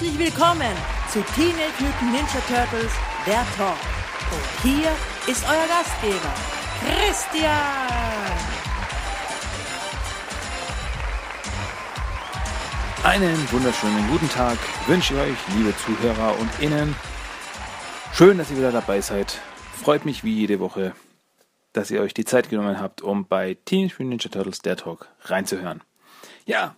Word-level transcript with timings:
Herzlich 0.00 0.18
willkommen 0.18 0.74
zu 1.12 1.20
Teenage 1.34 1.74
Mutant 1.78 2.12
Ninja 2.12 2.40
Turtles, 2.48 2.90
der 3.26 3.44
Talk. 3.54 3.76
Und 4.32 4.62
hier 4.62 4.88
ist 5.26 5.44
euer 5.44 5.66
Gastgeber, 5.68 6.32
Christian. 6.80 7.52
Einen 13.04 13.52
wunderschönen 13.52 14.08
guten 14.10 14.30
Tag 14.30 14.56
wünsche 14.86 15.12
ich 15.12 15.20
euch, 15.20 15.36
liebe 15.58 15.74
Zuhörer 15.76 16.38
und 16.38 16.48
Innen. 16.60 16.96
Schön, 18.14 18.38
dass 18.38 18.50
ihr 18.50 18.56
wieder 18.56 18.72
dabei 18.72 19.02
seid. 19.02 19.38
Freut 19.82 20.06
mich 20.06 20.24
wie 20.24 20.32
jede 20.32 20.60
Woche, 20.60 20.94
dass 21.74 21.90
ihr 21.90 22.00
euch 22.00 22.14
die 22.14 22.24
Zeit 22.24 22.48
genommen 22.48 22.80
habt, 22.80 23.02
um 23.02 23.26
bei 23.26 23.58
Teenage 23.66 23.96
Mutant 23.98 24.08
Ninja 24.08 24.30
Turtles 24.30 24.60
der 24.60 24.78
Talk 24.78 25.08
reinzuhören. 25.24 25.82
Ja, 26.46 26.74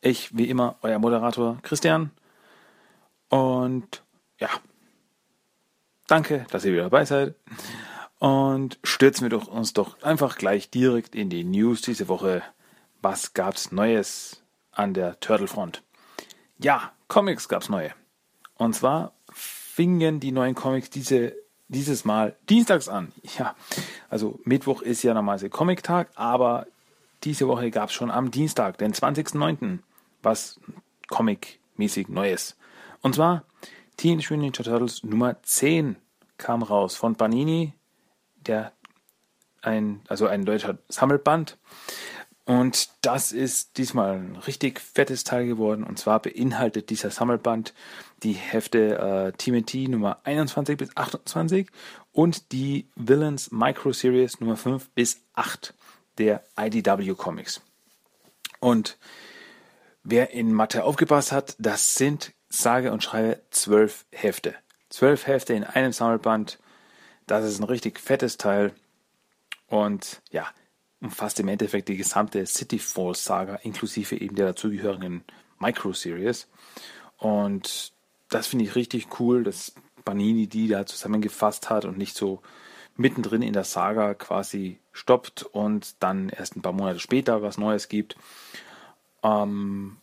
ich 0.00 0.36
wie 0.36 0.48
immer 0.48 0.76
euer 0.82 0.98
Moderator 0.98 1.58
Christian 1.62 2.10
und 3.28 4.02
ja, 4.38 4.48
danke, 6.06 6.46
dass 6.50 6.64
ihr 6.64 6.72
wieder 6.72 6.84
dabei 6.84 7.04
seid 7.04 7.34
und 8.18 8.78
stürzen 8.82 9.24
wir 9.24 9.30
doch 9.30 9.48
uns 9.48 9.72
doch 9.72 10.02
einfach 10.02 10.36
gleich 10.36 10.70
direkt 10.70 11.14
in 11.14 11.30
die 11.30 11.44
News 11.44 11.82
diese 11.82 12.08
Woche. 12.08 12.42
Was 13.02 13.34
gab's 13.34 13.72
Neues 13.72 14.42
an 14.72 14.94
der 14.94 15.20
Turtle 15.20 15.48
Front? 15.48 15.82
Ja, 16.58 16.92
Comics 17.08 17.48
gab's 17.48 17.68
neue. 17.68 17.92
Und 18.54 18.74
zwar 18.74 19.12
fingen 19.32 20.20
die 20.20 20.32
neuen 20.32 20.54
Comics 20.54 20.90
diese 20.90 21.36
dieses 21.68 22.04
Mal 22.04 22.36
dienstags 22.48 22.88
an. 22.88 23.12
Ja, 23.38 23.56
also 24.08 24.38
Mittwoch 24.44 24.82
ist 24.82 25.02
ja 25.02 25.14
normalerweise 25.14 25.50
Comic-Tag, 25.50 26.10
aber 26.14 26.66
diese 27.24 27.48
Woche 27.48 27.70
gab 27.70 27.88
es 27.88 27.94
schon 27.94 28.10
am 28.10 28.30
Dienstag, 28.30 28.78
den 28.78 28.92
20.09., 28.92 29.78
was 30.22 30.60
Comic-mäßig 31.08 32.08
Neues. 32.08 32.55
Und 33.06 33.14
zwar 33.14 33.44
Teenage 33.98 34.34
Mutant 34.34 34.56
Ninja 34.56 34.64
Turtles 34.64 35.04
Nummer 35.04 35.40
10 35.40 35.94
kam 36.38 36.64
raus 36.64 36.96
von 36.96 37.14
Panini, 37.14 37.72
der 38.34 38.72
ein, 39.62 40.00
also 40.08 40.26
ein 40.26 40.44
deutscher 40.44 40.78
Sammelband. 40.88 41.56
Und 42.46 42.90
das 43.02 43.30
ist 43.30 43.78
diesmal 43.78 44.16
ein 44.16 44.34
richtig 44.34 44.80
fettes 44.80 45.22
Teil 45.22 45.46
geworden. 45.46 45.84
Und 45.84 46.00
zwar 46.00 46.18
beinhaltet 46.18 46.90
dieser 46.90 47.12
Sammelband 47.12 47.74
die 48.24 48.32
Hefte 48.32 48.98
äh, 48.98 49.32
TMT 49.38 49.88
Nummer 49.88 50.18
21 50.24 50.76
bis 50.76 50.96
28 50.96 51.68
und 52.10 52.50
die 52.50 52.88
Villains 52.96 53.52
Micro 53.52 53.92
Series 53.92 54.40
Nummer 54.40 54.56
5 54.56 54.90
bis 54.96 55.20
8 55.34 55.74
der 56.18 56.42
IDW 56.58 57.14
Comics. 57.14 57.60
Und 58.58 58.98
wer 60.02 60.32
in 60.32 60.52
Mathe 60.52 60.82
aufgepasst 60.82 61.30
hat, 61.30 61.54
das 61.60 61.94
sind 61.94 62.32
sage 62.48 62.92
und 62.92 63.02
schreibe 63.02 63.42
zwölf 63.50 64.06
Hefte. 64.12 64.54
Zwölf 64.88 65.26
Hefte 65.26 65.54
in 65.54 65.64
einem 65.64 65.92
Sammelband. 65.92 66.58
Das 67.26 67.44
ist 67.44 67.60
ein 67.60 67.64
richtig 67.64 68.00
fettes 68.00 68.36
Teil. 68.36 68.72
Und 69.66 70.22
ja, 70.30 70.46
umfasst 71.00 71.40
im 71.40 71.48
Endeffekt 71.48 71.88
die 71.88 71.96
gesamte 71.96 72.46
City 72.46 72.78
Falls 72.78 73.24
Saga 73.24 73.56
inklusive 73.56 74.16
eben 74.16 74.36
der 74.36 74.46
dazugehörigen 74.46 75.24
Micro 75.58 75.92
Series. 75.92 76.48
Und 77.18 77.92
das 78.28 78.46
finde 78.46 78.64
ich 78.64 78.74
richtig 78.74 79.20
cool, 79.20 79.44
dass 79.44 79.72
Banini 80.04 80.46
die 80.46 80.68
da 80.68 80.86
zusammengefasst 80.86 81.70
hat 81.70 81.84
und 81.84 81.98
nicht 81.98 82.16
so 82.16 82.42
mittendrin 82.96 83.42
in 83.42 83.52
der 83.52 83.64
Saga 83.64 84.14
quasi 84.14 84.78
stoppt 84.92 85.42
und 85.42 86.02
dann 86.02 86.28
erst 86.28 86.56
ein 86.56 86.62
paar 86.62 86.72
Monate 86.72 87.00
später 87.00 87.42
was 87.42 87.58
Neues 87.58 87.88
gibt. 87.88 88.16
Ähm, 89.22 89.98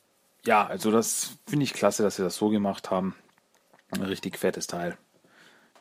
ja, 0.46 0.66
also 0.66 0.92
das 0.92 1.38
finde 1.48 1.64
ich 1.64 1.74
klasse, 1.74 2.04
dass 2.04 2.18
sie 2.18 2.24
das 2.24 2.36
so 2.36 2.50
gemacht 2.50 2.92
haben. 2.92 3.16
Ein 3.92 4.04
richtig 4.04 4.38
fettes 4.38 4.68
Teil. 4.68 4.98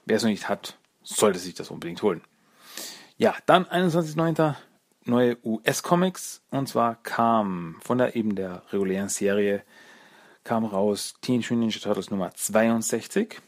Wer 0.04 0.16
es 0.16 0.22
noch 0.22 0.30
nicht 0.30 0.48
hat, 0.48 0.76
sollte 1.02 1.38
sich 1.38 1.54
das 1.54 1.70
unbedingt 1.70 2.02
holen. 2.02 2.22
Ja, 3.16 3.34
dann 3.46 3.64
21.09. 3.66 4.54
neue 5.04 5.36
US-Comics. 5.44 6.42
Und 6.50 6.68
zwar 6.68 6.96
kam 7.02 7.78
von 7.82 7.98
der 7.98 8.16
eben 8.16 8.34
der 8.34 8.62
regulären 8.72 9.08
Serie 9.08 9.64
kam 10.44 10.64
raus 10.64 11.14
Teenage 11.20 11.54
Mutant 11.54 11.60
Ninja 11.60 11.78
Turtles 11.80 12.10
Nummer 12.10 12.34
62. 12.34 13.40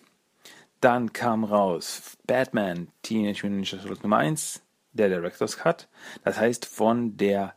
Dann 0.81 1.13
kam 1.13 1.45
raus 1.45 2.17
Batman 2.27 2.89
Teenage 3.03 3.43
Mutant 3.43 3.57
Ninja 3.57 3.79
Turtles 3.79 4.03
Nummer 4.03 4.19
1, 4.19 4.63
der 4.93 5.09
Director's 5.09 5.57
Cut. 5.57 5.89
Das 6.25 6.39
heißt 6.39 6.67
von 6.67 7.17
der 7.17 7.55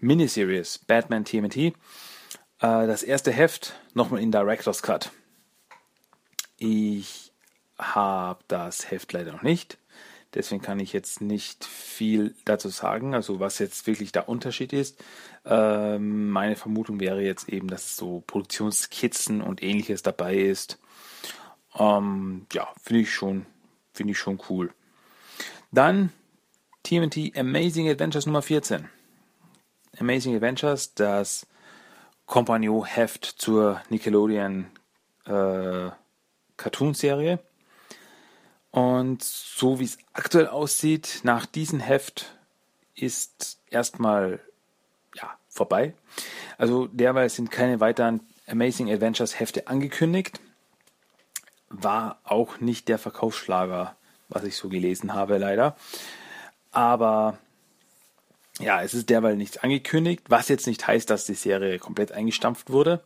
Miniseries 0.00 0.78
Batman 0.78 1.24
TMT. 1.24 1.74
Äh, 2.62 2.86
das 2.86 3.02
erste 3.02 3.32
Heft 3.32 3.74
nochmal 3.92 4.22
in 4.22 4.32
Director's 4.32 4.82
Cut. 4.82 5.10
Ich 6.56 7.32
habe 7.78 8.42
das 8.48 8.90
Heft 8.90 9.12
leider 9.12 9.32
noch 9.32 9.42
nicht. 9.42 9.78
Deswegen 10.34 10.62
kann 10.62 10.80
ich 10.80 10.94
jetzt 10.94 11.20
nicht 11.20 11.64
viel 11.64 12.34
dazu 12.46 12.70
sagen, 12.70 13.14
also 13.14 13.38
was 13.38 13.58
jetzt 13.58 13.86
wirklich 13.86 14.12
der 14.12 14.30
Unterschied 14.30 14.72
ist. 14.72 15.02
Ähm, 15.44 16.30
meine 16.30 16.56
Vermutung 16.56 17.00
wäre 17.00 17.20
jetzt 17.20 17.50
eben, 17.50 17.68
dass 17.68 17.96
so 17.96 18.22
Produktionskizzen 18.26 19.42
und 19.42 19.62
ähnliches 19.62 20.02
dabei 20.02 20.36
ist. 20.36 20.78
Ähm, 21.78 22.46
ja, 22.52 22.68
finde 22.82 23.02
ich 23.02 23.12
schon, 23.12 23.44
finde 23.92 24.12
ich 24.12 24.18
schon 24.18 24.40
cool. 24.48 24.72
Dann 25.70 26.12
TMT 26.84 27.36
Amazing 27.36 27.90
Adventures 27.90 28.24
Nummer 28.24 28.42
14. 28.42 28.88
Amazing 29.98 30.34
Adventures, 30.34 30.94
das 30.94 31.46
Compagnon-Heft 32.32 33.26
zur 33.26 33.82
Nickelodeon 33.90 34.64
äh, 35.26 35.90
Cartoon-Serie. 36.56 37.40
Und 38.70 39.22
so 39.22 39.78
wie 39.78 39.84
es 39.84 39.98
aktuell 40.14 40.46
aussieht, 40.46 41.20
nach 41.24 41.44
diesem 41.44 41.78
Heft 41.78 42.34
ist 42.94 43.60
erstmal 43.68 44.40
ja, 45.14 45.30
vorbei. 45.50 45.92
Also 46.56 46.86
derweil 46.86 47.28
sind 47.28 47.50
keine 47.50 47.80
weiteren 47.80 48.20
Amazing 48.46 48.90
Adventures 48.90 49.38
Hefte 49.38 49.66
angekündigt. 49.66 50.40
War 51.68 52.18
auch 52.24 52.60
nicht 52.60 52.88
der 52.88 52.96
Verkaufsschlager, 52.96 53.94
was 54.30 54.44
ich 54.44 54.56
so 54.56 54.70
gelesen 54.70 55.12
habe, 55.12 55.36
leider. 55.36 55.76
Aber 56.70 57.36
ja, 58.58 58.82
es 58.82 58.94
ist 58.94 59.10
derweil 59.10 59.36
nichts 59.36 59.58
angekündigt, 59.58 60.24
was 60.28 60.48
jetzt 60.48 60.66
nicht 60.66 60.86
heißt, 60.86 61.08
dass 61.08 61.24
die 61.24 61.34
Serie 61.34 61.78
komplett 61.78 62.12
eingestampft 62.12 62.70
wurde. 62.70 63.02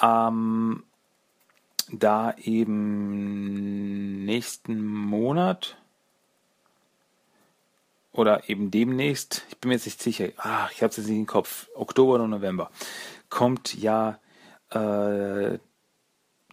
Ähm, 0.00 0.82
da 1.90 2.34
eben 2.38 4.24
nächsten 4.24 4.84
Monat 4.84 5.76
oder 8.12 8.48
eben 8.48 8.70
demnächst, 8.70 9.44
ich 9.48 9.58
bin 9.58 9.68
mir 9.68 9.74
jetzt 9.76 9.86
nicht 9.86 10.02
sicher, 10.02 10.28
ach, 10.36 10.70
ich 10.72 10.82
habe 10.82 10.90
es 10.90 10.96
jetzt 10.96 11.08
nicht 11.08 11.18
im 11.18 11.26
Kopf, 11.26 11.68
Oktober 11.74 12.14
oder 12.14 12.26
November, 12.26 12.70
kommt 13.28 13.74
ja 13.74 14.18
äh, 14.70 15.58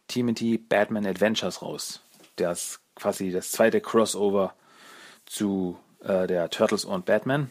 TMT 0.07 0.69
Batman 0.69 1.05
Adventures 1.05 1.61
raus. 1.61 2.01
Das 2.35 2.79
quasi 2.95 3.31
das 3.31 3.51
zweite 3.51 3.81
Crossover 3.81 4.53
zu 5.25 5.79
äh, 6.03 6.27
der 6.27 6.49
Turtles 6.49 6.85
und 6.85 7.05
Batman, 7.05 7.49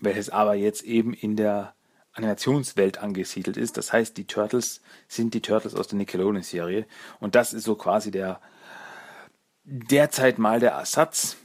welches 0.00 0.30
aber 0.30 0.54
jetzt 0.54 0.82
eben 0.82 1.12
in 1.12 1.36
der 1.36 1.74
Animationswelt 2.12 2.98
angesiedelt 2.98 3.56
ist. 3.56 3.76
Das 3.76 3.92
heißt, 3.92 4.16
die 4.16 4.26
Turtles 4.26 4.80
sind 5.08 5.34
die 5.34 5.42
Turtles 5.42 5.74
aus 5.74 5.88
der 5.88 5.98
Nickelodeon-Serie. 5.98 6.86
Und 7.20 7.34
das 7.34 7.52
ist 7.52 7.64
so 7.64 7.76
quasi 7.76 8.10
der 8.10 8.40
derzeit 9.64 10.38
mal 10.38 10.58
der 10.58 10.72
Ersatz 10.72 11.36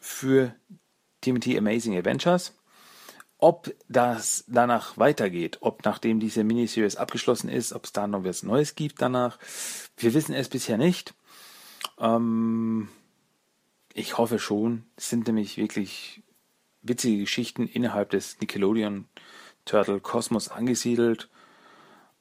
für 0.00 0.54
TMT 1.20 1.56
Amazing 1.58 1.96
Adventures. 1.96 2.56
Ob 3.36 3.74
das 3.88 4.44
danach 4.48 4.98
weitergeht, 4.98 5.58
ob 5.60 5.84
nachdem 5.84 6.20
diese 6.20 6.44
Miniseries 6.44 6.96
abgeschlossen 6.96 7.48
ist, 7.48 7.72
ob 7.72 7.84
es 7.84 7.92
da 7.92 8.06
noch 8.06 8.24
was 8.24 8.42
Neues 8.42 8.74
gibt 8.74 9.00
danach, 9.00 9.38
wir 9.96 10.12
wissen 10.12 10.34
es 10.34 10.48
bisher 10.48 10.76
nicht. 10.76 11.14
Ähm, 11.98 12.88
ich 13.94 14.18
hoffe 14.18 14.38
schon. 14.38 14.84
Es 14.96 15.08
sind 15.08 15.26
nämlich 15.26 15.56
wirklich 15.56 16.22
witzige 16.82 17.18
Geschichten 17.18 17.66
innerhalb 17.66 18.10
des 18.10 18.40
Nickelodeon 18.40 19.06
Turtle 19.64 20.00
Kosmos 20.00 20.48
angesiedelt. 20.48 21.28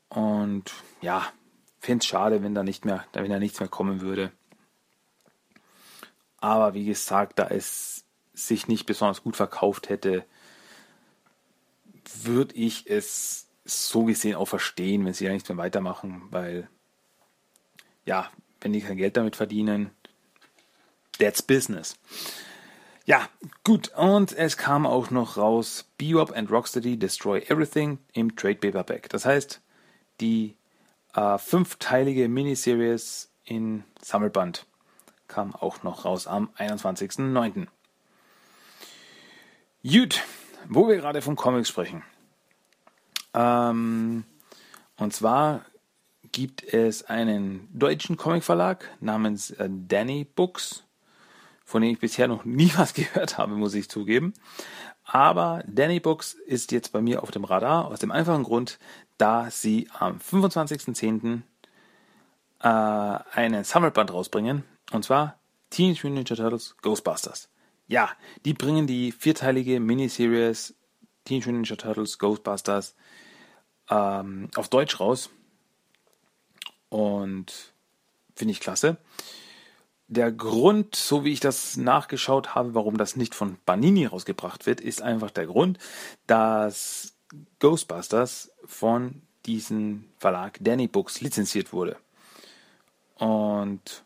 Und 0.09 0.71
ja, 1.01 1.31
finde 1.79 2.03
es 2.03 2.07
schade, 2.07 2.43
wenn 2.43 2.55
da 2.55 2.63
nicht 2.63 2.85
mehr, 2.85 3.05
wenn 3.13 3.29
da 3.29 3.39
nichts 3.39 3.59
mehr 3.59 3.69
kommen 3.69 4.01
würde. 4.01 4.31
Aber 6.37 6.73
wie 6.73 6.85
gesagt, 6.85 7.39
da 7.39 7.47
es 7.47 8.05
sich 8.33 8.67
nicht 8.67 8.85
besonders 8.85 9.23
gut 9.23 9.35
verkauft 9.35 9.89
hätte, 9.89 10.25
würde 12.23 12.55
ich 12.55 12.89
es 12.89 13.47
so 13.65 14.05
gesehen 14.05 14.35
auch 14.35 14.47
verstehen, 14.47 15.05
wenn 15.05 15.13
sie 15.13 15.25
da 15.25 15.31
nichts 15.31 15.49
mehr 15.49 15.57
weitermachen, 15.57 16.23
weil 16.31 16.69
ja, 18.05 18.31
wenn 18.61 18.73
die 18.73 18.81
kein 18.81 18.97
Geld 18.97 19.17
damit 19.17 19.35
verdienen, 19.35 19.91
that's 21.19 21.41
business. 21.41 21.95
Ja, 23.09 23.27
gut. 23.63 23.87
Und 23.97 24.33
es 24.33 24.55
kam 24.55 24.85
auch 24.85 25.09
noch 25.09 25.35
raus 25.35 25.89
Bebop 25.97 26.31
and 26.37 26.51
Rocksteady 26.51 26.95
Destroy 26.95 27.39
Everything 27.39 27.97
im 28.13 28.35
Trade 28.35 28.59
Paperback. 28.59 29.09
Das 29.09 29.25
heißt, 29.25 29.61
die 30.21 30.55
äh, 31.15 31.39
fünfteilige 31.39 32.29
Miniseries 32.29 33.31
in 33.45 33.83
Sammelband 33.99 34.67
kam 35.27 35.55
auch 35.55 35.81
noch 35.81 36.05
raus 36.05 36.27
am 36.27 36.51
21.09. 36.59 37.65
Gut, 39.81 40.23
wo 40.67 40.87
wir 40.87 40.97
gerade 40.97 41.23
von 41.23 41.35
Comics 41.35 41.69
sprechen. 41.69 42.03
Ähm, 43.33 44.23
und 44.97 45.13
zwar 45.15 45.65
gibt 46.31 46.63
es 46.63 47.05
einen 47.05 47.69
deutschen 47.73 48.17
Comicverlag 48.17 48.87
namens 48.99 49.49
äh, 49.49 49.67
Danny 49.67 50.25
Books, 50.25 50.83
von 51.69 51.83
dem 51.83 51.91
ich 51.91 51.99
bisher 51.99 52.27
noch 52.27 52.45
nie 52.45 52.71
was 52.77 52.95
gehört 52.95 53.37
habe, 53.37 53.53
muss 53.55 53.75
ich 53.75 53.89
zugeben. 53.89 54.33
Aber 55.03 55.63
Danny 55.67 55.99
Books 55.99 56.33
ist 56.33 56.71
jetzt 56.71 56.91
bei 56.91 57.01
mir 57.01 57.21
auf 57.21 57.29
dem 57.29 57.43
Radar 57.43 57.85
aus 57.85 57.99
dem 57.99 58.11
einfachen 58.11 58.43
Grund, 58.43 58.79
da 59.19 59.51
sie 59.51 59.87
am 59.93 60.17
25.10. 60.17 61.41
Äh, 62.61 62.67
einen 62.67 63.63
Sammelband 63.63 64.11
rausbringen. 64.11 64.63
Und 64.91 65.05
zwar 65.05 65.37
Teenage 65.69 66.07
Mutant 66.07 66.29
Ninja 66.29 66.35
Turtles 66.35 66.75
Ghostbusters. 66.81 67.49
Ja, 67.87 68.09
die 68.45 68.53
bringen 68.53 68.87
die 68.87 69.11
vierteilige 69.11 69.79
Miniseries 69.79 70.75
Teenage 71.25 71.51
Mutant 71.51 71.69
Ninja 71.69 71.75
Turtles 71.75 72.17
Ghostbusters 72.17 72.95
ähm, 73.89 74.49
auf 74.55 74.69
Deutsch 74.69 74.99
raus. 74.99 75.29
Und 76.89 77.73
finde 78.35 78.53
ich 78.53 78.59
klasse. 78.59 78.97
Der 80.11 80.31
Grund, 80.31 80.95
so 80.95 81.23
wie 81.23 81.31
ich 81.31 81.39
das 81.39 81.77
nachgeschaut 81.77 82.55
habe, 82.55 82.73
warum 82.73 82.97
das 82.97 83.15
nicht 83.15 83.35
von 83.35 83.57
Banini 83.65 84.07
rausgebracht 84.07 84.65
wird, 84.65 84.81
ist 84.81 85.03
einfach 85.03 85.29
der 85.29 85.45
Grund, 85.45 85.77
dass 86.25 87.13
Ghostbusters 87.59 88.51
von 88.65 89.21
diesem 89.45 90.05
Verlag 90.17 90.57
Danny 90.61 90.87
Books 90.87 91.21
lizenziert 91.21 91.73
wurde. 91.73 91.95
Und 93.17 94.03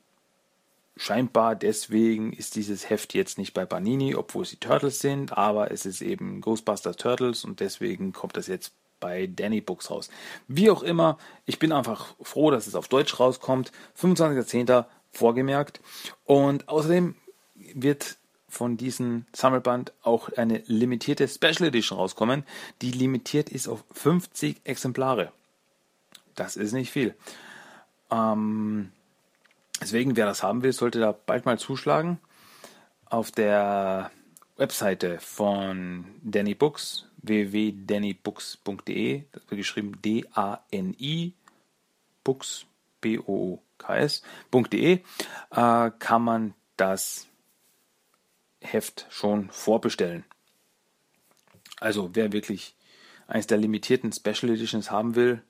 scheinbar 0.98 1.56
deswegen 1.56 2.34
ist 2.34 2.56
dieses 2.56 2.90
Heft 2.90 3.14
jetzt 3.14 3.38
nicht 3.38 3.54
bei 3.54 3.66
Banini, 3.66 4.14
obwohl 4.14 4.44
sie 4.44 4.58
Turtles 4.58 5.00
sind, 5.00 5.38
aber 5.38 5.72
es 5.72 5.86
ist 5.86 6.02
eben 6.02 6.42
Ghostbusters 6.42 6.98
Turtles 6.98 7.46
und 7.46 7.62
deswegen 7.62 8.12
kommt 8.12 8.36
das 8.36 8.48
jetzt 8.48 8.74
bei 9.00 9.28
Danny 9.28 9.62
Books 9.62 9.90
raus. 9.90 10.10
Wie 10.48 10.70
auch 10.70 10.84
immer, 10.84 11.18
ich 11.46 11.60
bin 11.60 11.72
einfach 11.72 12.16
froh, 12.22 12.52
dass 12.52 12.68
es 12.68 12.76
auf 12.76 12.88
Deutsch 12.88 13.20
rauskommt. 13.20 13.72
25.10. 14.00 14.86
vorgemerkt. 15.14 15.80
Und 16.26 16.68
außerdem 16.68 17.16
wird 17.56 18.18
von 18.50 18.78
diesem 18.78 19.26
Sammelband 19.34 19.94
auch 20.04 20.30
eine 20.34 20.62
limitierte 20.68 21.28
Special 21.28 21.68
Edition 21.68 21.98
rauskommen, 21.98 22.44
die 22.82 22.92
limitiert 22.92 23.50
ist 23.50 23.68
auf 23.68 23.84
50 23.92 24.62
Exemplare. 24.64 25.32
Das 26.36 26.56
ist 26.56 26.74
nicht 26.74 26.92
viel. 26.92 27.16
Ähm, 28.12 28.92
deswegen, 29.82 30.16
wer 30.16 30.26
das 30.26 30.44
haben 30.44 30.62
will, 30.62 30.72
sollte 30.72 31.00
da 31.00 31.12
bald 31.12 31.46
mal 31.46 31.58
zuschlagen. 31.58 32.20
Auf 33.06 33.32
der 33.32 34.12
Webseite 34.58 35.20
von 35.20 36.06
Danny 36.22 36.54
Books 36.54 37.08
www.dannybooks.de, 37.24 39.24
das 39.32 39.44
wird 39.50 39.58
geschrieben 39.58 40.00
D-A-N-I, 40.02 41.34
Books, 42.24 42.66
B-O-O-K-S.de, 43.88 45.02
äh, 45.52 45.92
kann 46.00 46.22
man 46.22 46.54
das 46.78 47.28
Heft 48.62 49.06
schon 49.10 49.50
vorbestellen. 49.50 50.26
Also 51.80 52.12
wer 52.14 52.32
wirklich 52.32 52.76
eines 53.28 53.48
der 53.48 53.58
limitierten 53.58 54.12
Special 54.12 54.52
Editions 54.52 54.90
haben 54.90 55.16
will, 55.16 55.42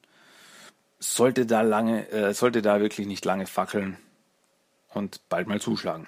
sollte 1.00 1.46
da 1.46 1.62
lange, 1.62 2.10
äh, 2.10 2.34
sollte 2.34 2.62
da 2.62 2.80
wirklich 2.80 3.08
nicht 3.08 3.26
lange 3.26 3.46
fackeln 3.46 3.98
und 4.90 5.28
bald 5.30 5.48
mal 5.48 5.62
zuschlagen. 5.62 6.08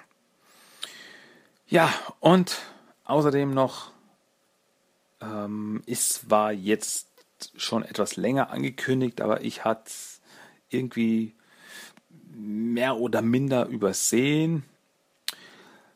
Ja, 1.68 1.92
und 2.20 2.60
außerdem 3.04 3.52
noch 3.52 3.92
ähm, 5.20 5.82
ist 5.86 6.12
zwar 6.12 6.52
jetzt 6.52 7.08
schon 7.56 7.82
etwas 7.84 8.16
länger 8.16 8.50
angekündigt, 8.50 9.20
aber 9.20 9.42
ich 9.42 9.64
hatte 9.64 9.84
es 9.86 10.20
irgendwie 10.68 11.35
mehr 12.36 12.96
oder 12.96 13.22
minder 13.22 13.66
übersehen. 13.66 14.64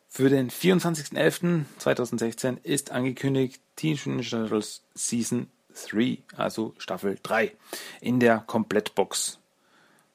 Für 0.08 0.28
den 0.28 0.50
24.11.2016 0.50 2.64
ist 2.64 2.90
angekündigt 2.90 3.62
Teenage 3.76 4.08
Mutant 4.08 4.30
Turtles 4.30 4.82
Season 4.94 5.48
3, 5.88 6.18
also 6.36 6.74
Staffel 6.78 7.16
3, 7.22 7.52
in 8.00 8.18
der 8.18 8.40
Komplettbox 8.40 9.38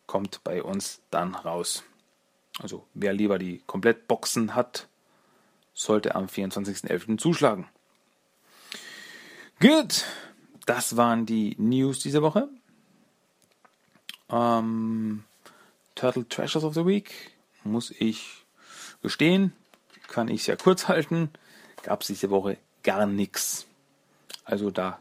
kommt 0.06 0.44
bei 0.44 0.62
uns 0.62 1.00
dann 1.12 1.33
raus. 1.33 1.86
Also 2.60 2.86
wer 2.94 3.13
lieber 3.13 3.39
die 3.39 3.62
Komplettboxen 3.66 4.54
hat, 4.54 4.89
sollte 5.74 6.16
am 6.16 6.25
24.11. 6.25 7.18
zuschlagen. 7.18 7.69
Gut, 9.60 10.06
das 10.66 10.98
waren 10.98 11.25
die 11.25 11.56
News 11.57 12.00
diese 12.00 12.22
Woche. 12.22 12.50
Ähm, 14.30 15.24
Turtle 15.95 16.27
Treasures 16.27 16.63
of 16.63 16.74
the 16.74 16.86
Week 16.86 17.31
muss 17.63 17.92
ich 17.92 18.45
gestehen, 19.01 19.53
kann 20.07 20.27
ich 20.27 20.44
sehr 20.44 20.57
kurz 20.57 20.88
halten. 20.88 21.30
Gab 21.83 22.01
es 22.01 22.07
diese 22.07 22.30
Woche 22.30 22.57
gar 22.83 23.06
nichts. 23.06 23.65
Also 24.44 24.71
da 24.71 25.00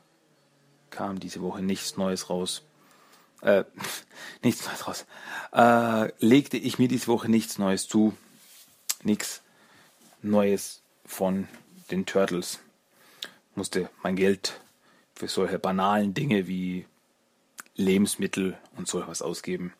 kam 0.90 1.21
diese 1.21 1.42
Woche 1.42 1.62
nichts 1.62 1.97
Neues 1.97 2.30
raus. 2.30 2.62
Äh, 3.42 3.64
nichts 4.42 4.66
Neues 4.66 4.87
raus. 4.87 5.07
Äh, 5.52 6.12
legte 6.25 6.57
ich 6.57 6.78
mir 6.78 6.88
diese 6.88 7.09
Woche 7.09 7.30
nichts 7.30 7.59
Neues 7.59 7.88
zu. 7.88 8.16
Nichts 9.02 9.42
Neues 10.23 10.80
von 11.04 11.49
den 11.90 12.07
Turtles 12.07 12.61
musste 13.54 13.90
mein 14.02 14.16
Geld 14.16 14.61
für 15.14 15.28
solche 15.28 15.59
banalen 15.59 16.14
Dinge 16.14 16.47
wie 16.47 16.87
Lebensmittel 17.76 18.57
und 18.76 18.88
so 18.88 19.00
etwas 19.00 19.23
ausgeben. 19.23 19.73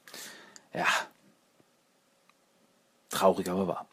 Ja, 0.75 0.87
traurig 3.11 3.49
aber 3.49 3.69
wahr. 3.69 3.87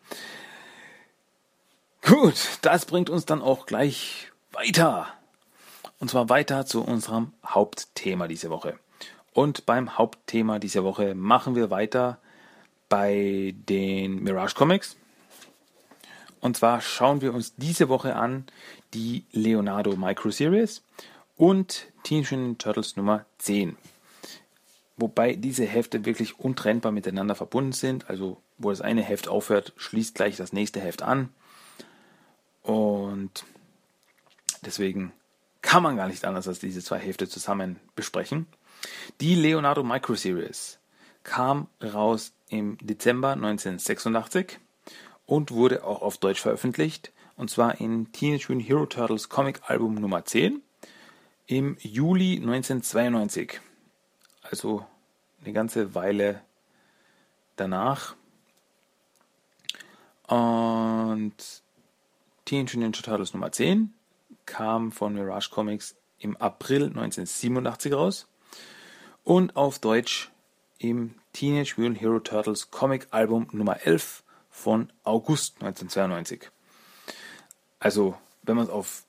Gut, 2.01 2.57
das 2.61 2.85
bringt 2.85 3.09
uns 3.09 3.25
dann 3.25 3.41
auch 3.41 3.65
gleich 3.65 4.31
weiter. 4.51 5.07
Und 6.00 6.09
zwar 6.09 6.29
weiter 6.29 6.65
zu 6.65 6.83
unserem 6.83 7.31
Hauptthema 7.45 8.27
diese 8.27 8.50
Woche. 8.50 8.79
Und 9.33 9.65
beim 9.65 9.97
Hauptthema 9.97 10.59
dieser 10.59 10.83
Woche 10.83 11.15
machen 11.15 11.55
wir 11.55 11.69
weiter 11.69 12.17
bei 12.89 13.53
den 13.69 14.23
Mirage 14.23 14.55
Comics. 14.55 14.97
Und 16.41 16.57
zwar 16.57 16.81
schauen 16.81 17.21
wir 17.21 17.33
uns 17.33 17.55
diese 17.55 17.88
Woche 17.88 18.15
an 18.15 18.45
die 18.93 19.23
Leonardo 19.31 19.95
Micro 19.95 20.31
Series 20.31 20.83
und 21.38 21.88
Teenage 22.03 22.35
Mutant 22.35 22.61
Turtles 22.61 22.97
Nummer 22.97 23.25
10. 23.38 23.77
Wobei 25.01 25.34
diese 25.34 25.65
Hefte 25.65 26.05
wirklich 26.05 26.39
untrennbar 26.39 26.91
miteinander 26.91 27.34
verbunden 27.34 27.72
sind. 27.72 28.08
Also 28.08 28.39
wo 28.60 28.70
das 28.70 28.81
eine 28.81 29.01
Heft 29.01 29.27
aufhört, 29.27 29.74
schließt 29.75 30.13
gleich 30.13 30.38
das 30.38 30.53
nächste 30.53 30.79
Heft 30.79 31.01
an. 31.01 31.29
Und 32.62 33.43
deswegen 34.63 35.12
kann 35.63 35.81
man 35.81 35.98
gar 35.98 36.08
nicht 36.08 36.24
anders 36.24 36.48
als 36.48 36.60
diese 36.60 36.84
zwei 36.84 37.00
Hefte 37.00 37.27
zusammen 37.27 37.79
besprechen. 37.96 38.46
Die 39.22 39.34
Leonardo 39.34 39.84
Micro 39.84 40.13
Series 40.13 40.77
kam 41.24 41.67
raus 41.81 42.34
im 42.50 42.77
Dezember 42.79 43.31
1986 43.31 44.60
und 45.25 45.50
wurde 45.50 45.84
auch 45.84 46.03
auf 46.03 46.20
Deutsch 46.20 46.41
veröffentlicht. 46.41 47.12
Und 47.38 47.50
zwar 47.50 47.81
in 47.81 48.12
Teenage 48.12 48.50
Mutant 48.50 48.70
Hero 48.70 48.86
Turtles 48.86 49.29
Comic 49.29 49.62
Album 49.65 49.96
Nummer 49.96 50.25
10 50.25 50.62
im 51.48 51.75
Juli 51.79 52.36
1992. 52.36 53.62
Also 54.43 54.86
eine 55.43 55.53
ganze 55.53 55.95
Weile 55.95 56.41
danach. 57.55 58.15
Und 60.27 61.62
Teenage 62.45 62.77
Ninja 62.77 63.01
Turtles 63.01 63.33
Nummer 63.33 63.51
10 63.51 63.93
kam 64.45 64.91
von 64.91 65.13
Mirage 65.13 65.50
Comics 65.50 65.95
im 66.19 66.38
April 66.38 66.86
1987 66.86 67.93
raus 67.93 68.27
und 69.24 69.55
auf 69.55 69.79
Deutsch 69.79 70.31
im 70.77 71.15
Teenage 71.33 71.75
Mutant 71.77 72.01
Hero 72.01 72.19
Turtles 72.19 72.71
Comic 72.71 73.07
Album 73.12 73.48
Nummer 73.51 73.86
11 73.86 74.24
von 74.50 74.91
August 75.03 75.55
1992. 75.62 76.50
Also, 77.79 78.17
wenn 78.43 78.55
man 78.55 78.65
es 78.65 78.71
auf 78.71 79.03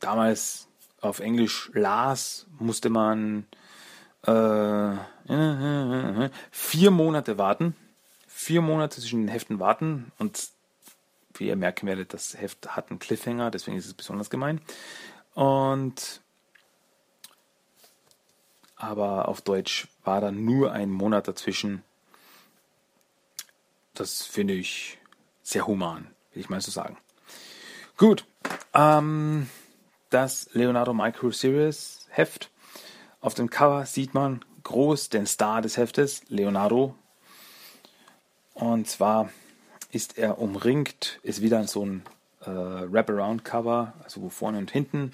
damals 0.00 0.68
auf 1.00 1.20
Englisch 1.20 1.70
las, 1.74 2.46
musste 2.58 2.90
man 2.90 3.46
äh, 4.26 4.96
vier 6.50 6.90
Monate 6.90 7.38
warten. 7.38 7.76
Vier 8.26 8.62
Monate 8.62 9.00
zwischen 9.00 9.22
den 9.22 9.28
Heften 9.28 9.58
warten 9.58 10.12
und 10.18 10.50
wie 11.34 11.48
ihr 11.48 11.56
merken 11.56 11.86
werdet, 11.86 12.12
das 12.12 12.40
Heft 12.40 12.76
hat 12.76 12.90
einen 12.90 12.98
Cliffhanger, 12.98 13.50
deswegen 13.50 13.76
ist 13.76 13.86
es 13.86 13.94
besonders 13.94 14.30
gemein. 14.30 14.60
Und 15.34 16.20
aber 18.76 19.28
auf 19.28 19.42
Deutsch 19.42 19.88
war 20.04 20.20
dann 20.20 20.44
nur 20.44 20.72
ein 20.72 20.90
Monat 20.90 21.28
dazwischen. 21.28 21.82
Das 23.94 24.22
finde 24.22 24.54
ich 24.54 24.98
sehr 25.42 25.66
human, 25.66 26.06
will 26.32 26.40
ich 26.40 26.48
mal 26.48 26.60
so 26.60 26.70
sagen. 26.70 26.96
Gut, 27.98 28.24
ähm, 28.72 29.50
das 30.08 30.48
Leonardo 30.54 30.94
Micro 30.94 31.30
Series 31.30 32.06
Heft. 32.08 32.50
Auf 33.20 33.34
dem 33.34 33.50
Cover 33.50 33.84
sieht 33.84 34.14
man 34.14 34.44
groß 34.62 35.10
den 35.10 35.26
Star 35.26 35.60
des 35.60 35.76
Heftes, 35.76 36.22
Leonardo. 36.28 36.94
Und 38.54 38.88
zwar 38.88 39.30
ist 39.90 40.16
er 40.16 40.38
umringt, 40.38 41.18
ist 41.22 41.42
wieder 41.42 41.66
so 41.66 41.84
ein 41.84 42.02
äh, 42.42 42.46
Wraparound-Cover, 42.46 43.92
also 44.02 44.22
wo 44.22 44.28
vorne 44.30 44.58
und 44.58 44.70
hinten 44.70 45.12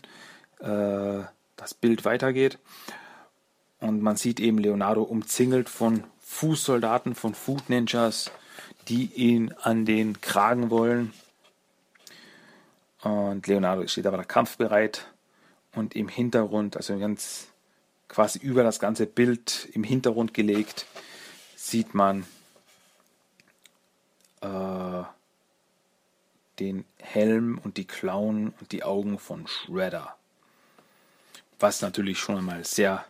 äh, 0.61 1.23
das 1.57 1.75
Bild 1.75 2.05
weitergeht. 2.05 2.59
Und 3.81 4.03
man 4.03 4.17
sieht 4.17 4.39
eben 4.39 4.59
Leonardo 4.59 5.03
umzingelt 5.03 5.69
von 5.69 6.05
Fußsoldaten, 6.21 7.15
von 7.15 7.35
Food 7.35 7.69
Ninjas, 7.71 8.31
die 8.89 9.07
ihn 9.15 9.53
an 9.63 9.85
den 9.85 10.21
Kragen 10.21 10.71
wollen. 10.71 11.13
Und 13.03 13.47
Leonardo 13.47 13.87
steht 13.89 14.07
aber 14.07 14.23
kampfbereit. 14.25 15.07
Und 15.75 15.95
im 15.95 16.09
Hintergrund, 16.09 16.77
also 16.77 16.99
ganz 16.99 17.49
quasi 18.09 18.39
über 18.39 18.63
das 18.63 18.79
ganze 18.79 19.07
Bild 19.07 19.69
im 19.73 19.85
Hintergrund 19.85 20.35
gelegt, 20.35 20.87
sieht 21.57 21.95
man 21.95 22.25
äh, 24.41 25.03
den 26.59 26.85
Helm 26.99 27.61
und 27.63 27.77
die 27.77 27.87
Klauen 27.87 28.55
und 28.61 28.73
die 28.73 28.85
Augen 28.85 29.19
von 29.19 29.47
Shredder. 29.47 30.17
Was 31.59 31.83
natürlich 31.83 32.19
schon 32.19 32.39
einmal 32.39 32.65
sehr 32.65 33.05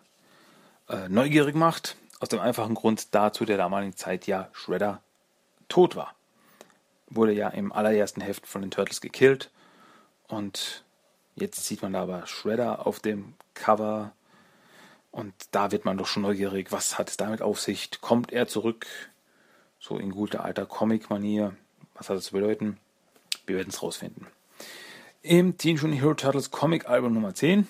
äh, 0.88 1.09
neugierig 1.09 1.55
macht, 1.55 1.97
aus 2.21 2.29
dem 2.29 2.41
einfachen 2.41 2.75
Grund 2.75 3.15
dazu 3.15 3.45
der 3.45 3.57
damaligen 3.57 3.97
Zeit 3.97 4.26
ja 4.26 4.49
Shredder 4.53 5.03
tot 5.69 5.97
war. 5.97 6.15
Wurde 7.09 7.33
ja 7.33 7.49
im 7.49 7.73
allerersten 7.73 8.21
Heft 8.21 8.47
von 8.47 8.62
den 8.62 8.71
Turtles 8.71 9.00
gekillt 9.00 9.50
und 10.29 10.85
jetzt 11.35 11.65
sieht 11.65 11.83
man 11.83 11.93
da 11.93 12.03
aber 12.03 12.26
Shredder 12.26 12.87
auf 12.87 13.00
dem 13.00 13.35
Cover 13.55 14.12
und 15.16 15.32
da 15.50 15.73
wird 15.73 15.87
man 15.87 15.96
doch 15.96 16.06
schon 16.06 16.25
neugierig, 16.25 16.73
was 16.73 16.99
hat 16.99 17.08
es 17.08 17.16
damit 17.16 17.40
auf 17.40 17.58
sich? 17.58 17.90
Kommt 18.02 18.32
er 18.32 18.49
zurück? 18.49 18.87
So 19.80 19.96
in 19.96 20.11
guter 20.11 20.44
alter 20.44 20.66
Comic-Manier. 20.66 21.56
Was 21.94 22.11
hat 22.11 22.18
das 22.18 22.26
zu 22.26 22.32
bedeuten? 22.32 22.76
Wir 23.46 23.56
werden 23.56 23.70
es 23.70 23.82
rausfinden. 23.82 24.26
Im 25.23 25.56
Teen 25.56 25.76
Mutant 25.76 25.94
Hero 25.94 26.12
Turtles 26.12 26.50
Comic 26.50 26.87
Album 26.87 27.14
Nummer 27.14 27.35
10 27.35 27.66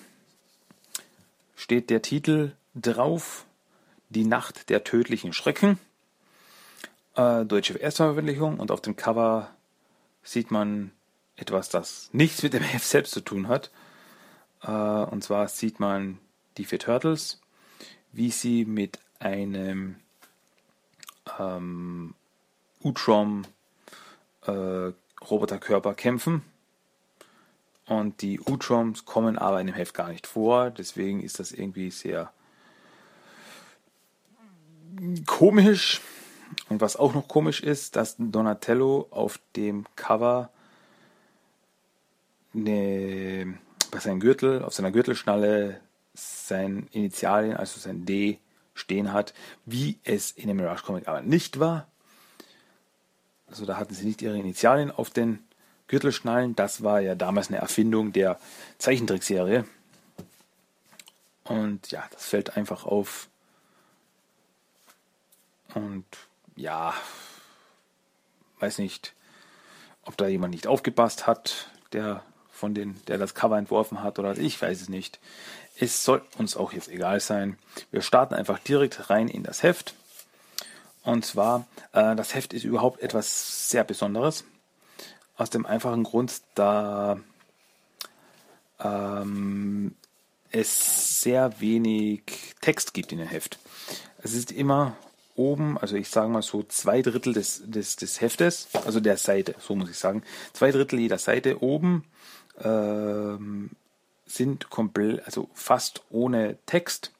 steht 1.55 1.89
der 1.89 2.01
Titel 2.01 2.51
drauf 2.75 3.45
Die 4.09 4.25
Nacht 4.25 4.69
der 4.69 4.83
tödlichen 4.83 5.31
Schrecken. 5.31 5.79
Äh, 7.15 7.45
deutsche 7.45 7.77
Erstveröffentlichung 7.77 8.59
und 8.59 8.71
auf 8.71 8.81
dem 8.81 8.97
Cover 8.97 9.49
sieht 10.21 10.51
man 10.51 10.91
etwas, 11.37 11.69
das 11.69 12.09
nichts 12.11 12.43
mit 12.43 12.51
dem 12.51 12.63
Heft 12.63 12.85
selbst 12.85 13.13
zu 13.13 13.21
tun 13.21 13.47
hat. 13.47 13.71
Äh, 14.63 14.69
und 14.69 15.23
zwar 15.23 15.47
sieht 15.47 15.79
man 15.79 16.19
die 16.57 16.65
vier 16.65 16.79
Turtles, 16.79 17.39
wie 18.11 18.31
sie 18.31 18.65
mit 18.65 18.99
einem 19.19 19.97
ähm, 21.39 22.13
Utrom 22.83 23.45
äh, 24.45 24.91
Roboterkörper 25.29 25.93
kämpfen. 25.93 26.43
Und 27.85 28.21
die 28.21 28.39
Utroms 28.41 29.05
kommen 29.05 29.37
aber 29.37 29.61
in 29.61 29.67
dem 29.67 29.75
Heft 29.75 29.93
gar 29.93 30.09
nicht 30.09 30.27
vor. 30.27 30.71
Deswegen 30.71 31.21
ist 31.21 31.39
das 31.39 31.51
irgendwie 31.51 31.89
sehr 31.89 32.31
komisch. 35.25 36.01
Und 36.69 36.81
was 36.81 36.95
auch 36.97 37.13
noch 37.13 37.27
komisch 37.27 37.61
ist, 37.61 37.95
dass 37.95 38.15
Donatello 38.17 39.07
auf 39.11 39.39
dem 39.55 39.85
Cover 39.95 40.49
eine, 42.53 43.57
bei 43.91 43.99
seinem 43.99 44.19
Gürtel, 44.19 44.63
auf 44.63 44.73
seiner 44.73 44.91
Gürtelschnalle 44.91 45.81
sein 46.17 46.87
Initialien, 46.91 47.55
also 47.55 47.79
sein 47.79 48.05
D, 48.05 48.39
stehen 48.73 49.13
hat, 49.13 49.33
wie 49.65 49.99
es 50.03 50.31
in 50.31 50.47
dem 50.47 50.57
Mirage 50.57 50.83
Comic 50.83 51.07
aber 51.07 51.21
nicht 51.21 51.59
war. 51.59 51.87
Also 53.47 53.65
da 53.65 53.77
hatten 53.77 53.93
sie 53.93 54.05
nicht 54.05 54.21
ihre 54.21 54.37
Initialien 54.37 54.91
auf 54.91 55.09
den 55.09 55.39
Gürtelschnallen. 55.87 56.55
Das 56.55 56.83
war 56.83 56.99
ja 56.99 57.15
damals 57.15 57.47
eine 57.47 57.57
Erfindung 57.57 58.13
der 58.13 58.39
Zeichentrickserie. 58.77 59.65
Und 61.43 61.91
ja, 61.91 62.03
das 62.11 62.25
fällt 62.25 62.57
einfach 62.57 62.85
auf. 62.85 63.29
Und 65.73 66.05
ja, 66.55 66.93
weiß 68.59 68.79
nicht, 68.79 69.13
ob 70.03 70.17
da 70.17 70.27
jemand 70.27 70.53
nicht 70.53 70.67
aufgepasst 70.67 71.25
hat, 71.27 71.69
der 71.93 72.23
von 72.57 72.73
den, 72.73 72.99
der 73.05 73.17
das 73.17 73.35
Cover 73.35 73.57
entworfen 73.57 74.01
hat 74.01 74.19
oder 74.19 74.37
ich 74.37 74.61
weiß 74.61 74.81
es 74.81 74.89
nicht. 74.89 75.19
Es 75.79 76.03
soll 76.03 76.23
uns 76.37 76.55
auch 76.57 76.73
jetzt 76.73 76.89
egal 76.89 77.19
sein. 77.19 77.57
Wir 77.91 78.01
starten 78.01 78.33
einfach 78.33 78.59
direkt 78.59 79.09
rein 79.09 79.27
in 79.27 79.43
das 79.43 79.63
Heft. 79.63 79.93
Und 81.03 81.25
zwar, 81.25 81.67
äh, 81.93 82.15
das 82.15 82.33
Heft 82.33 82.53
ist 82.53 82.63
überhaupt 82.63 83.01
etwas 83.01 83.69
sehr 83.69 83.83
Besonderes. 83.83 84.43
Aus 85.37 85.49
dem 85.49 85.65
einfachen 85.65 86.03
Grund, 86.03 86.41
da 86.55 87.19
ähm, 88.79 89.95
es 90.51 91.21
sehr 91.21 91.59
wenig 91.59 92.23
Text 92.61 92.93
gibt 92.93 93.11
in 93.11 93.19
dem 93.19 93.27
Heft. 93.27 93.59
Es 94.17 94.33
ist 94.33 94.51
immer 94.51 94.95
oben, 95.35 95.77
also 95.77 95.95
ich 95.95 96.09
sage 96.09 96.29
mal 96.29 96.41
so 96.41 96.63
zwei 96.63 97.03
Drittel 97.03 97.33
des, 97.33 97.61
des, 97.65 97.95
des 97.95 98.19
Heftes, 98.21 98.67
also 98.85 98.99
der 98.99 99.17
Seite, 99.17 99.55
so 99.59 99.75
muss 99.75 99.89
ich 99.89 99.97
sagen, 99.97 100.23
zwei 100.53 100.71
Drittel 100.71 100.99
jeder 100.99 101.19
Seite 101.19 101.61
oben 101.61 102.03
ähm, 102.63 103.69
sind 104.27 104.69
komplett, 104.69 105.25
also 105.25 105.49
fast 105.53 106.03
ohne 106.09 106.57
Text. 106.65 107.11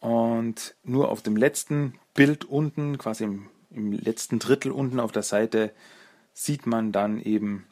Und 0.00 0.74
nur 0.84 1.10
auf 1.10 1.22
dem 1.22 1.36
letzten 1.36 1.98
Bild 2.12 2.44
unten, 2.44 2.98
quasi 2.98 3.24
im, 3.24 3.48
im 3.70 3.92
letzten 3.92 4.38
Drittel 4.38 4.70
unten 4.70 5.00
auf 5.00 5.12
der 5.12 5.22
Seite, 5.22 5.72
sieht 6.34 6.66
man 6.66 6.92
dann 6.92 7.20
eben 7.20 7.66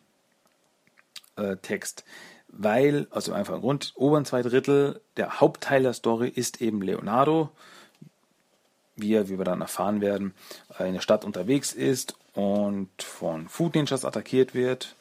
äh, 1.37 1.57
Text. 1.57 2.05
Weil, 2.49 3.07
also 3.11 3.33
einfach 3.33 3.61
Grund, 3.61 3.93
oberen 3.97 4.25
zwei 4.25 4.43
Drittel, 4.43 5.01
der 5.17 5.41
Hauptteil 5.41 5.83
der 5.83 5.93
Story 5.93 6.29
ist 6.29 6.61
eben 6.61 6.83
Leonardo, 6.83 7.51
wie 8.97 9.15
er, 9.15 9.29
wie 9.29 9.39
wir 9.39 9.45
dann 9.45 9.63
erfahren 9.63 10.01
werden, 10.01 10.35
in 10.79 10.93
der 10.93 11.01
Stadt 11.01 11.25
unterwegs 11.25 11.73
ist 11.73 12.15
und 12.35 12.91
von 13.03 13.49
Food 13.49 13.75
Ninjas 13.75 14.05
attackiert 14.05 14.55
wird 14.55 14.97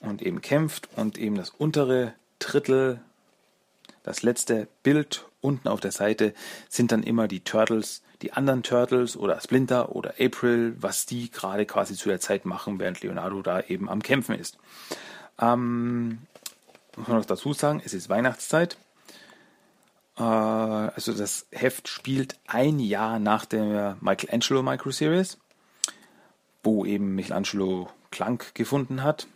und 0.00 0.22
eben 0.22 0.40
kämpft 0.40 0.88
und 0.96 1.18
eben 1.18 1.36
das 1.36 1.50
untere 1.50 2.14
Drittel, 2.38 3.00
das 4.02 4.22
letzte 4.22 4.68
Bild 4.82 5.26
unten 5.40 5.68
auf 5.68 5.80
der 5.80 5.92
Seite 5.92 6.34
sind 6.68 6.92
dann 6.92 7.02
immer 7.02 7.28
die 7.28 7.40
Turtles, 7.40 8.02
die 8.22 8.32
anderen 8.32 8.62
Turtles 8.62 9.16
oder 9.16 9.40
Splinter 9.40 9.94
oder 9.94 10.14
April, 10.20 10.74
was 10.78 11.06
die 11.06 11.30
gerade 11.30 11.66
quasi 11.66 11.94
zu 11.94 12.08
der 12.08 12.20
Zeit 12.20 12.44
machen, 12.44 12.78
während 12.78 13.00
Leonardo 13.02 13.42
da 13.42 13.60
eben 13.60 13.88
am 13.88 14.02
Kämpfen 14.02 14.34
ist. 14.34 14.58
Ähm, 15.40 16.18
muss 16.96 17.08
man 17.08 17.18
noch 17.18 17.26
dazu 17.26 17.52
sagen, 17.52 17.80
es 17.84 17.94
ist 17.94 18.08
Weihnachtszeit. 18.08 18.76
Äh, 20.16 20.22
also 20.22 21.12
das 21.12 21.46
Heft 21.52 21.88
spielt 21.88 22.38
ein 22.46 22.80
Jahr 22.80 23.18
nach 23.18 23.44
der 23.44 23.96
Michelangelo 24.00 24.62
Micro 24.62 24.90
Series, 24.90 25.38
wo 26.64 26.84
eben 26.84 27.14
Michelangelo 27.14 27.88
Clank 28.10 28.54
gefunden 28.54 29.02
hat 29.02 29.28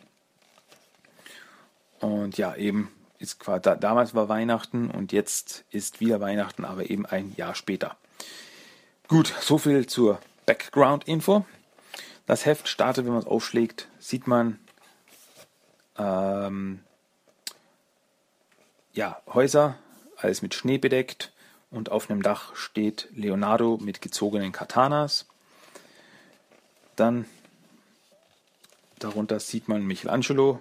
und 2.03 2.37
ja, 2.37 2.55
eben 2.57 2.91
ist 3.19 3.39
quasi, 3.39 3.71
damals 3.79 4.15
war 4.15 4.29
Weihnachten 4.29 4.91
und 4.91 5.13
jetzt 5.13 5.65
ist 5.71 6.01
wieder 6.01 6.21
Weihnachten, 6.21 6.65
aber 6.65 6.91
eben 6.91 7.07
ein 7.07 7.33
Jahr 7.37 7.55
später. 7.55 7.97
Gut, 9.07 9.33
so 9.41 9.57
viel 9.57 9.87
zur 9.87 10.19
Background-Info. 10.45 11.47
Das 12.27 12.45
Heft 12.45 12.67
startet, 12.67 13.05
wenn 13.05 13.13
man 13.13 13.23
es 13.23 13.29
aufschlägt, 13.29 13.89
sieht 14.01 14.27
man 14.27 14.59
ähm, 15.97 16.81
ja, 18.93 19.23
Häuser, 19.33 19.77
alles 20.17 20.43
mit 20.43 20.55
Schnee 20.55 20.79
bedeckt 20.79 21.33
und 21.71 21.93
auf 21.93 22.11
einem 22.11 22.23
Dach 22.23 22.57
steht 22.57 23.09
Leonardo 23.15 23.79
mit 23.81 24.03
gezogenen 24.03 24.51
Katanas. 24.51 25.27
Dann 26.97 27.27
darunter 28.99 29.39
sieht 29.39 29.69
man 29.69 29.85
Michelangelo 29.85 30.61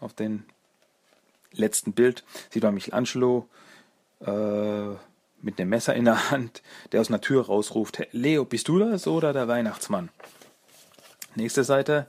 auf 0.00 0.14
dem 0.14 0.44
letzten 1.52 1.92
Bild, 1.92 2.24
sieht 2.50 2.62
man 2.62 2.74
Michelangelo 2.74 3.48
äh, 4.20 4.88
mit 5.40 5.58
einem 5.58 5.70
Messer 5.70 5.94
in 5.94 6.04
der 6.04 6.30
Hand, 6.30 6.62
der 6.92 7.00
aus 7.00 7.08
einer 7.08 7.20
Tür 7.20 7.46
rausruft, 7.46 8.06
Leo, 8.12 8.44
bist 8.44 8.68
du 8.68 8.78
das 8.78 9.06
oder 9.06 9.32
der 9.32 9.48
Weihnachtsmann? 9.48 10.10
Nächste 11.34 11.64
Seite 11.64 12.06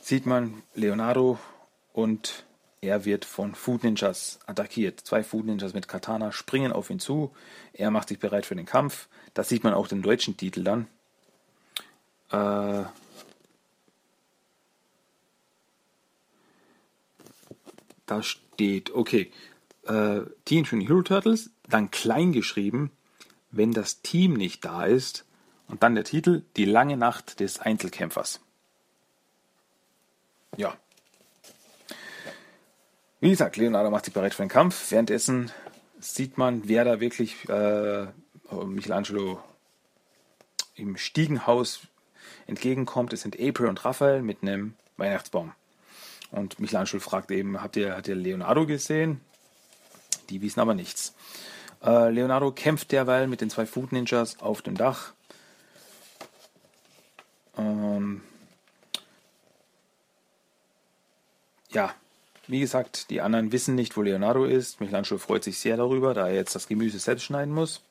sieht 0.00 0.26
man 0.26 0.62
Leonardo 0.74 1.38
und 1.92 2.44
er 2.80 3.04
wird 3.04 3.24
von 3.24 3.54
Food 3.54 3.84
Ninjas 3.84 4.38
attackiert. 4.46 5.00
Zwei 5.00 5.24
Food 5.24 5.46
Ninjas 5.46 5.74
mit 5.74 5.88
Katana 5.88 6.30
springen 6.30 6.72
auf 6.72 6.90
ihn 6.90 7.00
zu. 7.00 7.32
Er 7.72 7.90
macht 7.90 8.08
sich 8.08 8.18
bereit 8.18 8.46
für 8.46 8.54
den 8.54 8.66
Kampf. 8.66 9.08
Das 9.34 9.48
sieht 9.48 9.64
man 9.64 9.74
auch 9.74 9.88
den 9.88 10.02
deutschen 10.02 10.36
Titel 10.36 10.62
dann. 10.62 10.86
Äh, 12.30 12.84
da 18.10 18.22
steht, 18.22 18.90
okay, 18.92 19.30
äh, 19.84 20.20
Teenage 20.44 20.76
Mutant 20.76 20.88
Hero 20.88 21.02
Turtles, 21.02 21.50
dann 21.68 21.90
klein 21.90 22.32
geschrieben, 22.32 22.90
wenn 23.50 23.72
das 23.72 24.02
Team 24.02 24.34
nicht 24.34 24.64
da 24.64 24.84
ist, 24.84 25.24
und 25.68 25.82
dann 25.82 25.94
der 25.94 26.04
Titel, 26.04 26.42
Die 26.56 26.64
lange 26.64 26.96
Nacht 26.96 27.40
des 27.40 27.60
Einzelkämpfers. 27.60 28.40
Ja. 30.56 30.76
Wie 33.20 33.30
gesagt, 33.30 33.56
Leonardo 33.56 33.90
macht 33.90 34.06
sich 34.06 34.14
bereit 34.14 34.34
für 34.34 34.42
den 34.42 34.48
Kampf. 34.48 34.90
Währenddessen 34.90 35.50
sieht 36.00 36.38
man, 36.38 36.68
wer 36.68 36.84
da 36.84 37.00
wirklich 37.00 37.48
äh, 37.48 38.06
Michelangelo 38.64 39.42
im 40.74 40.96
Stiegenhaus 40.96 41.80
entgegenkommt. 42.46 43.12
Es 43.12 43.22
sind 43.22 43.38
April 43.38 43.66
und 43.66 43.84
Raphael 43.84 44.22
mit 44.22 44.42
einem 44.42 44.74
Weihnachtsbaum. 44.96 45.52
Und 46.30 46.60
Michelangelo 46.60 47.00
fragt 47.00 47.30
eben, 47.30 47.60
habt 47.62 47.76
ihr, 47.76 47.96
habt 47.96 48.08
ihr 48.08 48.14
Leonardo 48.14 48.66
gesehen? 48.66 49.20
Die 50.30 50.42
wissen 50.42 50.60
aber 50.60 50.74
nichts. 50.74 51.14
Äh, 51.82 52.10
Leonardo 52.10 52.52
kämpft 52.52 52.92
derweil 52.92 53.26
mit 53.28 53.40
den 53.40 53.50
zwei 53.50 53.66
Food 53.66 53.92
Ninjas 53.92 54.40
auf 54.40 54.62
dem 54.62 54.76
Dach. 54.76 55.12
Ähm, 57.56 58.22
ja, 61.70 61.94
wie 62.46 62.60
gesagt, 62.60 63.10
die 63.10 63.20
anderen 63.20 63.52
wissen 63.52 63.74
nicht, 63.74 63.96
wo 63.96 64.02
Leonardo 64.02 64.44
ist. 64.44 64.80
Michelangelo 64.80 65.18
freut 65.18 65.44
sich 65.44 65.58
sehr 65.58 65.76
darüber, 65.76 66.14
da 66.14 66.28
er 66.28 66.34
jetzt 66.34 66.54
das 66.54 66.68
Gemüse 66.68 66.98
selbst 66.98 67.24
schneiden 67.24 67.54
muss. 67.54 67.82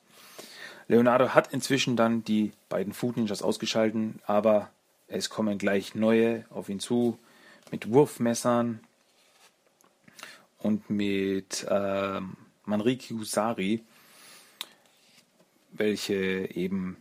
Leonardo 0.88 1.30
hat 1.30 1.52
inzwischen 1.52 1.96
dann 1.96 2.24
die 2.24 2.52
beiden 2.68 2.92
Food 2.92 3.16
Ninjas 3.16 3.42
ausgeschalten, 3.42 4.20
aber 4.26 4.70
es 5.06 5.28
kommen 5.28 5.58
gleich 5.58 5.94
neue 5.94 6.44
auf 6.50 6.68
ihn 6.68 6.80
zu 6.80 7.18
mit 7.70 7.90
Wurfmessern 7.90 8.80
und 10.58 10.90
mit 10.90 11.64
äh, 11.68 12.20
Manriki 12.64 13.14
Usari, 13.14 13.84
welche 15.72 16.50
eben 16.54 16.96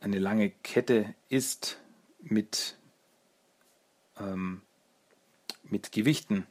eine 0.00 0.18
lange 0.18 0.50
Kette 0.50 1.14
ist 1.28 1.78
mit, 2.20 2.76
ähm, 4.20 4.62
mit 5.64 5.92
Gewichten 5.92 6.46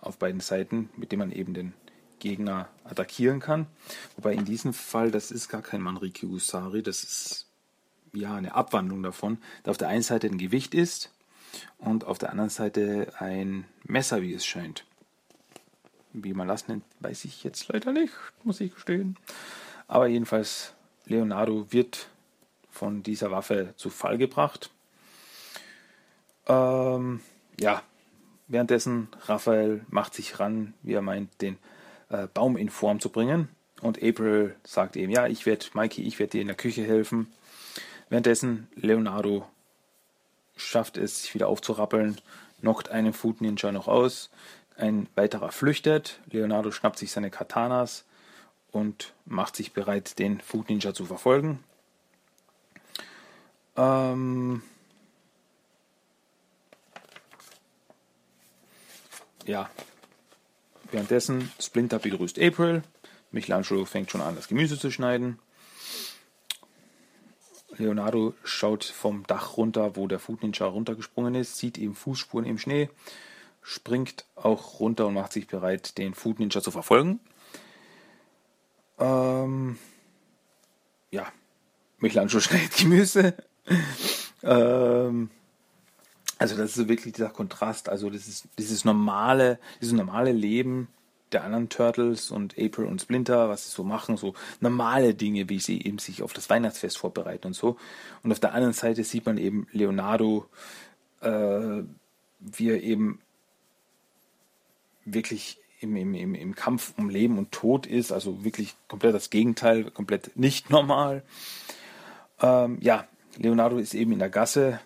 auf 0.00 0.18
beiden 0.18 0.40
Seiten, 0.40 0.90
mit 0.96 1.12
dem 1.12 1.18
man 1.18 1.32
eben 1.32 1.54
den 1.54 1.72
Gegner 2.18 2.70
attackieren 2.84 3.40
kann. 3.40 3.66
Wobei 4.16 4.32
in 4.32 4.44
diesem 4.44 4.72
Fall, 4.72 5.10
das 5.10 5.30
ist 5.30 5.48
gar 5.48 5.62
kein 5.62 5.82
Manriki 5.82 6.26
Usari, 6.26 6.82
das 6.82 7.02
ist 7.02 7.46
ja 8.12 8.34
eine 8.34 8.54
Abwandlung 8.54 9.02
davon, 9.02 9.38
da 9.64 9.72
auf 9.72 9.76
der 9.76 9.88
einen 9.88 10.02
Seite 10.02 10.26
ein 10.28 10.38
Gewicht 10.38 10.74
ist 10.74 11.10
und 11.78 12.04
auf 12.04 12.18
der 12.18 12.30
anderen 12.30 12.50
Seite 12.50 13.12
ein 13.18 13.64
Messer, 13.84 14.22
wie 14.22 14.34
es 14.34 14.46
scheint. 14.46 14.84
Wie 16.12 16.32
man 16.32 16.48
das 16.48 16.68
nennt, 16.68 16.84
weiß 17.00 17.24
ich 17.26 17.44
jetzt 17.44 17.68
leider 17.68 17.92
nicht, 17.92 18.12
muss 18.42 18.60
ich 18.60 18.74
gestehen. 18.74 19.16
Aber 19.86 20.06
jedenfalls, 20.06 20.72
Leonardo 21.04 21.70
wird 21.70 22.08
von 22.70 23.02
dieser 23.02 23.30
Waffe 23.30 23.74
zu 23.76 23.90
Fall 23.90 24.18
gebracht. 24.18 24.70
Ähm, 26.46 27.20
ja, 27.60 27.82
währenddessen 28.48 29.08
Raphael 29.22 29.84
macht 29.88 30.14
sich 30.14 30.38
ran, 30.40 30.74
wie 30.82 30.94
er 30.94 31.02
meint, 31.02 31.40
den 31.42 31.58
äh, 32.08 32.26
Baum 32.32 32.56
in 32.56 32.70
Form 32.70 33.00
zu 33.00 33.10
bringen. 33.10 33.48
Und 33.82 34.02
April 34.02 34.56
sagt 34.64 34.96
ihm, 34.96 35.10
ja, 35.10 35.26
ich 35.26 35.46
werde, 35.46 35.66
Mikey, 35.74 36.02
ich 36.02 36.18
werde 36.18 36.32
dir 36.32 36.40
in 36.40 36.46
der 36.46 36.56
Küche 36.56 36.82
helfen. 36.84 37.32
Währenddessen 38.08 38.68
Leonardo 38.74 39.46
schafft 40.56 40.96
es, 40.96 41.22
sich 41.22 41.34
wieder 41.34 41.48
aufzurappeln, 41.48 42.20
knockt 42.60 42.88
einen 42.88 43.12
Food 43.12 43.40
Ninja 43.40 43.70
noch 43.72 43.88
aus. 43.88 44.30
Ein 44.76 45.08
weiterer 45.14 45.52
flüchtet. 45.52 46.20
Leonardo 46.30 46.70
schnappt 46.70 46.98
sich 46.98 47.12
seine 47.12 47.30
Katanas 47.30 48.04
und 48.72 49.14
macht 49.24 49.56
sich 49.56 49.72
bereit, 49.72 50.18
den 50.18 50.40
Food 50.40 50.68
Ninja 50.68 50.92
zu 50.92 51.06
verfolgen. 51.06 51.62
Ähm 53.76 54.62
ja. 59.44 59.70
Währenddessen 60.90 61.50
Splinter 61.60 61.98
begrüßt 61.98 62.38
April. 62.40 62.82
Michelangelo 63.30 63.84
fängt 63.84 64.10
schon 64.10 64.20
an, 64.20 64.36
das 64.36 64.48
Gemüse 64.48 64.78
zu 64.78 64.90
schneiden. 64.90 65.38
Leonardo 67.78 68.34
schaut 68.44 68.84
vom 68.84 69.26
Dach 69.26 69.56
runter, 69.56 69.96
wo 69.96 70.06
der 70.06 70.18
Food 70.18 70.42
Ninja 70.42 70.66
runtergesprungen 70.66 71.34
ist, 71.34 71.56
sieht 71.58 71.78
eben 71.78 71.94
Fußspuren 71.94 72.46
im 72.46 72.58
Schnee, 72.58 72.90
springt 73.62 74.24
auch 74.34 74.80
runter 74.80 75.06
und 75.06 75.14
macht 75.14 75.32
sich 75.32 75.46
bereit, 75.46 75.98
den 75.98 76.14
Food 76.14 76.38
Ninja 76.38 76.60
zu 76.60 76.70
verfolgen. 76.70 77.20
Ähm, 78.98 79.78
ja, 81.10 81.26
Michelangelo 81.98 82.40
schneidet 82.40 82.76
Gemüse. 82.76 83.34
ähm, 84.42 85.30
also 86.38 86.56
das 86.56 86.76
ist 86.76 86.88
wirklich 86.88 87.14
dieser 87.14 87.30
Kontrast, 87.30 87.88
also 87.88 88.10
das 88.10 88.28
ist 88.28 88.46
dieses 88.58 88.84
normale, 88.84 89.58
dieses 89.80 89.94
normale 89.94 90.32
Leben 90.32 90.88
der 91.32 91.44
anderen 91.44 91.68
Turtles 91.68 92.30
und 92.30 92.54
April 92.58 92.86
und 92.86 93.00
Splinter, 93.00 93.48
was 93.48 93.66
sie 93.66 93.74
so 93.74 93.84
machen, 93.84 94.16
so 94.16 94.34
normale 94.60 95.14
Dinge, 95.14 95.48
wie 95.48 95.58
sie 95.58 95.82
eben 95.82 95.98
sich 95.98 96.22
auf 96.22 96.32
das 96.32 96.48
Weihnachtsfest 96.48 96.98
vorbereiten 96.98 97.48
und 97.48 97.54
so. 97.54 97.76
Und 98.22 98.32
auf 98.32 98.40
der 98.40 98.54
anderen 98.54 98.72
Seite 98.72 99.02
sieht 99.04 99.26
man 99.26 99.38
eben 99.38 99.66
Leonardo, 99.72 100.46
äh, 101.20 101.82
wie 102.40 102.70
er 102.70 102.82
eben 102.82 103.20
wirklich 105.04 105.58
im, 105.80 105.96
im, 105.96 106.14
im, 106.14 106.34
im 106.34 106.54
Kampf 106.54 106.94
um 106.96 107.10
Leben 107.10 107.38
und 107.38 107.52
Tod 107.52 107.86
ist, 107.86 108.12
also 108.12 108.44
wirklich 108.44 108.74
komplett 108.88 109.14
das 109.14 109.30
Gegenteil, 109.30 109.90
komplett 109.90 110.36
nicht 110.36 110.70
normal. 110.70 111.22
Ähm, 112.40 112.78
ja, 112.80 113.06
Leonardo 113.36 113.78
ist 113.78 113.94
eben 113.94 114.12
in 114.12 114.18
der 114.18 114.30
Gasse, 114.30 114.80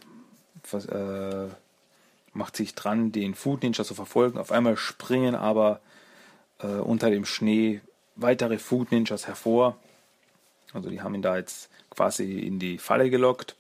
was, 0.71 0.87
äh, 0.87 1.49
macht 2.33 2.57
sich 2.57 2.75
dran, 2.75 3.13
den 3.13 3.35
Food 3.35 3.63
Ninja 3.63 3.85
zu 3.85 3.95
verfolgen. 3.95 4.39
Auf 4.39 4.53
einmal 4.53 4.77
springen 4.77 5.35
aber 5.35 5.81
äh, 6.63 6.67
unter 6.67 7.11
dem 7.11 7.25
Schnee 7.25 7.81
weitere 8.17 8.59
Food 8.59 8.93
Ninjas 8.93 9.27
hervor. 9.27 9.77
Also 10.73 10.91
die 10.91 11.01
haben 11.01 11.15
ihn 11.15 11.23
da 11.23 11.37
jetzt 11.37 11.71
quasi 11.91 12.39
in 12.41 12.59
die 12.59 12.79
Falle 12.79 13.11
gelockt. 13.11 13.57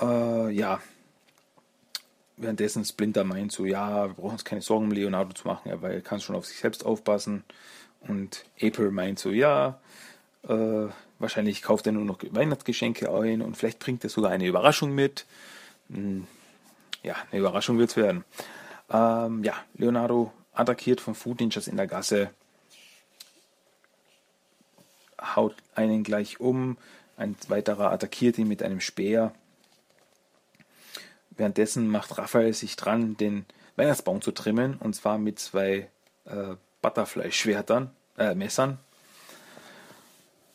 Äh, 0.00 0.50
ja. 0.50 0.80
Währenddessen 2.36 2.84
Splinter 2.84 3.22
meint 3.22 3.52
so, 3.52 3.64
ja, 3.64 4.08
wir 4.08 4.14
brauchen 4.14 4.32
uns 4.32 4.44
keine 4.44 4.60
Sorgen 4.60 4.86
um 4.86 4.90
Leonardo 4.90 5.32
zu 5.34 5.46
machen, 5.46 5.70
weil 5.80 5.92
er 5.92 6.00
kann 6.00 6.20
schon 6.20 6.34
auf 6.34 6.46
sich 6.46 6.58
selbst 6.58 6.84
aufpassen. 6.84 7.44
Und 8.00 8.44
April 8.60 8.90
meint 8.90 9.20
so, 9.20 9.30
ja, 9.30 9.78
äh, 10.48 10.88
wahrscheinlich 11.18 11.62
kauft 11.62 11.86
er 11.86 11.92
nur 11.92 12.04
noch 12.04 12.18
Weihnachtsgeschenke 12.30 13.08
ein 13.10 13.40
und 13.40 13.56
vielleicht 13.56 13.78
bringt 13.78 14.02
er 14.02 14.10
sogar 14.10 14.32
eine 14.32 14.46
Überraschung 14.46 14.94
mit. 14.94 15.26
Hm, 15.90 16.26
ja, 17.04 17.14
eine 17.30 17.40
Überraschung 17.40 17.78
wird 17.78 17.90
es 17.90 17.96
werden. 17.96 18.24
Ähm, 18.90 19.44
ja, 19.44 19.54
Leonardo 19.76 20.32
attackiert 20.54 21.00
von 21.00 21.14
Food 21.14 21.40
Ninjas 21.40 21.68
in 21.68 21.76
der 21.76 21.86
Gasse, 21.86 22.30
haut 25.20 25.54
einen 25.74 26.02
gleich 26.02 26.40
um, 26.40 26.76
ein 27.16 27.36
weiterer 27.48 27.90
attackiert 27.90 28.38
ihn 28.38 28.48
mit 28.48 28.62
einem 28.62 28.80
Speer. 28.80 29.32
Währenddessen 31.30 31.88
macht 31.88 32.16
Raphael 32.18 32.52
sich 32.52 32.76
dran, 32.76 33.16
den 33.16 33.46
Weihnachtsbaum 33.76 34.22
zu 34.22 34.32
trimmen, 34.32 34.76
und 34.76 34.94
zwar 34.94 35.18
mit 35.18 35.38
zwei 35.38 35.88
äh, 36.26 36.54
Butterfly-Schwertern, 36.82 37.90
äh, 38.18 38.34
Messern. 38.34 38.78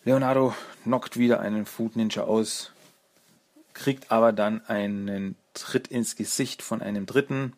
Leonardo 0.06 0.54
knockt 0.84 1.18
wieder 1.18 1.42
einen 1.42 1.66
Food 1.66 1.96
Ninja 1.96 2.24
aus, 2.24 2.72
kriegt 3.74 4.12
aber 4.12 4.32
dann 4.32 4.66
einen 4.66 5.36
Tritt 5.54 5.88
ins 5.88 6.16
Gesicht 6.16 6.62
von 6.62 6.82
einem 6.82 7.06
dritten 7.06 7.54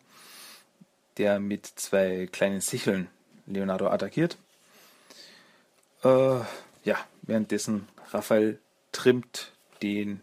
der 1.18 1.40
mit 1.40 1.66
zwei 1.66 2.28
kleinen 2.32 2.62
Sicheln 2.62 3.08
Leonardo 3.46 3.88
attackiert. 3.88 4.38
Äh, 6.04 6.40
ja, 6.84 6.98
währenddessen 7.22 7.88
Raphael 8.12 8.60
trimmt 8.92 9.52
den 9.82 10.22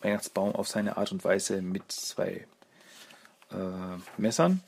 Weihnachtsbaum 0.00 0.54
auf 0.54 0.68
seine 0.68 0.96
Art 0.96 1.12
und 1.12 1.24
Weise 1.24 1.62
mit 1.62 1.90
zwei 1.90 2.46
äh, 3.50 3.96
Messern. 4.16 4.62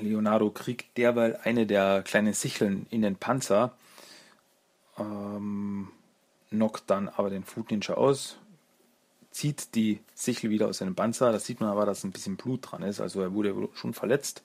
Leonardo 0.00 0.50
kriegt 0.50 0.96
derweil 0.96 1.38
eine 1.42 1.66
der 1.66 2.02
kleinen 2.02 2.32
Sicheln 2.32 2.86
in 2.90 3.02
den 3.02 3.16
Panzer, 3.16 3.76
ähm, 4.98 5.88
knockt 6.50 6.84
dann 6.88 7.08
aber 7.08 7.30
den 7.30 7.44
Food 7.44 7.70
Ninja 7.70 7.94
aus, 7.94 8.38
zieht 9.36 9.74
die 9.74 10.00
Sichel 10.14 10.48
wieder 10.48 10.66
aus 10.66 10.78
seinem 10.78 10.94
Panzer. 10.94 11.30
Da 11.30 11.38
sieht 11.38 11.60
man 11.60 11.68
aber, 11.68 11.84
dass 11.84 12.04
ein 12.04 12.10
bisschen 12.10 12.36
Blut 12.36 12.60
dran 12.62 12.82
ist, 12.82 13.00
also 13.00 13.20
er 13.20 13.34
wurde 13.34 13.54
schon 13.74 13.92
verletzt 13.92 14.42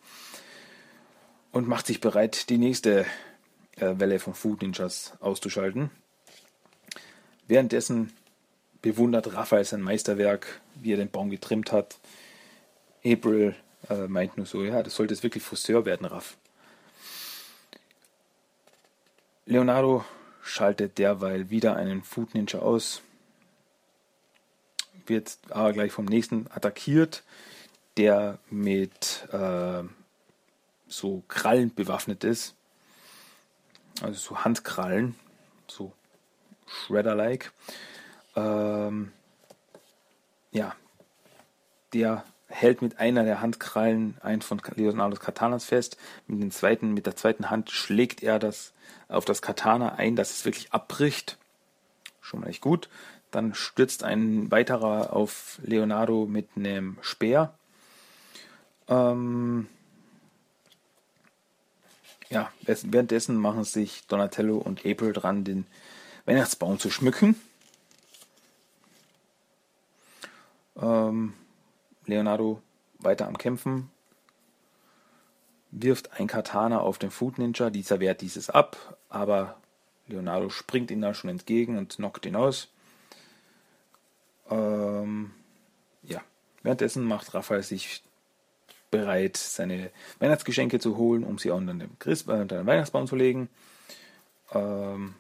und 1.54 1.68
macht 1.68 1.88
sich 1.88 2.02
bereit, 2.02 2.50
die 2.50 2.58
nächste 2.58 3.06
äh, 3.78 3.94
Welle 3.98 4.20
von 4.20 4.34
Food 4.34 4.62
Ninjas 4.62 5.14
auszuschalten. 5.22 5.92
Währenddessen 7.48 8.12
bewundert 8.82 9.34
Raphael 9.34 9.64
sein 9.64 9.82
Meisterwerk, 9.82 10.62
wie 10.76 10.94
er 10.94 10.98
den 10.98 11.12
Baum 11.12 11.30
getrimmt 11.30 11.72
hat. 11.72 11.98
April 13.06 13.56
äh, 13.90 14.08
meint 14.08 14.36
nur 14.36 14.46
so, 14.46 14.64
ja, 14.64 14.84
das 14.84 14.96
sollte 14.96 15.14
jetzt 15.14 15.24
wirklich 15.24 15.44
Friseur 15.44 15.86
werden, 15.86 16.06
Raff. 16.06 16.38
Leonardo 19.46 20.04
schaltet 20.44 20.98
derweil 20.98 21.50
wieder 21.50 21.78
einen 21.78 22.04
Food 22.04 22.36
Ninja 22.36 22.60
aus, 22.60 23.02
wird 25.12 25.38
aber 25.52 25.74
gleich 25.74 25.92
vom 25.92 26.06
nächsten 26.06 26.48
attackiert, 26.50 27.24
der 27.98 28.40
mit 28.50 29.28
äh, 29.32 29.84
so 30.88 31.24
Krallen 31.28 31.74
bewaffnet 31.76 32.24
ist, 32.24 32.56
also 34.02 34.20
so 34.20 34.44
Handkrallen, 34.44 35.16
so 35.68 35.94
Shredder-like. 36.66 37.52
Ähm, 38.36 39.12
ja, 40.52 40.76
der 41.94 42.24
hält 42.48 42.82
mit 42.82 43.00
einer 43.00 43.24
der 43.24 43.42
Handkrallen 43.42 44.18
einen 44.22 44.42
von 44.42 44.62
Leonardos 44.76 45.20
Katanas 45.20 45.66
fest. 45.66 45.98
Mit, 46.28 46.42
den 46.42 46.52
zweiten, 46.52 46.94
mit 46.94 47.06
der 47.06 47.16
zweiten 47.16 47.50
Hand 47.50 47.72
schlägt 47.72 48.24
er 48.24 48.40
das 48.40 48.74
auf 49.08 49.26
das 49.26 49.42
Katana 49.42 49.96
ein, 49.96 50.16
dass 50.16 50.32
es 50.32 50.46
wirklich 50.46 50.72
abbricht. 50.74 51.38
Schon 52.22 52.42
mal 52.42 52.48
echt 52.48 52.62
gut. 52.62 52.90
Dann 53.32 53.54
stürzt 53.54 54.04
ein 54.04 54.52
weiterer 54.52 55.14
auf 55.14 55.60
Leonardo 55.64 56.26
mit 56.26 56.50
einem 56.56 56.98
Speer. 57.02 57.54
Ähm 58.88 59.68
ja, 62.30 62.52
währenddessen 62.62 63.38
machen 63.38 63.64
sich 63.64 64.06
Donatello 64.08 64.58
und 64.58 64.86
April 64.86 65.14
dran, 65.14 65.44
den 65.44 65.66
Weihnachtsbaum 66.26 66.80
zu 66.80 66.90
schmücken. 66.90 67.36
Ähm 70.80 71.34
Leonardo 72.06 72.62
weiter 73.00 73.28
am 73.28 73.38
Kämpfen, 73.38 73.90
wirft 75.72 76.20
ein 76.20 76.28
Katana 76.28 76.80
auf 76.80 76.98
den 76.98 77.12
Food 77.12 77.38
Ninja, 77.38 77.70
dieser 77.70 78.00
wehrt 78.00 78.22
dieses 78.22 78.50
ab, 78.50 78.98
aber 79.10 79.58
Leonardo 80.08 80.50
springt 80.50 80.92
ihm 80.92 81.02
da 81.02 81.14
schon 81.14 81.30
entgegen 81.30 81.78
und 81.78 81.96
knockt 81.96 82.26
ihn 82.26 82.36
aus. 82.36 82.68
Ähm, 84.52 85.32
ja, 86.04 86.22
währenddessen 86.62 87.04
macht 87.06 87.34
Raphael 87.34 87.64
sich 87.64 88.04
bereit, 88.92 89.38
seine 89.38 89.90
Weihnachtsgeschenke 90.20 90.80
zu 90.80 90.98
holen, 90.98 91.24
um 91.24 91.38
sie 91.38 91.50
unter 91.50 91.74
den, 91.74 91.98
Christ 91.98 92.28
äh, 92.28 92.34
unter 92.34 92.58
den 92.58 92.68
Weihnachtsbaum 92.68 93.08
zu 93.08 93.16
legen. 93.16 93.50
Ähm, 94.52 95.16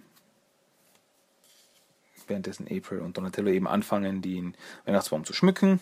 währenddessen 2.28 2.67
April 2.67 3.00
und 3.00 3.17
Donatello 3.17 3.50
eben 3.50 3.67
anfangen, 3.67 4.22
den 4.22 4.56
Weihnachtsbaum 4.86 5.26
zu 5.26 5.34
schmücken. 5.34 5.80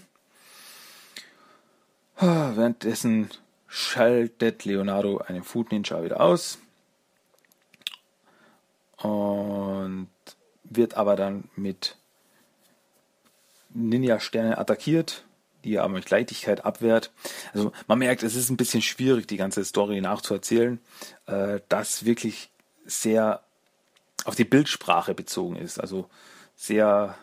Währenddessen 2.18 3.30
schaltet 3.68 4.66
Leonardo 4.66 5.20
einen 5.20 5.44
Food 5.44 5.72
Ninja 5.72 6.04
wieder 6.04 6.20
aus 6.20 6.60
und 8.98 10.10
wird 10.64 10.96
aber 10.96 11.16
dann 11.16 11.50
mit 11.56 11.99
Ninja-Sternen 13.74 14.54
attackiert, 14.54 15.24
die 15.64 15.76
er 15.76 15.84
aber 15.84 15.94
mit 15.94 16.10
Leichtigkeit 16.10 16.66
abwehrt. 16.66 17.12
Also 17.54 17.72
man 17.88 18.00
merkt, 18.00 18.24
es 18.24 18.36
ist 18.36 18.50
ein 18.50 18.58
bisschen 18.58 18.82
schwierig, 18.82 19.28
die 19.28 19.38
ganze 19.38 19.64
Story 19.66 20.02
nachzuerzählen, 20.02 20.80
äh, 21.28 21.60
das 21.70 22.06
wirklich 22.06 22.50
sehr 22.86 23.44
auf 24.26 24.36
die 24.36 24.46
Bildsprache 24.46 25.14
bezogen 25.14 25.56
ist, 25.56 25.80
also 25.80 26.10
sehr 26.56 27.16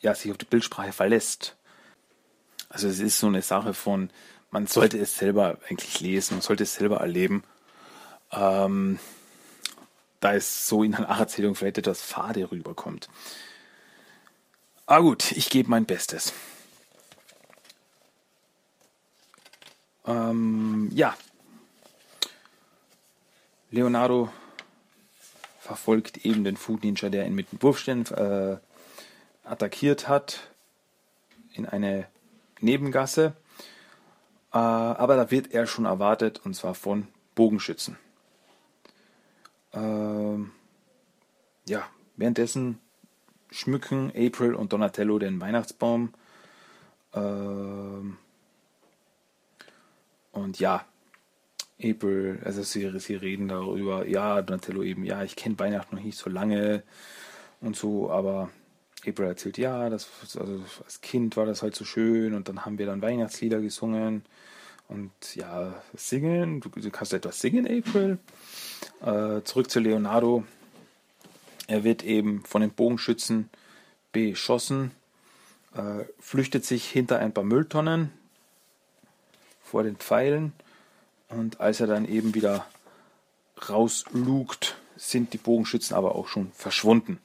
ja, 0.00 0.14
sich 0.14 0.30
auf 0.30 0.38
die 0.38 0.44
Bildsprache 0.44 0.92
verlässt. 0.92 1.56
Also 2.68 2.88
es 2.88 3.00
ist 3.00 3.18
so 3.18 3.26
eine 3.26 3.42
Sache 3.42 3.74
von, 3.74 4.10
man 4.50 4.66
sollte 4.66 4.98
es 4.98 5.16
selber 5.16 5.58
eigentlich 5.68 6.00
lesen, 6.00 6.34
man 6.34 6.42
sollte 6.42 6.64
es 6.64 6.74
selber 6.74 6.98
erleben. 6.98 7.42
Ähm, 8.30 8.98
da 10.20 10.34
es 10.34 10.68
so 10.68 10.82
in 10.82 10.94
einer 10.94 11.06
Nacherzählung 11.08 11.54
vielleicht 11.54 11.78
etwas 11.78 12.02
fade 12.02 12.50
rüberkommt. 12.50 13.08
Aber 14.86 15.02
gut, 15.02 15.32
ich 15.32 15.48
gebe 15.48 15.70
mein 15.70 15.86
Bestes. 15.86 16.32
Ähm, 20.06 20.90
ja. 20.92 21.16
Leonardo 23.70 24.30
verfolgt 25.60 26.26
eben 26.26 26.44
den 26.44 26.58
Food 26.58 26.84
Ninja, 26.84 27.08
der 27.08 27.26
ihn 27.26 27.34
mit 27.34 27.50
dem 27.50 27.62
Wurfstern 27.62 28.04
äh, 28.06 28.58
attackiert 29.48 30.06
hat, 30.06 30.50
in 31.54 31.66
eine 31.66 32.06
Nebengasse. 32.60 33.34
Äh, 34.52 34.58
aber 34.58 35.16
da 35.16 35.30
wird 35.30 35.52
er 35.52 35.66
schon 35.66 35.86
erwartet 35.86 36.42
und 36.44 36.54
zwar 36.54 36.74
von 36.74 37.08
Bogenschützen. 37.34 37.96
Ähm, 39.72 40.52
ja, 41.66 41.88
währenddessen 42.16 42.78
schmücken 43.54 44.12
April 44.16 44.54
und 44.54 44.72
Donatello 44.72 45.18
den 45.18 45.40
Weihnachtsbaum. 45.40 46.12
Ähm, 47.14 48.16
und 50.32 50.58
ja, 50.58 50.84
April, 51.82 52.40
also 52.44 52.62
sie, 52.62 52.98
sie 52.98 53.14
reden 53.14 53.48
darüber, 53.48 54.06
ja, 54.06 54.42
Donatello 54.42 54.82
eben, 54.82 55.04
ja, 55.04 55.22
ich 55.22 55.36
kenne 55.36 55.58
Weihnachten 55.58 55.96
noch 55.96 56.02
nicht 56.02 56.18
so 56.18 56.28
lange 56.28 56.82
und 57.60 57.76
so, 57.76 58.10
aber 58.10 58.50
April 59.06 59.26
erzählt, 59.26 59.58
ja, 59.58 59.88
das, 59.88 60.08
also 60.38 60.62
als 60.84 61.00
Kind 61.00 61.36
war 61.36 61.46
das 61.46 61.62
halt 61.62 61.76
so 61.76 61.84
schön 61.84 62.34
und 62.34 62.48
dann 62.48 62.64
haben 62.64 62.78
wir 62.78 62.86
dann 62.86 63.02
Weihnachtslieder 63.02 63.60
gesungen 63.60 64.24
und 64.88 65.12
ja, 65.34 65.74
singen, 65.94 66.60
du, 66.60 66.68
du 66.68 66.90
kannst 66.90 67.12
etwas 67.12 67.40
singen, 67.40 67.66
April. 67.66 68.18
Äh, 69.00 69.42
zurück 69.44 69.70
zu 69.70 69.80
Leonardo. 69.80 70.44
Er 71.66 71.84
wird 71.84 72.02
eben 72.02 72.44
von 72.44 72.60
den 72.60 72.70
Bogenschützen 72.70 73.48
beschossen, 74.12 74.90
äh, 75.74 76.04
flüchtet 76.20 76.64
sich 76.64 76.88
hinter 76.88 77.18
ein 77.18 77.32
paar 77.32 77.44
Mülltonnen 77.44 78.12
vor 79.62 79.82
den 79.82 79.96
Pfeilen 79.96 80.52
und 81.28 81.60
als 81.60 81.80
er 81.80 81.86
dann 81.86 82.06
eben 82.06 82.34
wieder 82.34 82.66
rauslugt, 83.68 84.76
sind 84.96 85.32
die 85.32 85.38
Bogenschützen 85.38 85.96
aber 85.96 86.14
auch 86.14 86.28
schon 86.28 86.52
verschwunden. 86.52 87.18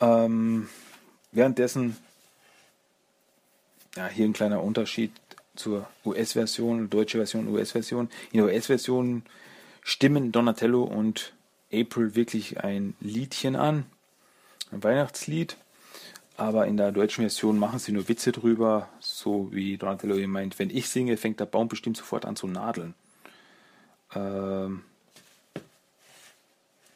Ähm, 0.00 0.68
währenddessen, 1.32 1.96
ja, 3.94 4.08
hier 4.08 4.26
ein 4.26 4.32
kleiner 4.32 4.62
Unterschied 4.62 5.12
zur 5.54 5.88
US-Version, 6.04 6.90
deutsche 6.90 7.18
Version, 7.18 7.48
US-Version. 7.48 8.10
In 8.32 8.38
der 8.38 8.46
US-Version 8.46 9.22
stimmen 9.82 10.32
Donatello 10.32 10.82
und 10.82 11.32
April 11.72 12.14
wirklich 12.14 12.62
ein 12.62 12.94
Liedchen 13.00 13.56
an, 13.56 13.86
ein 14.72 14.82
Weihnachtslied. 14.82 15.56
Aber 16.38 16.66
in 16.66 16.76
der 16.76 16.92
deutschen 16.92 17.22
Version 17.22 17.58
machen 17.58 17.78
sie 17.78 17.92
nur 17.92 18.08
Witze 18.08 18.30
drüber, 18.30 18.90
so 19.00 19.48
wie 19.52 19.78
Donatello 19.78 20.16
eben 20.16 20.32
meint, 20.32 20.58
wenn 20.58 20.68
ich 20.68 20.88
singe, 20.90 21.16
fängt 21.16 21.40
der 21.40 21.46
Baum 21.46 21.68
bestimmt 21.68 21.96
sofort 21.96 22.26
an 22.26 22.36
zu 22.36 22.46
nadeln. 22.46 22.94
Ähm, 24.14 24.84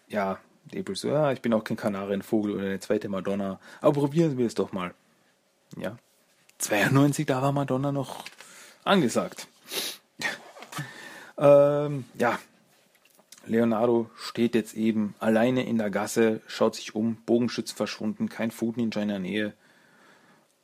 ja, 0.09 0.39
April 0.77 0.97
so, 0.97 1.09
ja, 1.09 1.33
ich 1.33 1.41
bin 1.41 1.55
auch 1.55 1.65
kein 1.65 1.79
Kanarienvogel 1.79 2.53
oder 2.53 2.65
eine 2.65 2.81
zweite 2.81 3.09
Madonna, 3.09 3.59
aber 3.81 3.93
probieren 3.95 4.37
wir 4.37 4.47
es 4.47 4.55
doch 4.55 4.73
mal. 4.73 4.95
Ja, 5.77 5.97
92, 6.59 7.25
da 7.25 7.41
war 7.41 7.53
Madonna 7.53 7.93
noch 7.93 8.25
angesagt. 8.85 9.49
ähm, 11.39 12.05
ja, 12.19 12.39
Leonardo 13.47 14.11
steht 14.17 14.55
jetzt 14.55 14.75
eben 14.75 15.15
alleine 15.19 15.67
in 15.67 15.79
der 15.79 15.91
Gasse, 15.91 16.41
schaut 16.47 16.75
sich 16.75 16.95
um, 16.95 17.17
Bogenschützen 17.27 17.77
verschwunden, 17.77 18.29
kein 18.29 18.51
Food 18.51 18.77
in 18.77 18.91
der 18.91 19.19
Nähe. 19.19 19.55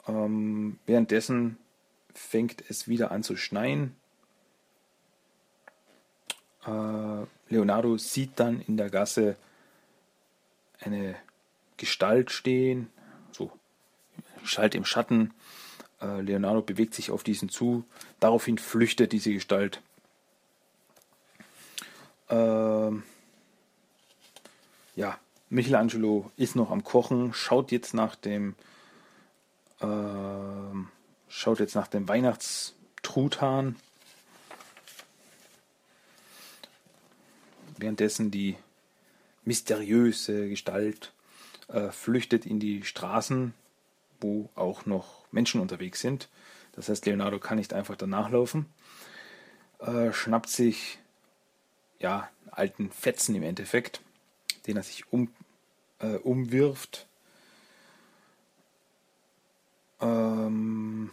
Ähm, 0.06 0.78
währenddessen 0.86 1.58
fängt 2.14 2.62
es 2.68 2.88
wieder 2.88 3.10
an 3.10 3.22
zu 3.22 3.36
schneien. 3.36 3.96
Äh, 6.66 7.26
Leonardo 7.48 7.96
sieht 7.96 8.32
dann 8.36 8.60
in 8.60 8.76
der 8.76 8.90
Gasse 8.90 9.36
eine 10.80 11.16
Gestalt 11.76 12.30
stehen, 12.30 12.88
so 13.32 13.50
Gestalt 14.42 14.74
im 14.74 14.84
Schatten. 14.84 15.32
Äh, 16.00 16.20
Leonardo 16.20 16.62
bewegt 16.62 16.94
sich 16.94 17.10
auf 17.10 17.22
diesen 17.22 17.48
zu. 17.48 17.84
Daraufhin 18.20 18.58
flüchtet 18.58 19.12
diese 19.12 19.32
Gestalt. 19.32 19.82
Ähm, 22.28 23.02
ja, 24.94 25.18
Michelangelo 25.48 26.30
ist 26.36 26.56
noch 26.56 26.70
am 26.70 26.82
Kochen, 26.84 27.32
schaut 27.32 27.70
jetzt 27.70 27.94
nach 27.94 28.16
dem 28.16 28.54
äh, 29.80 29.86
schaut 31.28 31.60
jetzt 31.60 31.74
nach 31.74 31.86
dem 31.86 32.08
Weihnachtstruthahn. 32.08 33.76
Währenddessen 37.78 38.30
die 38.30 38.56
mysteriöse 39.44 40.48
Gestalt 40.48 41.12
äh, 41.68 41.90
flüchtet 41.90 42.46
in 42.46 42.58
die 42.58 42.84
Straßen, 42.84 43.52
wo 44.20 44.48
auch 44.54 44.86
noch 44.86 45.26
Menschen 45.30 45.60
unterwegs 45.60 46.00
sind. 46.00 46.28
Das 46.72 46.88
heißt, 46.88 47.06
Leonardo 47.06 47.38
kann 47.38 47.58
nicht 47.58 47.74
einfach 47.74 47.96
danach 47.96 48.30
laufen. 48.30 48.66
Äh, 49.78 50.12
schnappt 50.12 50.48
sich 50.48 50.98
ja 51.98 52.28
alten 52.50 52.90
Fetzen 52.90 53.34
im 53.34 53.42
Endeffekt, 53.42 54.00
den 54.66 54.76
er 54.76 54.82
sich 54.82 55.12
um, 55.12 55.30
äh, 56.00 56.16
umwirft. 56.16 57.06
Ähm, 60.00 61.10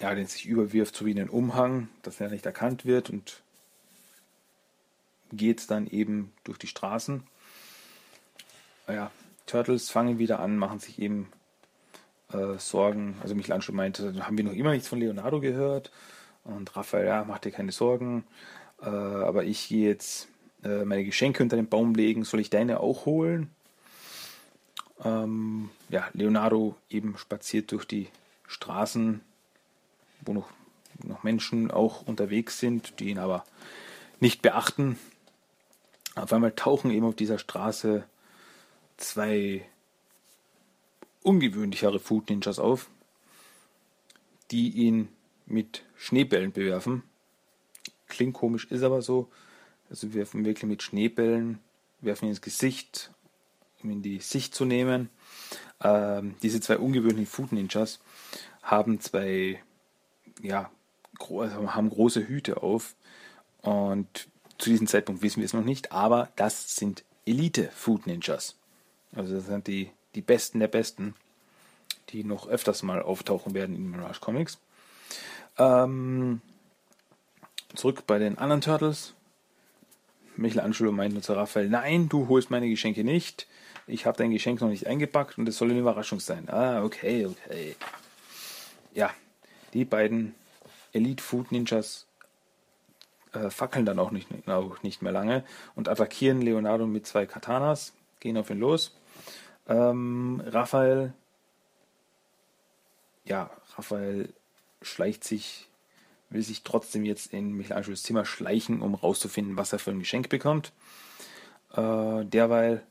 ja, 0.00 0.14
den 0.14 0.26
sich 0.26 0.46
überwirft, 0.46 0.94
so 0.94 1.06
wie 1.06 1.10
einen 1.10 1.28
Umhang, 1.28 1.88
dass 2.02 2.20
er 2.20 2.30
nicht 2.30 2.46
erkannt 2.46 2.84
wird 2.84 3.10
und 3.10 3.42
geht 5.32 5.70
dann 5.70 5.86
eben 5.86 6.32
durch 6.44 6.58
die 6.58 6.68
Straßen. 6.68 7.24
Ja, 8.86 9.10
Turtles 9.46 9.90
fangen 9.90 10.18
wieder 10.18 10.40
an, 10.40 10.56
machen 10.56 10.78
sich 10.78 10.98
eben 10.98 11.30
äh, 12.32 12.58
Sorgen. 12.58 13.16
Also 13.22 13.34
Michelangelo 13.34 13.74
meinte, 13.74 14.24
haben 14.24 14.36
wir 14.36 14.44
noch 14.44 14.52
immer 14.52 14.70
nichts 14.70 14.88
von 14.88 15.00
Leonardo 15.00 15.40
gehört. 15.40 15.90
Und 16.44 16.74
Raphael, 16.76 17.06
ja, 17.06 17.24
mach 17.24 17.38
dir 17.38 17.52
keine 17.52 17.72
Sorgen. 17.72 18.24
Äh, 18.82 18.86
aber 18.86 19.44
ich 19.44 19.68
gehe 19.68 19.88
jetzt 19.88 20.28
äh, 20.64 20.84
meine 20.84 21.04
Geschenke 21.04 21.42
unter 21.42 21.56
den 21.56 21.68
Baum 21.68 21.94
legen. 21.94 22.24
Soll 22.24 22.40
ich 22.40 22.50
deine 22.50 22.80
auch 22.80 23.06
holen? 23.06 23.50
Ähm, 25.04 25.70
ja, 25.88 26.08
Leonardo 26.12 26.76
eben 26.90 27.16
spaziert 27.18 27.72
durch 27.72 27.84
die 27.84 28.08
Straßen, 28.46 29.20
wo 30.24 30.32
noch, 30.32 30.50
noch 31.04 31.22
Menschen 31.22 31.70
auch 31.70 32.06
unterwegs 32.06 32.58
sind, 32.58 32.98
die 32.98 33.10
ihn 33.10 33.18
aber 33.18 33.44
nicht 34.20 34.42
beachten. 34.42 34.98
Auf 36.16 36.32
einmal 36.32 36.52
tauchen 36.52 36.90
eben 36.90 37.06
auf 37.06 37.14
dieser 37.14 37.38
Straße 37.38 38.04
zwei 38.96 39.64
ungewöhnlichere 41.22 42.00
Food 42.00 42.30
Ninjas 42.30 42.58
auf, 42.58 42.88
die 44.50 44.70
ihn 44.70 45.08
mit 45.46 45.84
Schneebällen 45.96 46.52
bewerfen. 46.52 47.02
Klingt 48.08 48.34
komisch, 48.34 48.66
ist 48.70 48.82
aber 48.82 49.02
so. 49.02 49.28
Also 49.90 50.08
wir 50.08 50.20
werfen 50.20 50.44
wirklich 50.44 50.68
mit 50.68 50.82
Schneebällen, 50.82 51.60
werfen 52.00 52.28
ins 52.28 52.40
Gesicht, 52.40 53.10
um 53.82 53.90
in 53.90 54.02
die 54.02 54.18
Sicht 54.18 54.54
zu 54.54 54.64
nehmen. 54.64 55.10
Ähm, 55.82 56.34
diese 56.42 56.60
zwei 56.60 56.78
ungewöhnlichen 56.78 57.26
Food 57.26 57.52
Ninjas 57.52 58.00
haben 58.62 59.00
zwei, 59.00 59.62
ja, 60.42 60.70
gro 61.18 61.42
also 61.42 61.74
haben 61.74 61.90
große 61.90 62.26
Hüte 62.26 62.62
auf 62.62 62.94
und 63.62 64.28
zu 64.58 64.70
diesem 64.70 64.86
Zeitpunkt 64.86 65.22
wissen 65.22 65.38
wir 65.38 65.46
es 65.46 65.52
noch 65.52 65.64
nicht, 65.64 65.92
aber 65.92 66.30
das 66.36 66.74
sind 66.76 67.04
Elite 67.26 67.70
Food 67.74 68.06
Ninjas. 68.06 68.56
Also 69.14 69.36
das 69.36 69.46
sind 69.46 69.66
die, 69.66 69.90
die 70.14 70.20
Besten 70.20 70.58
der 70.58 70.68
Besten, 70.68 71.14
die 72.10 72.24
noch 72.24 72.48
öfters 72.48 72.82
mal 72.82 73.02
auftauchen 73.02 73.54
werden 73.54 73.76
in 73.76 73.90
Mirage 73.90 74.20
Comics. 74.20 74.58
Ähm, 75.56 76.40
zurück 77.74 78.04
bei 78.06 78.18
den 78.18 78.38
anderen 78.38 78.60
Turtles. 78.60 79.14
Michelangelo 80.36 80.92
meint 80.92 81.14
nur 81.14 81.22
zu 81.22 81.32
Raphael, 81.32 81.68
nein, 81.68 82.08
du 82.08 82.28
holst 82.28 82.50
meine 82.50 82.68
Geschenke 82.68 83.04
nicht. 83.04 83.46
Ich 83.86 84.06
habe 84.06 84.18
dein 84.18 84.30
Geschenk 84.30 84.60
noch 84.60 84.68
nicht 84.68 84.86
eingepackt 84.86 85.38
und 85.38 85.48
es 85.48 85.58
soll 85.58 85.70
eine 85.70 85.80
Überraschung 85.80 86.20
sein. 86.20 86.48
Ah, 86.48 86.82
okay, 86.84 87.26
okay. 87.26 87.74
Ja, 88.94 89.10
die 89.72 89.84
beiden 89.84 90.34
Elite 90.92 91.22
Food 91.22 91.52
Ninjas 91.52 92.06
äh, 93.32 93.50
fackeln 93.50 93.86
dann 93.86 93.98
auch 93.98 94.10
nicht, 94.10 94.28
auch 94.48 94.82
nicht 94.82 95.02
mehr 95.02 95.12
lange 95.12 95.44
und 95.74 95.88
attackieren 95.88 96.40
Leonardo 96.40 96.86
mit 96.86 97.06
zwei 97.06 97.26
Katanas, 97.26 97.92
gehen 98.20 98.36
auf 98.36 98.50
ihn 98.50 98.60
los. 98.60 98.96
Ähm, 99.68 100.42
Raphael, 100.46 101.12
ja, 103.24 103.50
Raphael 103.76 104.32
schleicht 104.80 105.24
sich, 105.24 105.67
will 106.30 106.42
sich 106.42 106.62
trotzdem 106.62 107.04
jetzt 107.04 107.32
in 107.32 107.52
Michelangelos 107.52 108.02
Zimmer 108.02 108.24
schleichen, 108.24 108.82
um 108.82 108.94
rauszufinden, 108.94 109.56
was 109.56 109.72
er 109.72 109.78
für 109.78 109.90
ein 109.90 110.00
Geschenk 110.00 110.28
bekommt. 110.28 110.72
Äh, 111.72 112.24
derweil 112.24 112.82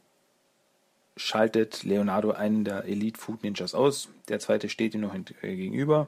schaltet 1.15 1.83
Leonardo 1.83 2.31
einen 2.31 2.63
der 2.63 2.85
Elite 2.85 3.19
Food 3.19 3.43
Ninjas 3.43 3.73
aus. 3.73 4.09
Der 4.29 4.39
zweite 4.39 4.69
steht 4.69 4.93
ihm 4.93 5.01
noch 5.01 5.13
äh, 5.15 5.55
gegenüber. 5.55 6.07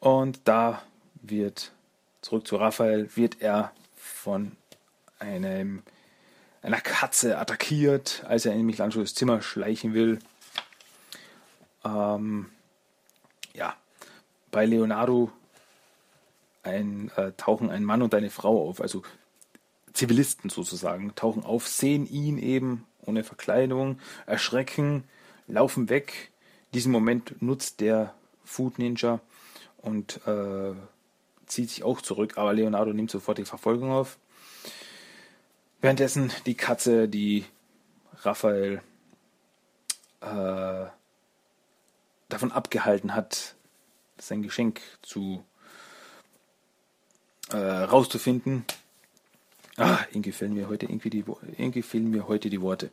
Und 0.00 0.40
da 0.44 0.82
wird, 1.20 1.72
zurück 2.20 2.46
zu 2.46 2.56
Raphael, 2.56 3.08
wird 3.16 3.40
er 3.40 3.72
von 3.96 4.52
einem, 5.18 5.82
einer 6.62 6.80
Katze 6.80 7.38
attackiert, 7.38 8.24
als 8.26 8.46
er 8.46 8.54
in 8.54 8.66
Michelangelos 8.66 9.14
Zimmer 9.14 9.42
schleichen 9.42 9.94
will. 9.94 10.18
Ähm, 11.84 12.50
ja, 13.54 13.76
bei 14.50 14.66
Leonardo 14.66 15.30
ein, 16.62 17.10
äh, 17.16 17.32
tauchen 17.32 17.70
ein 17.70 17.84
Mann 17.84 18.02
und 18.02 18.14
eine 18.14 18.30
Frau 18.30 18.68
auf, 18.68 18.80
also 18.80 19.02
Zivilisten 19.92 20.50
sozusagen, 20.50 21.14
tauchen 21.14 21.44
auf, 21.44 21.68
sehen 21.68 22.06
ihn 22.08 22.38
eben 22.38 22.86
ohne 23.04 23.24
Verkleidung, 23.24 23.98
erschrecken, 24.26 25.04
laufen 25.46 25.88
weg. 25.88 26.30
Diesen 26.72 26.92
Moment 26.92 27.42
nutzt 27.42 27.80
der 27.80 28.14
Food 28.44 28.78
Ninja 28.78 29.20
und 29.78 30.20
äh, 30.26 30.72
zieht 31.46 31.70
sich 31.70 31.82
auch 31.82 32.00
zurück, 32.00 32.38
aber 32.38 32.54
Leonardo 32.54 32.92
nimmt 32.92 33.10
sofort 33.10 33.38
die 33.38 33.44
Verfolgung 33.44 33.90
auf. 33.90 34.18
Währenddessen 35.80 36.32
die 36.46 36.54
Katze, 36.54 37.08
die 37.08 37.44
Raphael 38.22 38.82
äh, 40.20 40.86
davon 42.28 42.52
abgehalten 42.52 43.14
hat, 43.14 43.56
sein 44.18 44.42
Geschenk 44.42 44.80
zu 45.02 45.44
äh, 47.52 47.56
rauszufinden, 47.56 48.64
Ah, 49.76 50.00
irgendwie 50.10 50.32
fehlen 50.32 50.54
mir 50.54 50.68
heute 50.68 50.86
irgendwie 50.86 51.10
die 51.10 51.24
irgendwie 51.56 51.82
fehlen 51.82 52.10
mir 52.10 52.28
heute 52.28 52.50
die 52.50 52.60
Worte. 52.60 52.90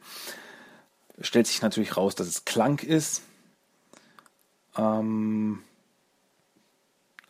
Stellt 1.20 1.48
sich 1.48 1.62
natürlich 1.62 1.98
raus, 1.98 2.16
dass 2.16 2.28
es 2.28 2.46
Klang 2.46 2.80
ist. 2.80 3.24
Ähm, 4.78 5.62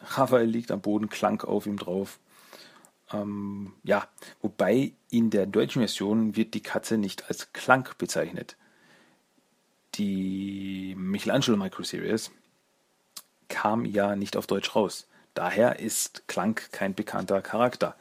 Raphael 0.01 0.45
liegt 0.45 0.71
am 0.71 0.81
Boden, 0.81 1.09
Klang 1.09 1.41
auf 1.41 1.65
ihm 1.65 1.77
drauf. 1.77 2.19
Ähm, 3.11 3.73
ja, 3.83 4.07
wobei 4.41 4.93
in 5.09 5.31
der 5.31 5.47
deutschen 5.47 5.79
Version 5.79 6.35
wird 6.35 6.53
die 6.53 6.61
Katze 6.61 6.99
nicht 6.99 7.27
als 7.27 7.51
Klang 7.51 7.89
bezeichnet. 7.97 8.55
Die 9.95 10.93
Michelangelo 10.95 11.57
Microseries 11.57 12.29
kam 13.47 13.83
ja 13.85 14.15
nicht 14.15 14.37
auf 14.37 14.45
Deutsch 14.45 14.75
raus. 14.75 15.07
Daher 15.33 15.79
ist 15.79 16.27
Klang 16.27 16.59
kein 16.71 16.95
bekannter 16.95 17.41
Charakter. 17.41 17.95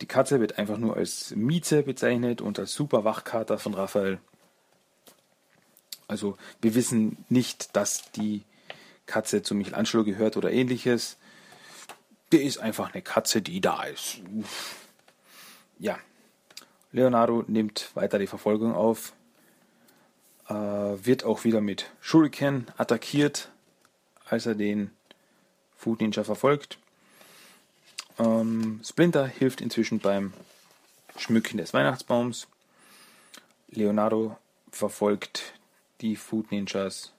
Die 0.00 0.06
Katze 0.06 0.40
wird 0.40 0.58
einfach 0.58 0.78
nur 0.78 0.96
als 0.96 1.34
Mieze 1.36 1.82
bezeichnet 1.82 2.40
und 2.40 2.58
als 2.58 2.72
Superwachkater 2.72 3.58
von 3.58 3.74
Raphael. 3.74 4.18
Also 6.08 6.36
wir 6.60 6.74
wissen 6.74 7.24
nicht, 7.28 7.76
dass 7.76 8.10
die 8.12 8.44
Katze 9.06 9.42
zu 9.42 9.54
Michelangelo 9.54 10.04
gehört 10.04 10.36
oder 10.36 10.50
ähnliches. 10.50 11.18
Der 12.32 12.42
ist 12.42 12.58
einfach 12.58 12.92
eine 12.92 13.02
Katze, 13.02 13.42
die 13.42 13.60
da 13.60 13.84
ist. 13.84 14.20
Ja. 15.78 15.98
Leonardo 16.92 17.44
nimmt 17.46 17.90
weiter 17.94 18.18
die 18.18 18.26
Verfolgung 18.26 18.74
auf. 18.74 19.12
Äh, 20.48 20.54
wird 20.54 21.24
auch 21.24 21.44
wieder 21.44 21.60
mit 21.60 21.90
Shuriken 22.00 22.66
attackiert, 22.76 23.50
als 24.24 24.46
er 24.46 24.56
den 24.56 24.90
Food 25.80 26.02
Ninja 26.02 26.24
verfolgt. 26.24 26.76
Ähm, 28.18 28.80
Splinter 28.84 29.26
hilft 29.26 29.62
inzwischen 29.62 29.98
beim 29.98 30.34
Schmücken 31.16 31.56
des 31.56 31.72
Weihnachtsbaums. 31.72 32.48
Leonardo 33.70 34.36
verfolgt 34.70 35.54
die 36.02 36.16
Food 36.16 36.50
Ninjas 36.50 37.14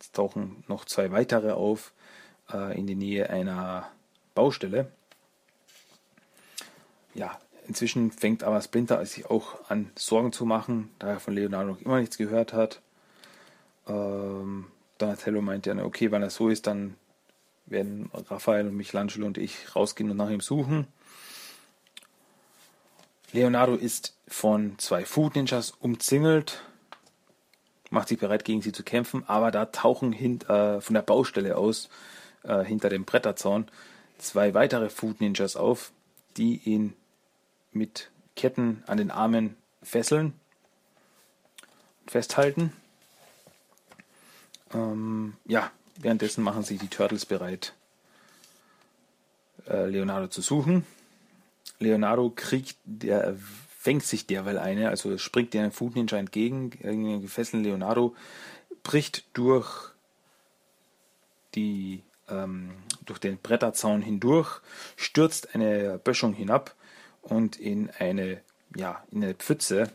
Es 0.00 0.10
tauchen 0.10 0.64
noch 0.66 0.84
zwei 0.84 1.12
weitere 1.12 1.52
auf 1.52 1.92
äh, 2.52 2.76
in 2.76 2.88
der 2.88 2.96
Nähe 2.96 3.30
einer 3.30 3.88
Baustelle. 4.34 4.90
Ja, 7.14 7.38
inzwischen 7.68 8.10
fängt 8.10 8.42
aber 8.42 8.60
Splinter 8.62 9.06
sich 9.06 9.26
auch 9.26 9.70
an 9.70 9.92
Sorgen 9.94 10.32
zu 10.32 10.44
machen, 10.44 10.90
da 10.98 11.06
er 11.06 11.20
von 11.20 11.34
Leonardo 11.34 11.70
noch 11.70 11.80
immer 11.82 12.00
nichts 12.00 12.18
gehört 12.18 12.52
hat. 12.52 12.80
Ähm, 13.86 14.66
Donatello 14.98 15.40
meint 15.40 15.66
ja, 15.66 15.84
okay, 15.84 16.10
wenn 16.10 16.22
das 16.22 16.34
so 16.34 16.48
ist, 16.48 16.66
dann 16.66 16.96
werden 17.66 18.10
Raphael 18.12 18.66
und 18.66 18.76
Michelangelo 18.76 19.26
und 19.26 19.38
ich 19.38 19.74
rausgehen 19.74 20.10
und 20.10 20.16
nach 20.16 20.30
ihm 20.30 20.40
suchen. 20.40 20.86
Leonardo 23.32 23.74
ist 23.74 24.16
von 24.28 24.78
zwei 24.78 25.04
Food 25.04 25.36
Ninjas 25.36 25.72
umzingelt, 25.72 26.62
macht 27.90 28.08
sich 28.08 28.18
bereit, 28.18 28.44
gegen 28.44 28.62
sie 28.62 28.72
zu 28.72 28.82
kämpfen, 28.82 29.24
aber 29.26 29.50
da 29.50 29.66
tauchen 29.66 30.12
hint, 30.12 30.48
äh, 30.48 30.80
von 30.80 30.94
der 30.94 31.02
Baustelle 31.02 31.56
aus, 31.56 31.88
äh, 32.44 32.64
hinter 32.64 32.88
dem 32.88 33.04
Bretterzaun, 33.04 33.66
zwei 34.18 34.54
weitere 34.54 34.88
Food 34.88 35.20
Ninjas 35.20 35.56
auf, 35.56 35.92
die 36.36 36.60
ihn 36.64 36.94
mit 37.72 38.10
Ketten 38.36 38.82
an 38.86 38.98
den 38.98 39.10
Armen 39.10 39.56
fesseln, 39.82 40.32
festhalten. 42.06 42.72
Ähm, 44.72 45.34
ja, 45.44 45.70
währenddessen 45.98 46.42
machen 46.42 46.62
sich 46.62 46.78
die 46.78 46.88
Turtles 46.88 47.26
bereit, 47.26 47.74
äh, 49.68 49.86
Leonardo 49.86 50.28
zu 50.28 50.42
suchen. 50.42 50.86
Leonardo 51.78 52.32
kriegt, 52.34 52.76
der 52.84 53.36
fängt 53.78 54.04
sich 54.04 54.26
derweil 54.26 54.58
eine, 54.58 54.88
also 54.88 55.16
springt 55.18 55.54
der 55.54 55.70
Food 55.70 55.94
Ninja 55.94 56.18
entgegen, 56.18 56.70
den 56.70 57.20
gefesselten 57.20 57.62
Leonardo 57.62 58.14
bricht 58.82 59.24
durch 59.32 59.92
die 61.54 62.02
ähm, 62.28 62.72
durch 63.04 63.18
den 63.18 63.38
Bretterzaun 63.38 64.02
hindurch, 64.02 64.60
stürzt 64.96 65.54
eine 65.54 65.98
Böschung 65.98 66.32
hinab 66.32 66.74
und 67.22 67.56
in 67.56 67.90
eine 67.98 68.40
ja 68.74 69.02
in 69.10 69.22
eine 69.22 69.34
Pfütze. 69.34 69.90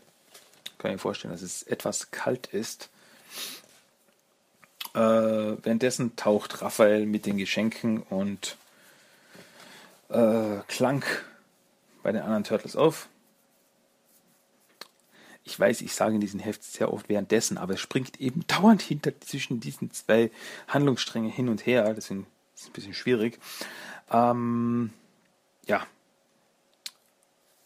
Kann 0.78 0.90
ich 0.90 0.94
mir 0.94 0.98
vorstellen, 0.98 1.32
dass 1.32 1.42
es 1.42 1.62
etwas 1.62 2.10
kalt 2.10 2.48
ist. 2.48 2.90
Äh, 4.94 4.98
währenddessen 4.98 6.16
taucht 6.16 6.60
Raphael 6.60 7.06
mit 7.06 7.24
den 7.24 7.38
Geschenken 7.38 8.02
und 8.02 8.56
äh, 10.10 10.58
Clank 10.68 11.24
bei 12.02 12.12
den 12.12 12.22
anderen 12.22 12.44
Turtles 12.44 12.76
auf. 12.76 13.08
Ich 15.44 15.58
weiß, 15.58 15.80
ich 15.80 15.94
sage 15.94 16.14
in 16.14 16.20
diesem 16.20 16.40
Heft 16.40 16.62
sehr 16.62 16.92
oft 16.92 17.08
währenddessen, 17.08 17.58
aber 17.58 17.74
es 17.74 17.80
springt 17.80 18.20
eben 18.20 18.44
dauernd 18.46 18.82
hinter 18.82 19.18
zwischen 19.20 19.60
diesen 19.60 19.90
zwei 19.92 20.30
Handlungsstränge 20.68 21.30
hin 21.30 21.48
und 21.48 21.66
her. 21.66 21.94
Deswegen 21.94 22.26
ist 22.54 22.62
es 22.62 22.66
ein 22.68 22.72
bisschen 22.72 22.94
schwierig. 22.94 23.38
Ähm, 24.10 24.90
ja. 25.66 25.86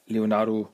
Leonardo 0.07 0.73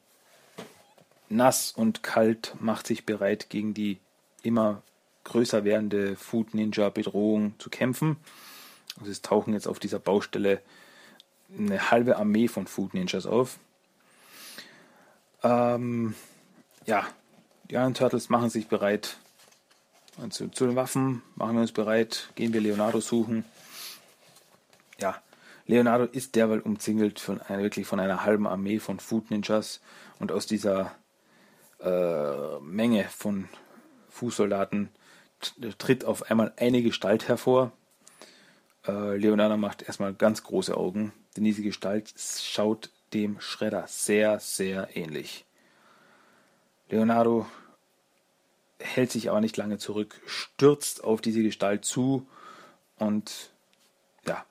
nass 1.30 1.72
und 1.72 2.02
kalt 2.02 2.54
macht 2.60 2.86
sich 2.86 3.06
bereit, 3.06 3.48
gegen 3.48 3.72
die 3.72 3.98
immer 4.42 4.82
größer 5.24 5.64
werdende 5.64 6.16
Food 6.16 6.54
Ninja 6.54 6.88
Bedrohung 6.88 7.54
zu 7.58 7.70
kämpfen. 7.70 8.16
Also 8.98 9.10
es 9.10 9.22
tauchen 9.22 9.54
jetzt 9.54 9.68
auf 9.68 9.78
dieser 9.78 9.98
Baustelle 9.98 10.60
eine 11.56 11.90
halbe 11.90 12.16
Armee 12.16 12.48
von 12.48 12.66
Food 12.66 12.94
Ninjas 12.94 13.26
auf. 13.26 13.58
Ähm, 15.42 16.14
ja, 16.86 17.06
die 17.70 17.76
anderen 17.76 17.94
Turtles 17.94 18.28
machen 18.28 18.50
sich 18.50 18.68
bereit 18.68 19.16
zu, 20.30 20.48
zu, 20.48 20.66
den 20.66 20.76
Waffen, 20.76 21.22
machen 21.36 21.54
wir 21.54 21.62
uns 21.62 21.72
bereit, 21.72 22.30
gehen 22.34 22.52
wir 22.52 22.60
Leonardo 22.60 23.00
suchen. 23.00 23.44
Ja, 25.00 25.20
Leonardo 25.66 26.04
ist 26.04 26.36
derweil 26.36 26.60
umzingelt 26.60 27.18
von 27.18 27.40
einer, 27.40 27.62
wirklich 27.62 27.86
von 27.86 27.98
einer 27.98 28.24
halben 28.24 28.46
Armee 28.46 28.78
von 28.78 29.00
Food 29.00 29.30
Ninjas 29.30 29.80
und 30.18 30.30
aus 30.30 30.46
dieser 30.46 30.94
äh, 31.80 32.60
Menge 32.60 33.04
von 33.04 33.48
Fußsoldaten 34.10 34.90
tritt 35.78 36.04
auf 36.04 36.30
einmal 36.30 36.52
eine 36.56 36.82
Gestalt 36.82 37.28
hervor. 37.28 37.72
Äh, 38.86 39.16
Leonardo 39.16 39.56
macht 39.56 39.82
erstmal 39.82 40.14
ganz 40.14 40.42
große 40.42 40.76
Augen, 40.76 41.12
denn 41.36 41.44
diese 41.44 41.62
Gestalt 41.62 42.12
schaut 42.16 42.90
dem 43.12 43.40
Schredder 43.40 43.84
sehr, 43.86 44.40
sehr 44.40 44.96
ähnlich. 44.96 45.44
Leonardo 46.88 47.46
hält 48.78 49.12
sich 49.12 49.30
aber 49.30 49.40
nicht 49.40 49.56
lange 49.56 49.78
zurück, 49.78 50.20
stürzt 50.26 51.04
auf 51.04 51.20
diese 51.20 51.42
Gestalt 51.42 51.84
zu 51.84 52.26
und 52.98 53.50
ja, 54.26 54.44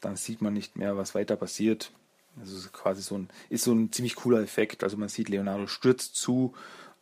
dann 0.00 0.16
sieht 0.16 0.40
man 0.40 0.52
nicht 0.52 0.76
mehr, 0.76 0.96
was 0.96 1.14
weiter 1.14 1.36
passiert. 1.36 1.92
Also 2.40 2.68
quasi 2.70 3.02
so 3.02 3.18
ein, 3.18 3.28
ist 3.50 3.64
so 3.64 3.72
ein 3.72 3.92
ziemlich 3.92 4.16
cooler 4.16 4.40
Effekt. 4.40 4.82
Also 4.84 4.96
man 4.96 5.08
sieht 5.08 5.28
Leonardo 5.28 5.66
stürzt 5.66 6.16
zu, 6.16 6.54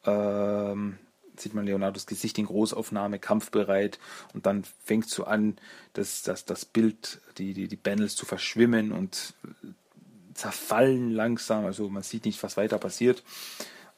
ähm, 0.05 0.99
sieht 1.41 1.55
man 1.55 1.67
Leonardos 1.67 2.07
Gesicht 2.07 2.39
in 2.39 2.47
Großaufnahme, 2.47 3.19
kampfbereit 3.19 3.99
und 4.35 4.47
dann 4.47 4.65
fängt 4.85 5.09
so 5.09 5.25
an, 5.25 5.57
dass, 5.93 6.23
dass 6.23 6.45
das 6.45 6.65
Bild, 6.65 7.21
die, 7.39 7.55
die, 7.55 7.69
die 7.69 7.77
Panels 7.77 8.17
zu 8.17 8.27
verschwimmen 8.27 8.93
und 8.93 9.35
zerfallen 10.35 11.11
langsam, 11.11 11.67
also 11.67 11.89
man 11.89 12.03
sieht 12.03 12.25
nicht, 12.25 12.43
was 12.43 12.57
weiter 12.57 12.79
passiert. 12.79 13.23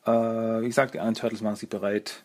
Äh, 0.04 0.10
wie 0.10 0.66
gesagt, 0.66 0.94
die 0.94 0.98
anderen 0.98 1.14
Turtles 1.14 1.40
machen 1.40 1.56
sich 1.56 1.68
bereit. 1.68 2.24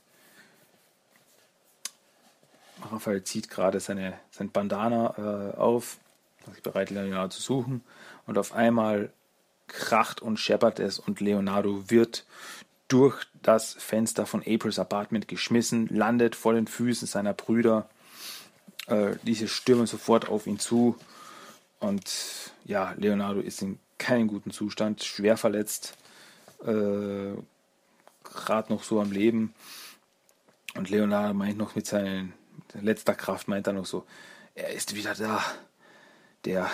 Raphael 2.91 3.23
zieht 3.23 3.49
gerade 3.49 3.79
seine, 3.79 4.13
sein 4.31 4.51
Bandana 4.51 5.53
äh, 5.53 5.57
auf, 5.57 5.97
macht 6.45 6.55
sich 6.55 6.63
bereit, 6.63 6.89
Leonardo 6.89 7.29
zu 7.29 7.41
suchen 7.41 7.83
und 8.25 8.37
auf 8.37 8.53
einmal 8.53 9.11
kracht 9.67 10.21
und 10.21 10.37
scheppert 10.39 10.79
es 10.79 10.97
und 10.97 11.19
Leonardo 11.19 11.89
wird 11.89 12.25
durch 12.87 13.25
das 13.41 13.73
Fenster 13.73 14.25
von 14.25 14.41
Aprils 14.45 14.79
Apartment 14.79 15.27
geschmissen, 15.27 15.87
landet 15.87 16.35
vor 16.35 16.53
den 16.53 16.67
Füßen 16.67 17.07
seiner 17.07 17.33
Brüder. 17.33 17.89
Äh, 18.87 19.15
diese 19.23 19.47
stürmen 19.47 19.87
sofort 19.87 20.29
auf 20.29 20.47
ihn 20.47 20.59
zu. 20.59 20.95
Und 21.79 22.51
ja, 22.65 22.93
Leonardo 22.97 23.39
ist 23.39 23.61
in 23.61 23.79
keinem 23.97 24.27
guten 24.27 24.51
Zustand, 24.51 25.03
schwer 25.03 25.37
verletzt, 25.37 25.97
äh, 26.63 27.33
gerade 28.23 28.73
noch 28.73 28.83
so 28.83 29.01
am 29.01 29.11
Leben. 29.11 29.53
Und 30.75 30.89
Leonardo 30.89 31.33
meint 31.33 31.57
noch 31.57 31.75
mit 31.75 31.87
seinen 31.87 32.33
mit 32.73 32.83
letzter 32.83 33.15
Kraft, 33.15 33.47
meint 33.47 33.67
er 33.67 33.73
noch 33.73 33.85
so, 33.85 34.05
er 34.55 34.69
ist 34.69 34.95
wieder 34.95 35.13
da. 35.13 35.43
Der, 36.45 36.69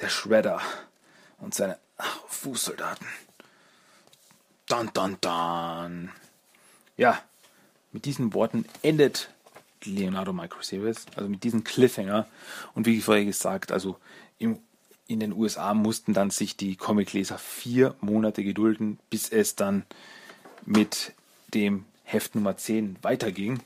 der 0.00 0.08
Shredder 0.08 0.60
und 1.38 1.54
seine 1.54 1.78
Fußsoldaten. 2.28 3.06
Dun, 4.68 4.90
dun, 4.92 5.16
dun. 5.20 6.10
Ja, 6.96 7.22
mit 7.92 8.04
diesen 8.04 8.34
Worten 8.34 8.66
endet 8.82 9.30
Leonardo 9.84 10.32
Microseries, 10.32 11.06
also 11.16 11.28
mit 11.28 11.42
diesem 11.42 11.64
Cliffhanger. 11.64 12.26
Und 12.74 12.86
wie 12.86 13.00
vorher 13.00 13.24
gesagt, 13.24 13.72
also 13.72 13.96
im, 14.38 14.58
in 15.06 15.20
den 15.20 15.32
USA 15.32 15.72
mussten 15.72 16.12
dann 16.12 16.30
sich 16.30 16.56
die 16.56 16.76
Comicleser 16.76 17.38
vier 17.38 17.94
Monate 18.00 18.44
gedulden, 18.44 18.98
bis 19.08 19.30
es 19.30 19.56
dann 19.56 19.84
mit 20.66 21.12
dem 21.54 21.86
Heft 22.04 22.34
Nummer 22.34 22.56
10 22.56 22.98
weiterging. 23.02 23.60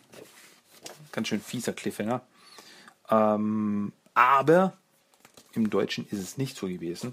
Ganz 1.11 1.29
schön 1.29 1.41
fieser 1.41 1.73
Cliffhanger. 1.73 2.23
Ähm, 3.11 3.93
aber 4.15 4.77
im 5.55 5.69
Deutschen 5.69 6.07
ist 6.11 6.21
es 6.21 6.39
nicht 6.39 6.57
so 6.57 6.69
gewesen. 6.69 7.13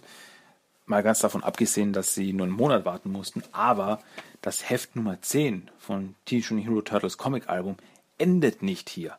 Mal 0.90 1.04
ganz 1.04 1.20
davon 1.20 1.44
abgesehen, 1.44 1.94
dass 1.94 2.16
sie 2.16 2.34
nur 2.34 2.48
einen 2.48 2.56
Monat 2.56 2.84
warten 2.84 3.12
mussten, 3.12 3.44
aber 3.52 4.02
das 4.42 4.72
Heft 4.72 4.96
Nummer 4.96 5.22
10 5.22 5.70
von 5.78 6.16
Teenage 6.26 6.56
Mutant 6.56 6.68
Hero 6.68 6.82
Turtles 6.82 7.20
Comic 7.20 7.48
Album 7.48 7.76
endet 8.18 8.64
nicht 8.64 8.90
hier. 8.90 9.16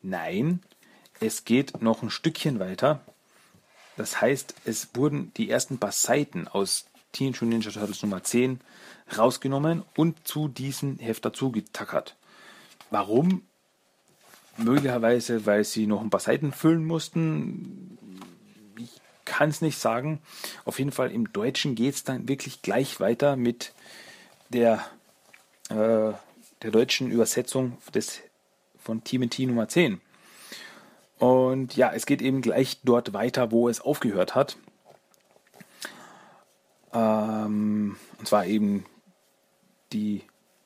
Nein, 0.00 0.62
es 1.20 1.44
geht 1.44 1.82
noch 1.82 2.02
ein 2.02 2.08
Stückchen 2.08 2.58
weiter. 2.58 3.00
Das 3.98 4.22
heißt, 4.22 4.54
es 4.64 4.88
wurden 4.94 5.30
die 5.36 5.50
ersten 5.50 5.76
paar 5.76 5.92
Seiten 5.92 6.48
aus 6.48 6.86
Teenage 7.12 7.44
Mutant 7.44 7.64
Ninja 7.64 7.70
Turtles 7.70 8.02
Nummer 8.02 8.24
10 8.24 8.58
rausgenommen 9.18 9.82
und 9.94 10.26
zu 10.26 10.48
diesem 10.48 10.98
Heft 11.00 11.26
dazu 11.26 11.52
getackert. 11.52 12.16
Warum? 12.90 13.42
Möglicherweise, 14.56 15.44
weil 15.44 15.64
sie 15.64 15.86
noch 15.86 16.00
ein 16.00 16.08
paar 16.08 16.20
Seiten 16.20 16.50
füllen 16.50 16.86
mussten 16.86 17.98
kann 19.24 19.50
es 19.50 19.60
nicht 19.60 19.78
sagen. 19.78 20.20
Auf 20.64 20.78
jeden 20.78 20.92
Fall 20.92 21.10
im 21.10 21.32
Deutschen 21.32 21.74
geht 21.74 21.94
es 21.94 22.04
dann 22.04 22.28
wirklich 22.28 22.62
gleich 22.62 23.00
weiter 23.00 23.36
mit 23.36 23.72
der, 24.50 24.84
äh, 25.70 26.12
der 26.62 26.70
deutschen 26.70 27.10
Übersetzung 27.10 27.78
des, 27.94 28.20
von 28.78 29.04
TMT 29.04 29.40
Nummer 29.40 29.68
10. 29.68 30.00
Und 31.18 31.76
ja, 31.76 31.92
es 31.92 32.06
geht 32.06 32.20
eben 32.20 32.42
gleich 32.42 32.80
dort 32.82 33.12
weiter, 33.12 33.52
wo 33.52 33.68
es 33.68 33.80
aufgehört 33.80 34.34
hat. 34.34 34.56
Ähm, 36.92 37.96
und 38.18 38.26
zwar 38.26 38.46
eben 38.46 38.84
die 39.92 40.22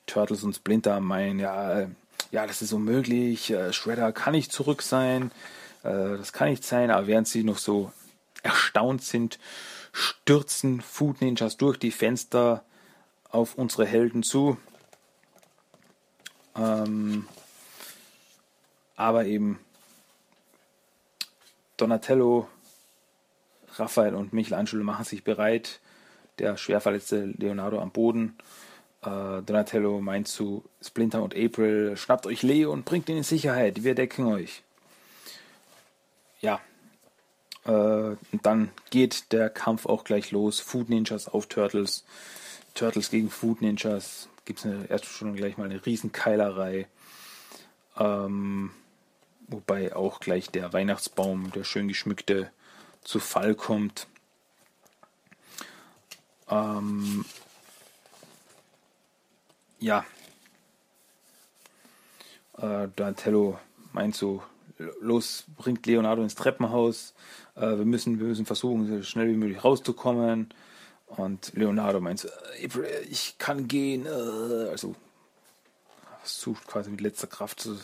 Turtles 0.07 0.43
und 0.43 0.55
Splinter 0.55 0.99
meinen, 0.99 1.39
ja, 1.39 1.87
ja, 2.31 2.47
das 2.47 2.61
ist 2.61 2.73
unmöglich, 2.73 3.51
äh, 3.51 3.71
Shredder 3.71 4.11
kann 4.11 4.33
nicht 4.33 4.51
zurück 4.51 4.81
sein, 4.81 5.31
äh, 5.83 6.17
das 6.17 6.33
kann 6.33 6.49
nicht 6.49 6.63
sein, 6.63 6.91
aber 6.91 7.07
während 7.07 7.27
sie 7.27 7.43
noch 7.43 7.57
so 7.57 7.91
erstaunt 8.47 9.03
sind, 9.03 9.39
stürzen 9.91 10.81
Food 10.81 11.21
Ninjas 11.21 11.57
durch 11.57 11.77
die 11.77 11.91
Fenster 11.91 12.63
auf 13.29 13.55
unsere 13.55 13.85
Helden 13.85 14.23
zu. 14.23 14.57
Ähm, 16.55 17.27
aber 18.95 19.25
eben 19.25 19.59
Donatello, 21.77 22.47
Raphael 23.75 24.15
und 24.15 24.33
Michelangelo 24.33 24.83
machen 24.83 25.05
sich 25.05 25.23
bereit. 25.23 25.79
Der 26.39 26.57
schwerverletzte 26.57 27.25
Leonardo 27.37 27.79
am 27.79 27.91
Boden. 27.91 28.37
Äh, 29.01 29.41
Donatello 29.43 30.01
meint 30.01 30.27
zu 30.27 30.63
Splinter 30.81 31.21
und 31.21 31.35
April, 31.35 31.95
schnappt 31.95 32.25
euch 32.25 32.43
Leo 32.43 32.71
und 32.71 32.85
bringt 32.85 33.09
ihn 33.09 33.17
in 33.17 33.23
Sicherheit. 33.23 33.83
Wir 33.83 33.95
decken 33.95 34.25
euch. 34.25 34.63
Ja. 36.41 36.59
Äh, 37.67 37.71
und 37.71 38.43
dann 38.43 38.71
geht 38.89 39.31
der 39.31 39.49
Kampf 39.49 39.85
auch 39.85 40.03
gleich 40.03 40.31
los. 40.31 40.59
Food 40.59 40.89
Ninjas 40.89 41.27
auf 41.27 41.45
Turtles. 41.47 42.05
Turtles 42.73 43.11
gegen 43.11 43.29
Food 43.29 43.61
Ninjas. 43.61 44.29
Gibt 44.45 44.63
es 44.63 44.89
erst 44.89 45.05
schon 45.05 45.35
gleich 45.35 45.57
mal 45.57 45.65
eine 45.65 45.85
Riesenkeilerei. 45.85 46.87
Ähm, 47.97 48.71
wobei 49.47 49.95
auch 49.95 50.19
gleich 50.19 50.49
der 50.49 50.71
Weihnachtsbaum, 50.73 51.51
der 51.51 51.63
schön 51.63 51.87
geschmückte, 51.87 52.51
zu 53.03 53.19
Fall 53.19 53.55
kommt. 53.55 54.07
Ähm, 56.49 57.25
ja. 59.79 60.05
Äh, 62.57 62.87
Donatello 62.95 63.59
meint 63.91 64.15
so, 64.15 64.41
los, 64.99 65.45
bringt 65.57 65.85
Leonardo 65.85 66.21
ins 66.23 66.35
Treppenhaus. 66.35 67.13
Äh, 67.55 67.77
wir, 67.77 67.85
müssen, 67.85 68.19
wir 68.19 68.27
müssen 68.27 68.45
versuchen, 68.45 68.87
so 68.87 69.03
schnell 69.03 69.29
wie 69.29 69.37
möglich 69.37 69.63
rauszukommen. 69.63 70.53
Und 71.07 71.53
Leonardo 71.55 72.01
meint 72.01 72.19
so, 72.19 72.29
ich 73.09 73.37
kann 73.37 73.67
gehen. 73.67 74.05
Äh, 74.05 74.69
also 74.69 74.95
versucht 76.21 76.67
quasi 76.67 76.89
mit 76.89 77.01
letzter 77.01 77.27
Kraft 77.27 77.59
zu. 77.61 77.77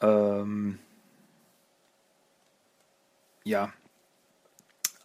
Ähm, 0.00 0.78
ja. 3.44 3.72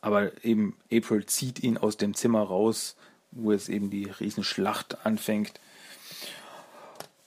Aber 0.01 0.43
eben 0.43 0.75
April 0.91 1.25
zieht 1.27 1.61
ihn 1.61 1.77
aus 1.77 1.95
dem 1.95 2.15
Zimmer 2.15 2.41
raus, 2.41 2.95
wo 3.29 3.51
es 3.51 3.69
eben 3.69 3.91
die 3.91 4.05
Riesenschlacht 4.05 5.05
anfängt. 5.05 5.59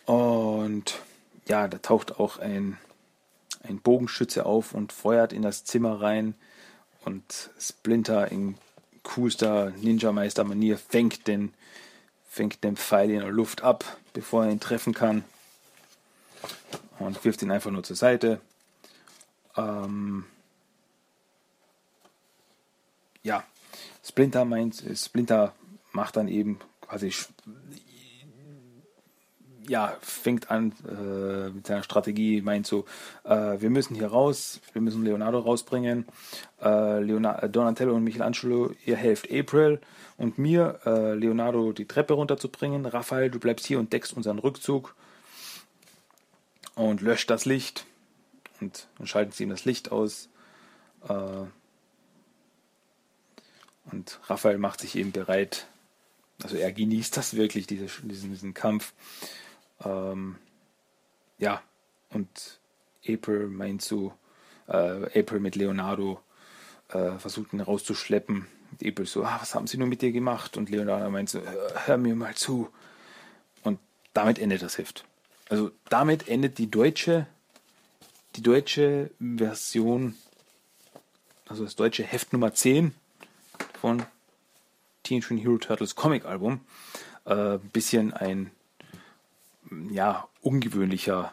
Und 0.07 0.99
ja, 1.47 1.69
da 1.69 1.79
taucht 1.79 2.19
auch 2.19 2.39
ein, 2.39 2.79
ein 3.65 3.81
Bogenschütze 3.81 4.47
auf 4.47 4.75
und 4.75 4.93
feuert 4.93 5.33
in 5.33 5.43
das 5.43 5.65
Zimmer 5.65 6.01
rein. 6.01 6.35
Und 7.05 7.51
Splinter 7.59 8.31
in 8.31 8.57
coolster 9.03 9.71
Ninja-Meister-Manier 9.71 10.79
fängt 10.79 11.27
den, 11.27 11.53
fängt 12.29 12.65
den 12.65 12.77
Pfeil 12.77 13.11
in 13.11 13.21
der 13.21 13.31
Luft 13.31 13.63
ab, 13.63 13.85
bevor 14.13 14.45
er 14.45 14.53
ihn 14.53 14.61
treffen 14.61 14.95
kann. 14.95 15.25
Und 16.99 17.25
wirft 17.25 17.43
ihn 17.43 17.51
einfach 17.51 17.71
nur 17.71 17.83
zur 17.83 17.97
Seite. 17.97 18.41
Ähm 19.57 20.25
ja, 23.23 23.45
Splinter 24.05 24.45
meint, 24.45 24.83
Splinter 24.95 25.55
macht 25.93 26.17
dann 26.17 26.29
eben 26.29 26.61
quasi 26.83 27.13
ja, 29.69 29.97
fängt 30.01 30.51
an 30.51 30.73
äh, 30.89 31.51
mit 31.51 31.67
seiner 31.67 31.83
Strategie, 31.83 32.43
meint 32.43 32.67
so, 32.67 32.85
äh, 33.25 33.61
wir 33.61 33.71
müssen 33.71 33.95
hier 33.95 34.09
raus, 34.09 34.61
wir 34.73 34.83
müssen 34.83 35.05
Leonardo 35.05 35.39
rausbringen. 35.39 36.07
Äh, 36.63 37.01
Leonardo, 37.01 37.49
Donatello 37.49 37.95
und 37.95 38.05
Michelangelo, 38.05 38.73
ihr 38.85 38.97
helft 38.97 39.31
April 39.31 39.81
und 40.17 40.39
mir, 40.39 40.81
äh, 40.85 41.15
Leonardo 41.15 41.73
die 41.73 41.87
Treppe 41.87 42.15
runterzubringen. 42.15 42.87
Raphael, 42.87 43.31
du 43.31 43.39
bleibst 43.39 43.67
hier 43.67 43.79
und 43.79 43.93
deckst 43.93 44.13
unseren 44.15 44.39
Rückzug 44.39 44.95
und 46.75 47.01
löscht 47.01 47.31
das 47.31 47.45
Licht. 47.45 47.87
Und 48.61 48.89
dann 48.99 49.07
schalten 49.07 49.33
sie 49.33 49.45
ihm 49.45 49.51
das 49.51 49.65
Licht 49.65 49.93
aus. 49.93 50.29
Äh, 51.09 51.47
und 53.93 54.21
Raphael 54.25 54.59
macht 54.59 54.81
sich 54.81 54.97
eben 54.97 55.13
bereit, 55.13 55.67
also 56.43 56.57
er 56.57 56.73
genießt 56.73 57.17
das 57.17 57.37
wirklich, 57.37 57.67
diese, 57.67 57.87
diesen, 58.03 58.31
diesen 58.31 58.55
Kampf. 58.55 58.93
Ähm, 59.85 60.37
ja, 61.39 61.63
und 62.11 62.61
April 63.07 63.49
meint 63.49 63.83
so, 63.83 64.13
äh, 64.69 65.21
April 65.21 65.41
mit 65.41 65.57
Leonardo 65.57 66.21
äh, 66.89 67.19
versucht 67.19 67.53
ihn 67.53 67.61
rauszuschleppen. 67.61 68.47
Und 68.71 68.89
April 68.89 69.07
so, 69.07 69.25
ah, 69.25 69.39
was 69.41 69.55
haben 69.55 69.67
sie 69.67 69.77
nur 69.77 69.89
mit 69.89 70.03
dir 70.03 70.13
gemacht? 70.13 70.57
Und 70.57 70.71
Leonardo 70.71 71.11
meint 71.11 71.29
so, 71.29 71.41
hör 71.87 71.97
mir 71.97 72.15
mal 72.15 72.35
zu. 72.35 72.71
Und 73.63 73.79
damit 74.13 74.39
endet 74.39 74.63
das 74.63 74.79
Heft. 74.79 75.05
Also 75.49 75.71
damit 75.89 76.29
endet 76.29 76.59
die 76.59 76.71
deutsche, 76.71 77.27
die 78.37 78.43
deutsche 78.43 79.11
Version, 79.21 80.15
also 81.47 81.65
das 81.65 81.77
deutsche 81.77 82.03
Heft 82.03 82.33
Nummer 82.33 82.55
10 82.55 82.95
von 83.81 84.05
Teenage 85.03 85.35
Mutant 85.35 85.47
Hero 85.47 85.59
Turtles 85.59 85.95
Comic 85.95 86.25
Album. 86.25 86.61
Äh, 87.27 87.59
bisschen 87.73 88.13
ein 88.13 88.51
ja, 89.91 90.29
ungewöhnlicher 90.41 91.33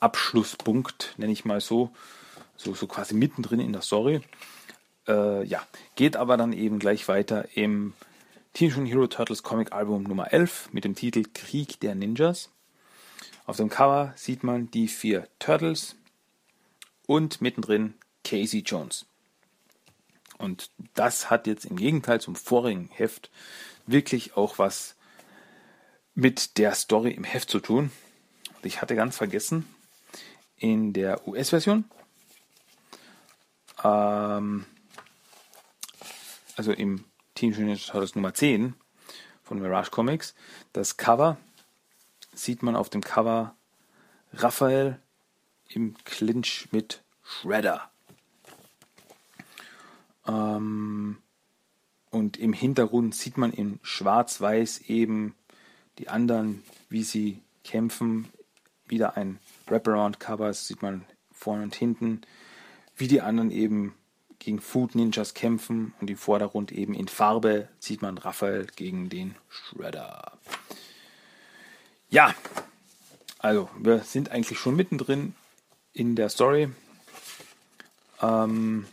Abschlusspunkt, 0.00 1.14
nenne 1.16 1.32
ich 1.32 1.44
mal 1.44 1.60
so. 1.60 1.90
So, 2.56 2.74
so 2.74 2.86
quasi 2.86 3.14
mittendrin 3.14 3.60
in 3.60 3.72
der 3.72 3.82
Story. 3.82 4.20
Äh, 5.08 5.44
ja, 5.44 5.66
geht 5.96 6.16
aber 6.16 6.36
dann 6.36 6.52
eben 6.52 6.78
gleich 6.78 7.08
weiter 7.08 7.48
im 7.54 7.94
Teenage 8.52 8.78
Mutant 8.78 8.94
Hero 8.94 9.06
Turtles 9.08 9.42
Comic 9.42 9.72
Album 9.72 10.04
Nummer 10.04 10.32
11 10.32 10.68
mit 10.72 10.84
dem 10.84 10.94
Titel 10.94 11.24
Krieg 11.34 11.80
der 11.80 11.94
Ninjas. 11.94 12.50
Auf 13.46 13.56
dem 13.56 13.68
Cover 13.68 14.12
sieht 14.16 14.44
man 14.44 14.70
die 14.70 14.88
vier 14.88 15.28
Turtles 15.38 15.96
und 17.06 17.40
mittendrin 17.40 17.94
Casey 18.24 18.60
Jones. 18.60 19.06
Und 20.38 20.70
das 20.94 21.30
hat 21.30 21.46
jetzt 21.46 21.64
im 21.64 21.76
Gegenteil 21.76 22.20
zum 22.20 22.36
vorigen 22.36 22.88
Heft 22.92 23.30
wirklich 23.86 24.36
auch 24.36 24.58
was 24.58 24.93
mit 26.14 26.58
der 26.58 26.74
Story 26.74 27.10
im 27.10 27.24
Heft 27.24 27.50
zu 27.50 27.60
tun. 27.60 27.90
Und 28.54 28.66
ich 28.66 28.80
hatte 28.80 28.94
ganz 28.94 29.16
vergessen, 29.16 29.66
in 30.56 30.92
der 30.92 31.26
US-Version, 31.26 31.84
ähm, 33.82 34.64
also 36.56 36.72
im 36.72 37.04
Teenage 37.34 37.90
Mutant 37.92 38.16
Nummer 38.16 38.34
10 38.34 38.74
von 39.42 39.60
Mirage 39.60 39.90
Comics, 39.90 40.34
das 40.72 40.96
Cover 40.96 41.36
sieht 42.32 42.62
man 42.62 42.76
auf 42.76 42.88
dem 42.88 43.02
Cover 43.02 43.54
Raphael 44.32 45.00
im 45.68 45.96
Clinch 46.04 46.68
mit 46.70 47.02
Shredder. 47.22 47.90
Ähm, 50.26 51.18
und 52.10 52.36
im 52.36 52.52
Hintergrund 52.52 53.14
sieht 53.14 53.36
man 53.36 53.52
in 53.52 53.80
Schwarz-Weiß 53.82 54.82
eben 54.82 55.34
die 55.98 56.08
anderen, 56.08 56.62
wie 56.88 57.02
sie 57.02 57.42
kämpfen. 57.64 58.28
Wieder 58.86 59.16
ein 59.16 59.38
Wraparound-Cover, 59.66 60.48
das 60.48 60.66
sieht 60.66 60.82
man 60.82 61.04
vorne 61.32 61.62
und 61.62 61.74
hinten. 61.74 62.22
Wie 62.96 63.08
die 63.08 63.22
anderen 63.22 63.50
eben 63.50 63.94
gegen 64.38 64.60
Food 64.60 64.94
Ninjas 64.94 65.34
kämpfen 65.34 65.94
und 66.00 66.10
im 66.10 66.16
Vordergrund 66.16 66.70
eben 66.70 66.94
in 66.94 67.08
Farbe 67.08 67.68
sieht 67.78 68.02
man 68.02 68.18
Raphael 68.18 68.66
gegen 68.76 69.08
den 69.08 69.34
Shredder. 69.48 70.32
Ja, 72.10 72.34
also 73.38 73.70
wir 73.78 74.00
sind 74.00 74.30
eigentlich 74.30 74.58
schon 74.58 74.76
mittendrin 74.76 75.34
in 75.92 76.14
der 76.14 76.28
Story. 76.28 76.68
Ähm, 78.20 78.86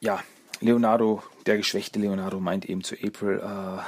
ja, 0.00 0.22
Leonardo, 0.60 1.22
der 1.44 1.56
geschwächte 1.56 1.98
Leonardo, 1.98 2.40
meint 2.40 2.64
eben 2.64 2.82
zu 2.82 2.94
April, 2.94 3.40
äh, 3.40 3.82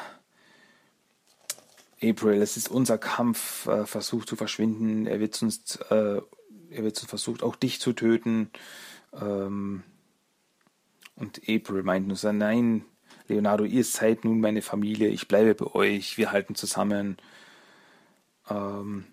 April, 2.11 2.41
es 2.41 2.57
ist 2.57 2.71
unser 2.71 2.99
Kampf, 2.99 3.66
äh, 3.66 3.87
versucht 3.87 4.29
zu 4.29 4.37
verschwinden, 4.37 5.07
er 5.07 5.21
wird 5.21 5.41
uns, 5.43 5.77
äh, 5.91 6.21
er 6.71 6.85
wird 6.85 7.01
uns 7.01 7.09
versucht, 7.09 7.43
auch 7.43 7.57
dich 7.57 7.81
zu 7.81 7.93
töten. 7.93 8.51
Ähm, 9.12 9.83
und 11.16 11.41
April 11.49 11.83
meint 11.83 12.07
nur 12.07 12.16
so, 12.16 12.31
nein, 12.31 12.85
Leonardo, 13.27 13.64
ihr 13.64 13.85
seid 13.85 14.25
nun 14.25 14.41
meine 14.41 14.62
Familie, 14.62 15.09
ich 15.09 15.29
bleibe 15.29 15.55
bei 15.55 15.66
euch, 15.75 16.19
wir 16.19 16.33
halten 16.33 16.55
zusammen. 16.55 17.16
Ähm, 18.49 19.05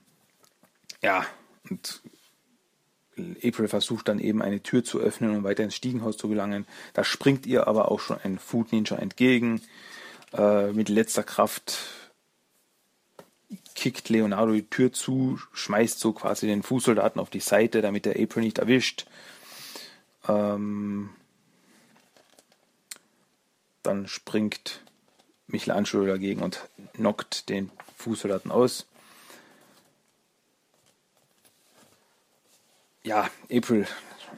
ja, 1.02 1.26
und 1.70 2.02
April 3.18 3.68
versucht 3.68 4.08
dann 4.08 4.20
eben 4.20 4.42
eine 4.42 4.62
Tür 4.62 4.84
zu 4.84 5.00
öffnen 5.00 5.36
und 5.36 5.44
weiter 5.44 5.64
ins 5.64 5.76
Stiegenhaus 5.76 6.18
zu 6.18 6.28
gelangen. 6.28 6.66
Da 6.94 7.04
springt 7.04 7.46
ihr 7.46 7.68
aber 7.68 7.92
auch 7.92 8.00
schon 8.00 8.20
ein 8.24 8.40
Food 8.40 8.72
Ninja 8.72 8.98
entgegen. 8.98 9.62
Äh, 10.34 10.72
mit 10.74 10.90
letzter 10.90 11.24
Kraft 11.24 11.78
kickt 13.76 14.10
Leonardo 14.10 14.54
die 14.54 14.70
Tür 14.70 14.92
zu, 14.92 15.40
schmeißt 15.54 16.00
so 16.00 16.14
quasi 16.14 16.48
den 16.48 16.64
Fußsoldaten 16.64 17.22
auf 17.22 17.30
die 17.30 17.40
Seite, 17.40 17.82
damit 17.82 18.06
der 18.06 18.20
April 18.22 18.44
nicht 18.44 18.58
erwischt. 18.58 19.06
Ähm, 20.28 21.10
dann 23.84 24.08
springt 24.08 24.82
Michelangelo 25.48 26.06
dagegen 26.06 26.42
und 26.42 26.68
knockt 26.94 27.50
den 27.50 27.70
Fußsoldaten 27.98 28.52
aus. 28.52 28.88
Ja, 33.06 33.30
April 33.52 33.86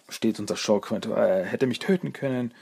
steht 0.09 0.41
unter 0.41 0.57
Schock, 0.57 0.91
er 0.91 1.45
hätte 1.45 1.67
mich 1.67 1.79
töten 1.79 2.11
können. 2.11 2.53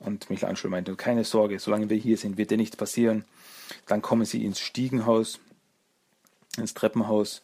Und 0.00 0.28
Michelangelo 0.28 0.68
meinte, 0.68 0.96
keine 0.96 1.22
Sorge, 1.22 1.60
solange 1.60 1.88
wir 1.88 1.96
hier 1.96 2.18
sind, 2.18 2.36
wird 2.36 2.50
dir 2.50 2.56
nichts 2.56 2.76
passieren. 2.76 3.24
Dann 3.86 4.02
kommen 4.02 4.24
sie 4.24 4.44
ins 4.44 4.58
Stiegenhaus, 4.58 5.38
ins 6.56 6.74
Treppenhaus. 6.74 7.42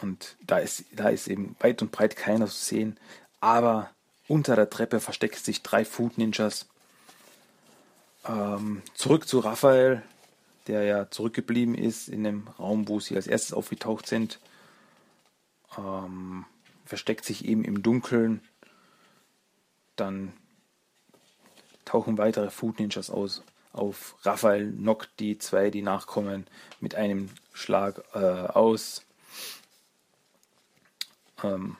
Und 0.00 0.36
da 0.46 0.58
ist, 0.58 0.84
da 0.92 1.08
ist 1.08 1.26
eben 1.26 1.56
weit 1.58 1.82
und 1.82 1.90
breit 1.90 2.14
keiner 2.14 2.46
zu 2.46 2.52
sehen. 2.52 2.96
Aber 3.40 3.90
unter 4.28 4.54
der 4.54 4.70
Treppe 4.70 5.00
verstecken 5.00 5.42
sich 5.42 5.64
drei 5.64 5.84
Food 5.84 6.16
Ninjas. 6.16 6.66
Ähm, 8.24 8.82
zurück 8.94 9.26
zu 9.26 9.40
Raphael, 9.40 10.02
der 10.68 10.84
ja 10.84 11.10
zurückgeblieben 11.10 11.74
ist 11.74 12.08
in 12.08 12.22
dem 12.22 12.46
Raum, 12.56 12.86
wo 12.86 13.00
sie 13.00 13.16
als 13.16 13.26
erstes 13.26 13.52
aufgetaucht 13.52 14.06
sind. 14.06 14.38
Ähm, 15.76 16.44
versteckt 16.88 17.24
sich 17.24 17.44
eben 17.44 17.64
im 17.64 17.82
Dunkeln. 17.82 18.40
Dann 19.94 20.32
tauchen 21.84 22.18
weitere 22.18 22.50
Food 22.50 22.80
Ninjas 22.80 23.10
aus. 23.10 23.42
Auf 23.72 24.16
Raphael 24.22 24.72
knockt 24.72 25.10
die 25.20 25.38
zwei, 25.38 25.70
die 25.70 25.82
nachkommen, 25.82 26.46
mit 26.80 26.94
einem 26.94 27.30
Schlag 27.52 28.02
äh, 28.14 28.18
aus. 28.18 29.02
Ähm, 31.44 31.76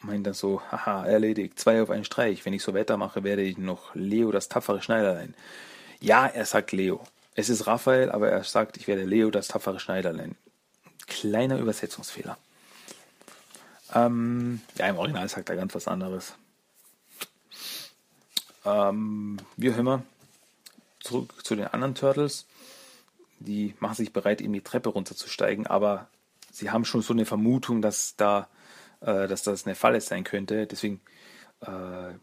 meint 0.00 0.26
dann 0.26 0.34
so, 0.34 0.60
haha, 0.70 1.06
erledigt, 1.06 1.58
zwei 1.58 1.82
auf 1.82 1.90
einen 1.90 2.04
Streich. 2.04 2.44
Wenn 2.44 2.52
ich 2.52 2.62
so 2.62 2.74
weitermache, 2.74 3.24
werde 3.24 3.42
ich 3.42 3.56
noch 3.56 3.94
Leo 3.94 4.30
das 4.30 4.48
tapfere 4.48 4.82
Schneiderlein. 4.82 5.34
Ja, 6.00 6.26
er 6.26 6.44
sagt 6.44 6.72
Leo. 6.72 7.02
Es 7.34 7.48
ist 7.48 7.66
Raphael, 7.66 8.10
aber 8.10 8.28
er 8.28 8.44
sagt, 8.44 8.76
ich 8.76 8.86
werde 8.86 9.04
Leo 9.04 9.30
das 9.30 9.48
tapfere 9.48 9.80
Schneiderlein. 9.80 10.36
Kleiner 11.06 11.58
Übersetzungsfehler. 11.58 12.36
Ähm, 13.94 14.60
ja, 14.76 14.86
im 14.88 14.96
Original 14.96 15.28
sagt 15.28 15.48
er 15.48 15.56
ganz 15.56 15.74
was 15.74 15.88
anderes. 15.88 16.34
Ähm, 18.64 19.38
wie 19.56 19.70
auch 19.72 19.78
immer, 19.78 20.02
zurück 21.00 21.34
zu 21.44 21.56
den 21.56 21.66
anderen 21.68 21.94
Turtles. 21.94 22.46
Die 23.40 23.74
machen 23.78 23.94
sich 23.94 24.12
bereit, 24.12 24.40
eben 24.40 24.52
die 24.52 24.62
Treppe 24.62 24.90
runterzusteigen, 24.90 25.66
aber 25.66 26.08
sie 26.50 26.70
haben 26.70 26.84
schon 26.84 27.02
so 27.02 27.12
eine 27.12 27.24
Vermutung, 27.24 27.80
dass 27.82 28.16
da, 28.16 28.48
äh, 29.00 29.28
dass 29.28 29.42
das 29.42 29.66
eine 29.66 29.74
Falle 29.74 30.00
sein 30.00 30.24
könnte. 30.24 30.66
Deswegen 30.66 31.00
äh, 31.60 32.14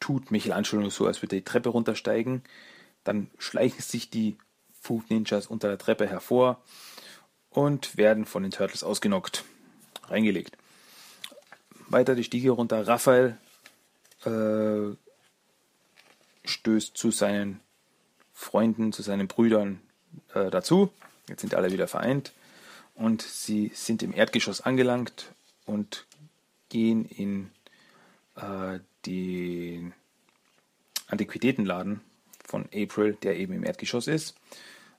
tut 0.00 0.30
Michelangelo 0.30 0.90
so, 0.90 1.06
als 1.06 1.22
würde 1.22 1.36
er 1.36 1.40
die 1.40 1.44
Treppe 1.44 1.70
runtersteigen. 1.70 2.42
Dann 3.04 3.30
schleichen 3.38 3.80
sich 3.80 4.10
die 4.10 4.36
Food 4.80 5.10
Ninjas 5.10 5.46
unter 5.46 5.68
der 5.68 5.78
Treppe 5.78 6.06
hervor 6.06 6.60
und 7.50 7.96
werden 7.96 8.24
von 8.24 8.42
den 8.42 8.52
Turtles 8.52 8.84
ausgenockt, 8.84 9.44
reingelegt. 10.10 10.56
Weiter 11.88 12.14
die 12.14 12.24
Stiege 12.24 12.50
runter. 12.50 12.86
Raphael 12.86 13.36
äh, 14.24 14.94
stößt 16.44 16.96
zu 16.96 17.10
seinen 17.10 17.60
Freunden, 18.34 18.92
zu 18.92 19.02
seinen 19.02 19.28
Brüdern 19.28 19.80
äh, 20.34 20.50
dazu. 20.50 20.90
Jetzt 21.28 21.40
sind 21.40 21.54
alle 21.54 21.72
wieder 21.72 21.88
vereint 21.88 22.32
und 22.94 23.22
sie 23.22 23.70
sind 23.74 24.02
im 24.02 24.14
Erdgeschoss 24.14 24.60
angelangt 24.60 25.32
und 25.66 26.06
gehen 26.68 27.04
in 27.04 27.50
äh, 28.36 28.80
den 29.06 29.94
Antiquitätenladen 31.06 32.00
von 32.44 32.64
April, 32.74 33.14
der 33.22 33.36
eben 33.36 33.52
im 33.54 33.64
Erdgeschoss 33.64 34.06
ist. 34.06 34.34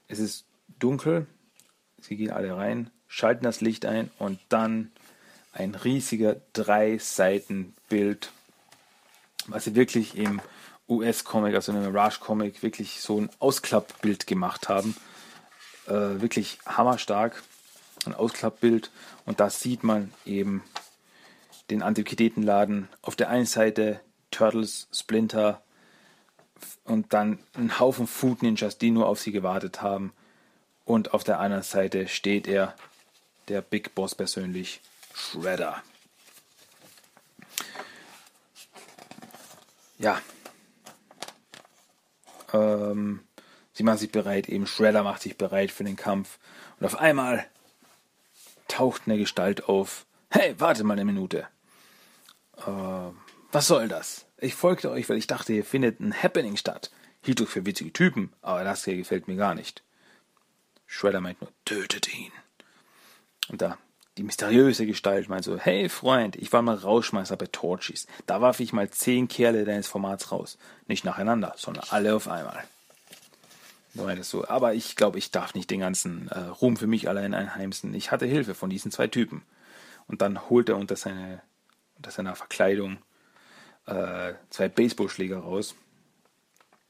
Es 0.07 0.19
ist 0.19 0.45
dunkel, 0.79 1.27
sie 1.99 2.15
gehen 2.15 2.31
alle 2.31 2.55
rein, 2.55 2.89
schalten 3.07 3.43
das 3.43 3.61
Licht 3.61 3.85
ein 3.85 4.09
und 4.17 4.39
dann 4.49 4.91
ein 5.59 5.75
riesiger 5.75 6.37
drei 6.53 6.97
Seiten 6.97 7.75
Bild 7.89 8.31
was 9.51 9.63
sie 9.63 9.75
wirklich 9.75 10.17
im 10.17 10.41
US-Comic, 10.87 11.55
also 11.55 11.71
im 11.71 11.81
Mirage-Comic, 11.81 12.63
wirklich 12.63 13.01
so 13.01 13.19
ein 13.19 13.29
Ausklappbild 13.39 14.27
gemacht 14.27 14.69
haben. 14.69 14.95
Äh, 15.87 16.21
wirklich 16.21 16.59
hammerstark. 16.65 17.43
Ein 18.05 18.13
Ausklappbild. 18.13 18.91
Und 19.25 19.39
da 19.39 19.49
sieht 19.49 19.83
man 19.83 20.11
eben 20.25 20.63
den 21.69 21.81
Antiquitätenladen. 21.81 22.87
Auf 23.01 23.15
der 23.15 23.29
einen 23.29 23.45
Seite 23.45 23.99
Turtles, 24.31 24.87
Splinter 24.93 25.61
und 26.83 27.13
dann 27.13 27.39
ein 27.53 27.79
Haufen 27.79 28.07
Food 28.07 28.41
Ninjas, 28.41 28.77
die 28.77 28.91
nur 28.91 29.07
auf 29.07 29.19
sie 29.19 29.31
gewartet 29.31 29.81
haben. 29.81 30.13
Und 30.85 31.13
auf 31.13 31.23
der 31.23 31.39
anderen 31.39 31.63
Seite 31.63 32.07
steht 32.07 32.47
er, 32.47 32.75
der 33.47 33.61
Big 33.61 33.95
Boss 33.95 34.15
persönlich, 34.15 34.81
Shredder. 35.19 35.83
ja, 39.99 40.21
ähm, 42.53 43.19
sie 43.73 43.83
machen 43.83 43.97
sich 43.97 44.11
bereit, 44.11 44.49
eben 44.49 44.65
Shredder 44.65 45.03
macht 45.03 45.21
sich 45.21 45.37
bereit 45.37 45.71
für 45.71 45.83
den 45.83 45.97
Kampf. 45.97 46.39
Und 46.79 46.85
auf 46.85 46.97
einmal 46.97 47.45
taucht 48.67 49.03
eine 49.05 49.17
Gestalt 49.17 49.65
auf. 49.65 50.05
Hey, 50.31 50.55
warte 50.57 50.83
mal 50.83 50.93
eine 50.93 51.05
Minute. 51.05 51.47
Äh, 52.57 53.11
was 53.51 53.67
soll 53.67 53.87
das? 53.87 54.25
Ich 54.37 54.55
folgte 54.55 54.89
euch, 54.89 55.09
weil 55.09 55.17
ich 55.17 55.27
dachte, 55.27 55.53
hier 55.53 55.65
findet 55.65 55.99
ein 55.99 56.13
Happening 56.13 56.55
statt. 56.55 56.91
Hielt 57.21 57.41
euch 57.41 57.49
für 57.49 57.65
witzige 57.65 57.91
Typen, 57.91 58.31
aber 58.41 58.63
das 58.63 58.85
hier 58.85 58.95
gefällt 58.95 59.27
mir 59.27 59.35
gar 59.35 59.53
nicht. 59.53 59.83
Shredder 60.85 61.19
meint 61.19 61.41
nur, 61.41 61.51
tötet 61.65 62.13
ihn. 62.13 62.31
Und 63.49 63.61
da 63.61 63.77
die 64.17 64.23
mysteriöse 64.23 64.85
Gestalt 64.85 65.29
meint 65.29 65.45
so, 65.45 65.57
hey 65.57 65.87
Freund, 65.87 66.35
ich 66.35 66.51
war 66.51 66.61
mal 66.61 66.75
Rauschmeister 66.75 67.37
bei 67.37 67.47
Torchies. 67.47 68.07
Da 68.25 68.41
warf 68.41 68.59
ich 68.59 68.73
mal 68.73 68.89
zehn 68.89 69.27
Kerle 69.27 69.63
deines 69.63 69.87
Formats 69.87 70.31
raus. 70.31 70.57
Nicht 70.87 71.05
nacheinander, 71.05 71.53
sondern 71.57 71.85
alle 71.89 72.15
auf 72.15 72.27
einmal. 72.27 72.63
Du 73.93 74.03
meintest 74.03 74.29
so, 74.29 74.47
aber 74.47 74.73
ich 74.73 74.95
glaube, 74.95 75.17
ich 75.17 75.31
darf 75.31 75.55
nicht 75.55 75.71
den 75.71 75.79
ganzen 75.79 76.27
äh, 76.29 76.39
Ruhm 76.39 76.77
für 76.77 76.87
mich 76.87 77.09
allein 77.09 77.33
einheimsen. 77.33 77.93
Ich 77.93 78.11
hatte 78.11 78.25
Hilfe 78.25 78.55
von 78.55 78.69
diesen 78.69 78.91
zwei 78.91 79.07
Typen. 79.07 79.41
Und 80.07 80.21
dann 80.21 80.49
holt 80.49 80.69
er 80.69 80.77
unter, 80.77 80.95
seine, 80.95 81.41
unter 81.97 82.11
seiner 82.11 82.35
Verkleidung 82.35 82.97
äh, 83.85 84.33
zwei 84.49 84.69
Baseballschläger 84.69 85.39
raus. 85.39 85.75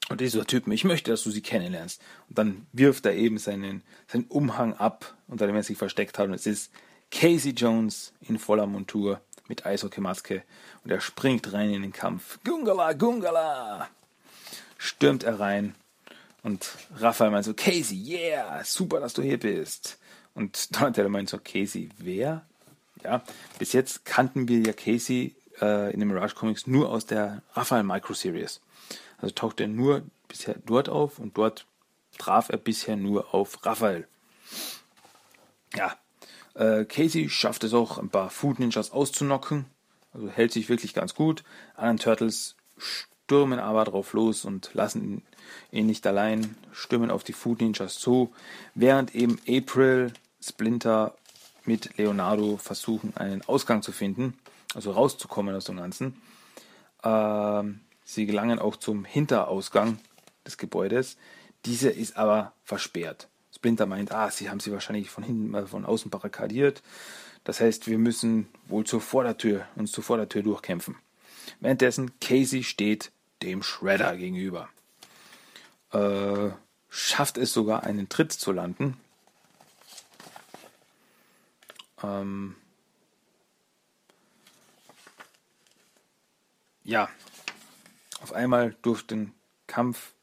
Und 0.08 0.20
dieser 0.20 0.44
Typ, 0.46 0.66
ich 0.66 0.84
möchte, 0.84 1.10
dass 1.10 1.22
du 1.22 1.30
sie 1.30 1.42
kennenlernst. 1.42 2.02
Und 2.28 2.38
dann 2.38 2.66
wirft 2.72 3.06
er 3.06 3.14
eben 3.14 3.38
seinen, 3.38 3.82
seinen 4.08 4.24
Umhang 4.24 4.74
ab, 4.74 5.16
unter 5.28 5.46
dem 5.46 5.56
er 5.56 5.62
sich 5.62 5.78
versteckt 5.78 6.18
hat. 6.18 6.28
Und 6.28 6.34
es 6.34 6.46
ist 6.46 6.72
Casey 7.10 7.52
Jones 7.52 8.12
in 8.22 8.38
voller 8.38 8.66
Montur 8.66 9.20
mit 9.48 9.66
Eishockeymaske 9.66 10.42
und 10.84 10.90
er 10.90 11.00
springt 11.00 11.52
rein 11.52 11.70
in 11.70 11.82
den 11.82 11.92
Kampf. 11.92 12.38
Gungala, 12.44 12.92
Gungala! 12.92 13.88
Stürmt 14.78 15.24
er 15.24 15.40
rein 15.40 15.74
und 16.42 16.70
Raphael 16.96 17.30
meint 17.30 17.44
so, 17.44 17.54
Casey, 17.54 17.96
yeah, 17.96 18.64
super, 18.64 19.00
dass 19.00 19.14
du 19.14 19.22
hier 19.22 19.38
bist. 19.38 19.98
Und 20.34 20.74
Donatello 20.80 21.08
meint 21.08 21.28
so, 21.28 21.38
Casey, 21.38 21.90
wer? 21.98 22.46
Ja, 23.04 23.22
bis 23.58 23.72
jetzt 23.72 24.04
kannten 24.04 24.48
wir 24.48 24.60
ja 24.60 24.72
Casey 24.72 25.34
äh, 25.60 25.92
in 25.92 26.00
den 26.00 26.08
Mirage 26.08 26.34
Comics 26.34 26.66
nur 26.66 26.90
aus 26.90 27.06
der 27.06 27.42
Raphael 27.54 27.82
Micro 27.82 28.14
Series. 28.14 28.60
Also 29.18 29.34
taucht 29.34 29.60
er 29.60 29.68
nur 29.68 30.02
bisher 30.28 30.56
dort 30.66 30.88
auf 30.88 31.18
und 31.18 31.36
dort 31.36 31.66
traf 32.18 32.48
er 32.50 32.58
bisher 32.58 32.96
nur 32.96 33.34
auf 33.34 33.64
Raphael. 33.64 34.06
Ja, 35.74 35.96
äh, 36.54 36.84
Casey 36.84 37.28
schafft 37.28 37.64
es 37.64 37.74
auch, 37.74 37.98
ein 37.98 38.10
paar 38.10 38.30
Food 38.30 38.58
Ninjas 38.58 38.92
auszunocken. 38.92 39.66
Also 40.12 40.28
hält 40.28 40.52
sich 40.52 40.68
wirklich 40.68 40.94
ganz 40.94 41.14
gut. 41.14 41.44
Anderen 41.76 41.98
Turtles 41.98 42.56
stürmen 42.78 43.60
aber 43.60 43.84
drauf 43.84 44.12
los 44.12 44.44
und 44.44 44.70
lassen 44.74 45.22
ihn 45.70 45.86
nicht 45.86 46.06
allein, 46.06 46.56
stürmen 46.72 47.10
auf 47.10 47.22
die 47.22 47.32
Food 47.32 47.60
Ninjas 47.60 47.98
zu, 47.98 48.32
während 48.74 49.14
eben 49.14 49.38
April, 49.48 50.12
Splinter 50.40 51.14
mit 51.64 51.96
Leonardo 51.96 52.56
versuchen, 52.56 53.16
einen 53.16 53.42
Ausgang 53.42 53.82
zu 53.82 53.92
finden, 53.92 54.36
also 54.74 54.92
rauszukommen 54.92 55.54
aus 55.54 55.66
dem 55.66 55.76
Ganzen. 55.76 56.20
Ähm, 57.04 57.80
sie 58.04 58.26
gelangen 58.26 58.58
auch 58.58 58.76
zum 58.76 59.04
Hinterausgang 59.04 59.98
des 60.44 60.58
Gebäudes. 60.58 61.16
Dieser 61.66 61.92
ist 61.92 62.16
aber 62.16 62.52
versperrt. 62.64 63.28
Splinter 63.60 63.84
meint, 63.84 64.10
ah, 64.10 64.30
sie 64.30 64.48
haben 64.48 64.58
sie 64.58 64.72
wahrscheinlich 64.72 65.10
von 65.10 65.22
hinten, 65.22 65.52
äh, 65.52 65.66
von 65.66 65.84
außen 65.84 66.10
barrikadiert. 66.10 66.82
Das 67.44 67.60
heißt, 67.60 67.88
wir 67.88 67.98
müssen 67.98 68.48
wohl 68.68 68.86
zur 68.86 69.02
Vordertür, 69.02 69.66
uns 69.76 69.92
zur 69.92 70.02
Vordertür 70.02 70.42
durchkämpfen. 70.42 70.96
Währenddessen 71.60 72.18
Casey 72.20 72.64
steht 72.64 73.12
dem 73.42 73.62
Shredder 73.62 74.16
gegenüber. 74.16 74.70
Äh, 75.92 76.48
schafft 76.88 77.36
es 77.36 77.52
sogar 77.52 77.82
einen 77.82 78.08
Tritt 78.08 78.32
zu 78.32 78.50
landen. 78.50 78.96
Ähm, 82.02 82.56
ja, 86.82 87.10
auf 88.22 88.32
einmal 88.32 88.74
durch 88.80 89.06
den 89.06 89.34
Kampf 89.66 90.14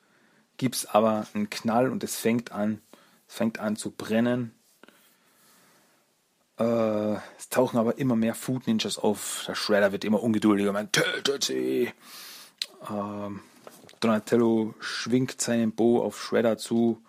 gibt 0.58 0.74
es 0.74 0.88
aber 0.88 1.28
einen 1.36 1.52
Knall 1.52 1.92
und 1.92 2.04
es 2.04 2.16
fängt 2.16 2.52
an, 2.52 2.82
es 3.28 3.36
fängt 3.36 3.60
an 3.60 3.76
zu 3.76 3.92
brennen. 3.92 4.54
Äh, 6.60 7.16
es 7.38 7.50
tauchen 7.50 7.78
aber 7.78 7.98
immer 7.98 8.16
mehr 8.16 8.36
Food 8.36 8.68
Ninjas 8.68 8.98
auf. 8.98 9.44
Der 9.48 9.56
Shredder 9.56 9.92
wird 9.92 10.04
immer 10.04 10.24
ungeduldiger, 10.24 10.72
man 10.72 10.92
tötet 10.92 11.44
sie. 11.44 11.92
Ähm, 12.90 13.42
Donatello 14.00 14.74
schwingt 14.80 15.42
seinen 15.42 15.72
Bow 15.72 16.04
auf 16.04 16.22
Shredder 16.22 16.58
zu, 16.58 17.02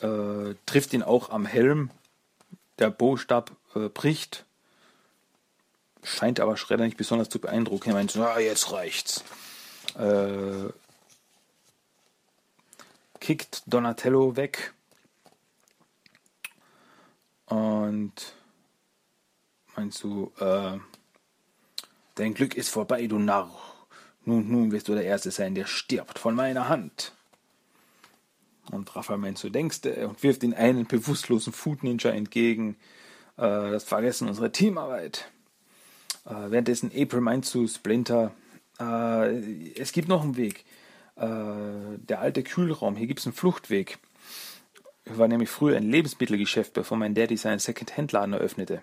äh, 0.00 0.54
trifft 0.66 0.92
ihn 0.92 1.02
auch 1.02 1.30
am 1.30 1.46
Helm. 1.46 1.90
Der 2.78 2.90
Bowstab 2.90 3.52
äh, 3.74 3.88
bricht. 3.88 4.44
Scheint 6.02 6.38
aber 6.40 6.56
Shredder 6.56 6.84
nicht 6.84 6.96
besonders 6.96 7.28
zu 7.28 7.38
beeindrucken. 7.38 7.90
Er 7.90 7.94
meint, 7.94 8.16
ah, 8.16 8.38
jetzt 8.38 8.72
reicht's. 8.72 9.24
Äh, 9.96 10.70
kickt 13.20 13.62
Donatello 13.66 14.36
weg. 14.36 14.74
Und 17.46 18.34
meinst 19.76 20.02
du, 20.02 20.32
äh, 20.38 20.78
dein 22.14 22.34
Glück 22.34 22.54
ist 22.56 22.68
vorbei, 22.68 23.06
du 23.06 23.18
Narr. 23.18 23.50
Nun, 24.24 24.50
nun 24.50 24.72
wirst 24.72 24.88
du 24.88 24.94
der 24.94 25.04
Erste 25.04 25.30
sein, 25.30 25.54
der 25.54 25.66
stirbt 25.66 26.18
von 26.18 26.34
meiner 26.34 26.68
Hand. 26.68 27.12
Und 28.70 28.96
Raphael 28.96 29.18
meint, 29.18 29.36
so 29.36 29.50
denkst 29.50 29.82
du, 29.82 30.08
und 30.08 30.22
wirft 30.22 30.42
ihn 30.42 30.54
einen 30.54 30.86
bewusstlosen 30.86 31.52
Food 31.52 31.82
Ninja 31.82 32.10
entgegen. 32.10 32.76
Äh, 33.36 33.70
das 33.70 33.84
Vergessen 33.84 34.28
unserer 34.28 34.52
Teamarbeit. 34.52 35.30
Äh, 36.24 36.50
währenddessen 36.50 36.90
April 36.96 37.20
meint 37.20 37.44
zu 37.44 37.66
Splinter, 37.68 38.32
äh, 38.80 39.72
es 39.74 39.92
gibt 39.92 40.08
noch 40.08 40.22
einen 40.22 40.36
Weg. 40.36 40.64
Äh, 41.16 41.98
der 41.98 42.20
alte 42.20 42.42
Kühlraum, 42.42 42.96
hier 42.96 43.06
gibt 43.06 43.20
es 43.20 43.26
einen 43.26 43.34
Fluchtweg. 43.34 43.98
War 45.06 45.28
nämlich 45.28 45.50
früher 45.50 45.76
ein 45.76 45.90
Lebensmittelgeschäft, 45.90 46.72
bevor 46.72 46.96
mein 46.96 47.14
Daddy 47.14 47.36
seinen 47.36 47.58
Second-Hand-Laden 47.58 48.32
eröffnete. 48.32 48.82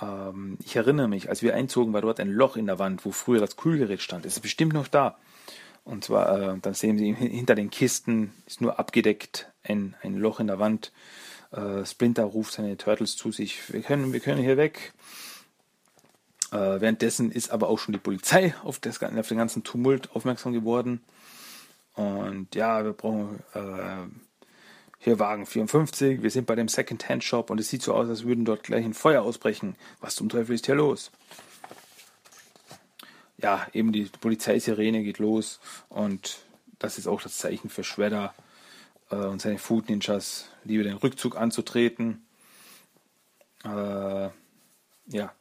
Ähm, 0.00 0.58
ich 0.64 0.76
erinnere 0.76 1.08
mich, 1.08 1.28
als 1.28 1.42
wir 1.42 1.54
einzogen, 1.54 1.92
war 1.92 2.02
dort 2.02 2.20
ein 2.20 2.30
Loch 2.30 2.56
in 2.56 2.66
der 2.66 2.78
Wand, 2.78 3.04
wo 3.04 3.12
früher 3.12 3.40
das 3.40 3.56
Kühlgerät 3.56 4.02
stand. 4.02 4.26
Es 4.26 4.34
ist 4.34 4.42
bestimmt 4.42 4.72
noch 4.72 4.88
da. 4.88 5.16
Und 5.84 6.04
zwar, 6.04 6.54
äh, 6.54 6.58
dann 6.60 6.74
sehen 6.74 6.98
Sie 6.98 7.12
hinter 7.14 7.54
den 7.54 7.70
Kisten 7.70 8.32
ist 8.46 8.60
nur 8.60 8.78
abgedeckt 8.78 9.52
ein, 9.62 9.94
ein 10.02 10.16
Loch 10.16 10.40
in 10.40 10.48
der 10.48 10.58
Wand. 10.58 10.92
Äh, 11.52 11.84
Splinter 11.84 12.24
ruft 12.24 12.52
seine 12.52 12.76
Turtles 12.76 13.16
zu 13.16 13.30
sich. 13.30 13.72
Wir 13.72 13.82
können, 13.82 14.12
wir 14.12 14.20
können 14.20 14.42
hier 14.42 14.56
weg. 14.56 14.92
Äh, 16.50 16.80
währenddessen 16.80 17.30
ist 17.30 17.50
aber 17.50 17.68
auch 17.68 17.78
schon 17.78 17.92
die 17.92 17.98
Polizei 18.00 18.54
auf, 18.64 18.80
das, 18.80 19.02
auf 19.02 19.28
den 19.28 19.38
ganzen 19.38 19.62
Tumult 19.62 20.10
aufmerksam 20.14 20.52
geworden. 20.52 21.02
Und 21.94 22.54
ja, 22.54 22.84
wir 22.84 22.92
brauchen 22.92 23.42
äh, 23.54 24.06
hier 25.06 25.20
Wagen 25.20 25.46
54, 25.46 26.20
wir 26.20 26.32
sind 26.32 26.48
bei 26.48 26.56
dem 26.56 26.66
Second-Hand-Shop 26.66 27.50
und 27.50 27.60
es 27.60 27.68
sieht 27.70 27.80
so 27.80 27.94
aus, 27.94 28.08
als 28.08 28.24
würden 28.24 28.44
dort 28.44 28.64
gleich 28.64 28.84
ein 28.84 28.92
Feuer 28.92 29.22
ausbrechen. 29.22 29.76
Was 30.00 30.16
zum 30.16 30.28
Teufel 30.28 30.56
ist 30.56 30.66
hier 30.66 30.74
los? 30.74 31.12
Ja, 33.38 33.68
eben 33.72 33.92
die 33.92 34.06
Polizeisirene 34.20 35.04
geht 35.04 35.20
los 35.20 35.60
und 35.88 36.38
das 36.80 36.98
ist 36.98 37.06
auch 37.06 37.22
das 37.22 37.38
Zeichen 37.38 37.70
für 37.70 37.84
Shredder 37.84 38.34
äh, 39.10 39.14
und 39.14 39.40
seine 39.40 39.58
Food 39.58 39.88
Ninjas, 39.88 40.50
lieber 40.64 40.82
den 40.82 40.96
Rückzug 40.96 41.36
anzutreten. 41.36 42.26
Äh, 43.62 44.30
ja, 45.06 45.32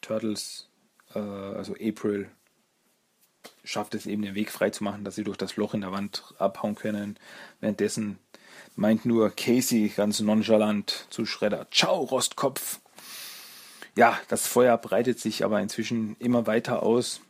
Turtles, 0.00 0.70
äh, 1.14 1.18
also 1.18 1.74
April, 1.74 2.30
schafft 3.64 3.94
es 3.94 4.06
eben 4.06 4.22
den 4.22 4.34
Weg 4.34 4.50
frei 4.50 4.70
zu 4.70 4.84
machen, 4.84 5.04
dass 5.04 5.14
sie 5.14 5.24
durch 5.24 5.36
das 5.36 5.56
Loch 5.56 5.74
in 5.74 5.82
der 5.82 5.92
Wand 5.92 6.34
abhauen 6.38 6.74
können. 6.74 7.18
Währenddessen 7.60 8.18
meint 8.76 9.04
nur 9.04 9.30
Casey 9.30 9.92
ganz 9.94 10.20
nonchalant 10.20 11.06
zu 11.10 11.26
Schredder, 11.26 11.66
ciao 11.70 12.00
Rostkopf. 12.00 12.80
Ja, 13.96 14.18
das 14.28 14.46
Feuer 14.46 14.78
breitet 14.78 15.20
sich 15.20 15.44
aber 15.44 15.60
inzwischen 15.60 16.16
immer 16.18 16.46
weiter 16.46 16.82
aus. 16.82 17.20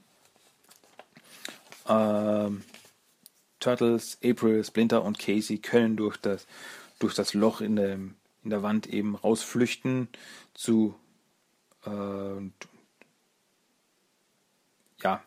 Ähm, 1.89 2.62
Turtles, 3.59 4.18
April, 4.24 4.64
Splinter 4.64 5.03
und 5.03 5.18
Casey 5.18 5.59
können 5.59 5.97
durch 5.97 6.16
das, 6.16 6.47
durch 6.99 7.14
das 7.14 7.35
Loch 7.35 7.61
in 7.61 7.76
der, 7.76 7.95
in 7.95 8.51
der 8.51 8.62
Wand 8.62 8.87
eben 8.87 9.16
rausflüchten 9.16 10.09
zu 10.55 10.95
äh, 11.85 12.51
ja, 15.03 15.22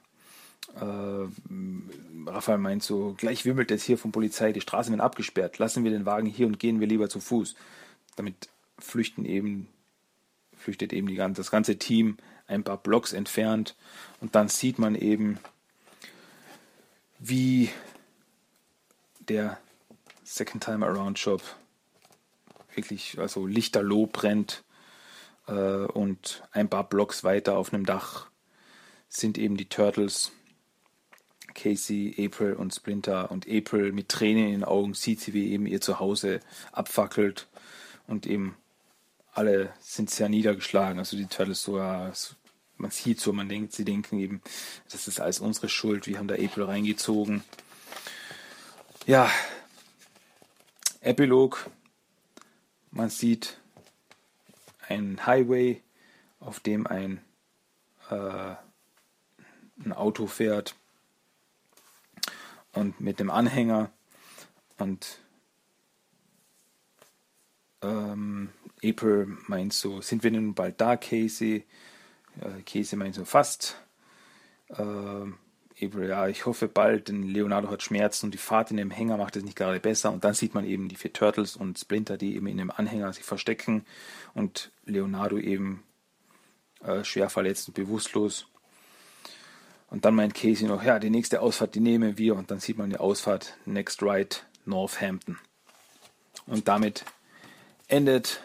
äh, 0.75 2.29
Raphael 2.29 2.57
meint 2.57 2.83
so, 2.83 3.13
gleich 3.17 3.45
wimmelt 3.45 3.71
es 3.71 3.83
hier 3.83 3.97
von 3.97 4.11
Polizei, 4.11 4.51
die 4.51 4.61
Straßen 4.61 4.91
werden 4.91 5.01
abgesperrt, 5.01 5.57
lassen 5.57 5.83
wir 5.83 5.91
den 5.91 6.05
Wagen 6.05 6.27
hier 6.27 6.47
und 6.47 6.59
gehen 6.59 6.79
wir 6.79 6.87
lieber 6.87 7.09
zu 7.09 7.19
Fuß. 7.19 7.55
Damit 8.15 8.49
flüchten 8.79 9.25
eben, 9.25 9.67
flüchtet 10.57 10.93
eben 10.93 11.07
die 11.07 11.15
ganze, 11.15 11.41
das 11.41 11.51
ganze 11.51 11.77
Team 11.77 12.17
ein 12.47 12.63
paar 12.63 12.77
Blocks 12.77 13.13
entfernt 13.13 13.75
und 14.21 14.35
dann 14.35 14.49
sieht 14.49 14.79
man 14.79 14.95
eben, 14.95 15.39
wie 17.19 17.69
der 19.29 19.57
Second 20.23 20.63
Time 20.63 20.85
Around 20.85 21.17
Shop 21.19 21.41
wirklich 22.73 23.17
also 23.19 23.47
lichterloh 23.47 24.07
brennt 24.07 24.63
äh, 25.47 25.53
und 25.53 26.43
ein 26.51 26.69
paar 26.69 26.87
Blocks 26.87 27.23
weiter 27.23 27.57
auf 27.57 27.73
einem 27.73 27.85
Dach 27.85 28.27
sind 29.07 29.37
eben 29.37 29.55
die 29.57 29.69
Turtles. 29.69 30.31
Casey, 31.55 32.13
April 32.19 32.53
und 32.53 32.73
Splinter. 32.73 33.31
Und 33.31 33.47
April 33.49 33.91
mit 33.91 34.09
Tränen 34.09 34.45
in 34.45 34.51
den 34.51 34.63
Augen 34.63 34.93
sieht 34.93 35.21
sie, 35.21 35.33
wie 35.33 35.51
eben 35.51 35.65
ihr 35.65 35.81
Zuhause 35.81 36.41
abfackelt. 36.71 37.47
Und 38.07 38.27
eben 38.27 38.55
alle 39.31 39.73
sind 39.79 40.09
sehr 40.09 40.29
niedergeschlagen. 40.29 40.99
Also 40.99 41.17
die 41.17 41.25
Turtles 41.25 41.63
sogar, 41.63 42.13
man 42.77 42.91
sieht 42.91 43.19
so, 43.19 43.33
man 43.33 43.49
denkt, 43.49 43.73
sie 43.73 43.85
denken 43.85 44.19
eben, 44.19 44.41
das 44.91 45.07
ist 45.07 45.19
alles 45.19 45.39
unsere 45.39 45.69
Schuld, 45.69 46.07
wir 46.07 46.19
haben 46.19 46.27
da 46.27 46.35
April 46.35 46.63
reingezogen. 46.63 47.43
Ja, 49.07 49.31
Epilog, 51.01 51.69
man 52.91 53.09
sieht 53.09 53.57
einen 54.87 55.25
Highway, 55.25 55.81
auf 56.39 56.59
dem 56.59 56.85
ein 56.87 57.21
äh, 58.09 58.55
ein 59.83 59.93
Auto 59.93 60.27
fährt 60.27 60.75
und 62.75 62.99
mit 63.01 63.19
dem 63.19 63.31
Anhänger 63.31 63.89
und 64.77 65.19
ähm, 67.81 68.49
April 68.83 69.37
meint 69.47 69.73
so, 69.73 70.01
sind 70.01 70.23
wir 70.23 70.31
nun 70.31 70.53
bald 70.53 70.79
da, 70.79 70.97
Casey? 70.97 71.65
Äh, 72.41 72.61
Casey 72.63 72.97
meint 72.97 73.15
so, 73.15 73.25
fast. 73.25 73.77
Äh, 74.69 74.75
April, 75.83 76.07
ja, 76.07 76.27
ich 76.27 76.45
hoffe 76.45 76.67
bald, 76.67 77.09
denn 77.09 77.23
Leonardo 77.23 77.69
hat 77.69 77.83
Schmerzen 77.83 78.27
und 78.27 78.33
die 78.33 78.37
Fahrt 78.37 78.71
in 78.71 78.77
dem 78.77 78.91
Hänger 78.91 79.17
macht 79.17 79.35
es 79.35 79.43
nicht 79.43 79.57
gerade 79.57 79.79
besser. 79.79 80.11
Und 80.11 80.23
dann 80.23 80.33
sieht 80.33 80.53
man 80.53 80.65
eben 80.65 80.87
die 80.87 80.95
vier 80.95 81.11
Turtles 81.11 81.57
und 81.57 81.77
Splinter, 81.77 82.17
die 82.17 82.35
eben 82.35 82.47
in 82.47 82.57
dem 82.57 82.71
Anhänger 82.71 83.11
sich 83.11 83.25
verstecken 83.25 83.85
und 84.33 84.71
Leonardo 84.85 85.37
eben 85.37 85.83
äh, 86.81 87.03
schwer 87.03 87.29
verletzt 87.29 87.67
und 87.67 87.73
bewusstlos. 87.73 88.47
Und 89.87 90.05
dann 90.05 90.15
meint 90.15 90.33
Casey 90.33 90.67
noch, 90.67 90.83
ja, 90.83 90.99
die 90.99 91.09
nächste 91.09 91.41
Ausfahrt, 91.41 91.75
die 91.75 91.79
nehmen 91.79 92.17
wir. 92.17 92.35
Und 92.35 92.51
dann 92.51 92.59
sieht 92.59 92.77
man 92.77 92.89
die 92.89 92.97
Ausfahrt 92.97 93.57
Next 93.65 94.01
Ride 94.01 94.37
Northampton. 94.65 95.37
Und 96.47 96.67
damit 96.67 97.05
endet 97.87 98.41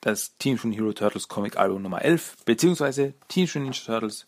das 0.00 0.36
Team 0.38 0.58
von 0.58 0.72
Hero 0.72 0.92
Turtles 0.92 1.28
Comic 1.28 1.56
Album 1.56 1.82
Nummer 1.82 2.02
11, 2.02 2.44
beziehungsweise 2.44 3.14
Team 3.28 3.46
von 3.46 3.62
Ninja 3.62 3.84
Turtles 3.84 4.26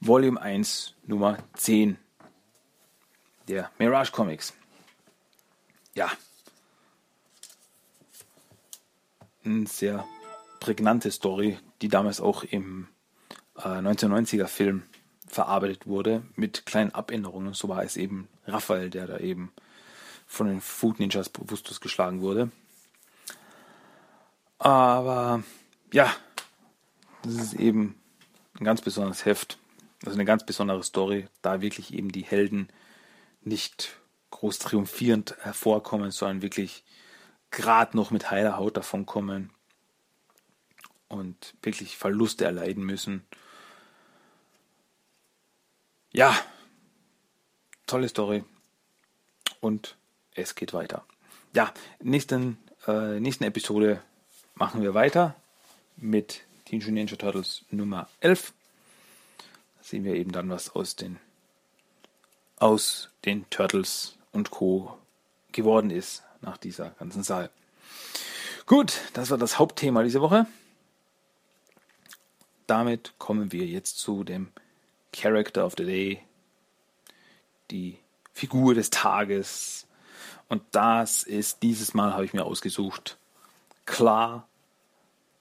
Volume 0.00 0.40
1 0.40 0.94
Nummer 1.06 1.38
10 1.54 1.98
der 3.48 3.70
Mirage 3.78 4.12
Comics. 4.12 4.54
Ja. 5.94 6.10
Eine 9.44 9.66
sehr 9.66 10.06
prägnante 10.60 11.10
Story, 11.10 11.58
die 11.82 11.88
damals 11.88 12.20
auch 12.20 12.44
im 12.44 12.88
1990er 13.64 14.44
äh, 14.44 14.48
Film 14.48 14.82
verarbeitet 15.26 15.86
wurde 15.86 16.22
mit 16.34 16.66
kleinen 16.66 16.92
Abänderungen. 16.92 17.54
So 17.54 17.68
war 17.68 17.82
es 17.82 17.96
eben 17.96 18.28
Raphael, 18.46 18.90
der 18.90 19.06
da 19.06 19.18
eben 19.18 19.52
von 20.26 20.46
den 20.46 20.60
Food 20.60 20.98
Ninjas 20.98 21.28
bewusstlos 21.28 21.80
geschlagen 21.80 22.20
wurde. 22.20 22.50
Aber 24.58 25.42
ja, 25.92 26.14
das 27.22 27.34
ist 27.34 27.54
eben 27.54 27.96
ein 28.58 28.64
ganz 28.64 28.80
besonderes 28.82 29.24
Heft, 29.24 29.58
also 30.04 30.14
eine 30.14 30.24
ganz 30.24 30.44
besondere 30.44 30.82
Story, 30.82 31.28
da 31.42 31.60
wirklich 31.60 31.94
eben 31.94 32.12
die 32.12 32.24
Helden 32.24 32.68
nicht 33.42 33.98
groß 34.30 34.58
triumphierend 34.58 35.36
hervorkommen, 35.40 36.10
sondern 36.10 36.42
wirklich 36.42 36.84
gerade 37.50 37.96
noch 37.96 38.10
mit 38.10 38.30
heiler 38.30 38.56
Haut 38.56 38.76
davonkommen 38.76 39.50
und 41.08 41.54
wirklich 41.62 41.96
Verluste 41.96 42.44
erleiden 42.44 42.84
müssen. 42.84 43.26
Ja, 46.12 46.36
tolle 47.86 48.08
Story. 48.08 48.42
Und 49.60 49.96
es 50.34 50.56
geht 50.56 50.72
weiter. 50.72 51.04
Ja, 51.54 51.72
nächsten, 52.00 52.58
äh, 52.88 53.20
nächsten 53.20 53.44
Episode 53.44 54.02
machen 54.56 54.82
wir 54.82 54.94
weiter 54.94 55.36
mit 55.96 56.40
Teenage 56.64 56.90
Ninja 56.90 57.16
Turtles 57.16 57.64
Nummer 57.70 58.08
11. 58.18 58.52
Da 59.38 59.84
sehen 59.84 60.02
wir 60.02 60.14
eben 60.14 60.32
dann, 60.32 60.50
was 60.50 60.74
aus 60.74 60.96
den, 60.96 61.20
aus 62.56 63.10
den 63.24 63.48
Turtles 63.50 64.16
und 64.32 64.50
Co. 64.50 64.98
geworden 65.52 65.90
ist 65.90 66.24
nach 66.40 66.56
dieser 66.56 66.90
ganzen 66.90 67.22
Saal. 67.22 67.50
Gut, 68.66 69.00
das 69.12 69.30
war 69.30 69.38
das 69.38 69.60
Hauptthema 69.60 70.02
diese 70.02 70.20
Woche. 70.20 70.46
Damit 72.66 73.14
kommen 73.18 73.52
wir 73.52 73.66
jetzt 73.66 73.98
zu 73.98 74.24
dem 74.24 74.48
Character 75.12 75.64
of 75.64 75.74
the 75.76 75.84
Day, 75.84 76.22
die 77.70 77.98
Figur 78.32 78.74
des 78.74 78.90
Tages. 78.90 79.86
Und 80.48 80.62
das 80.72 81.22
ist 81.22 81.62
dieses 81.62 81.94
Mal 81.94 82.12
habe 82.12 82.24
ich 82.24 82.32
mir 82.32 82.44
ausgesucht. 82.44 83.18
Klar 83.86 84.48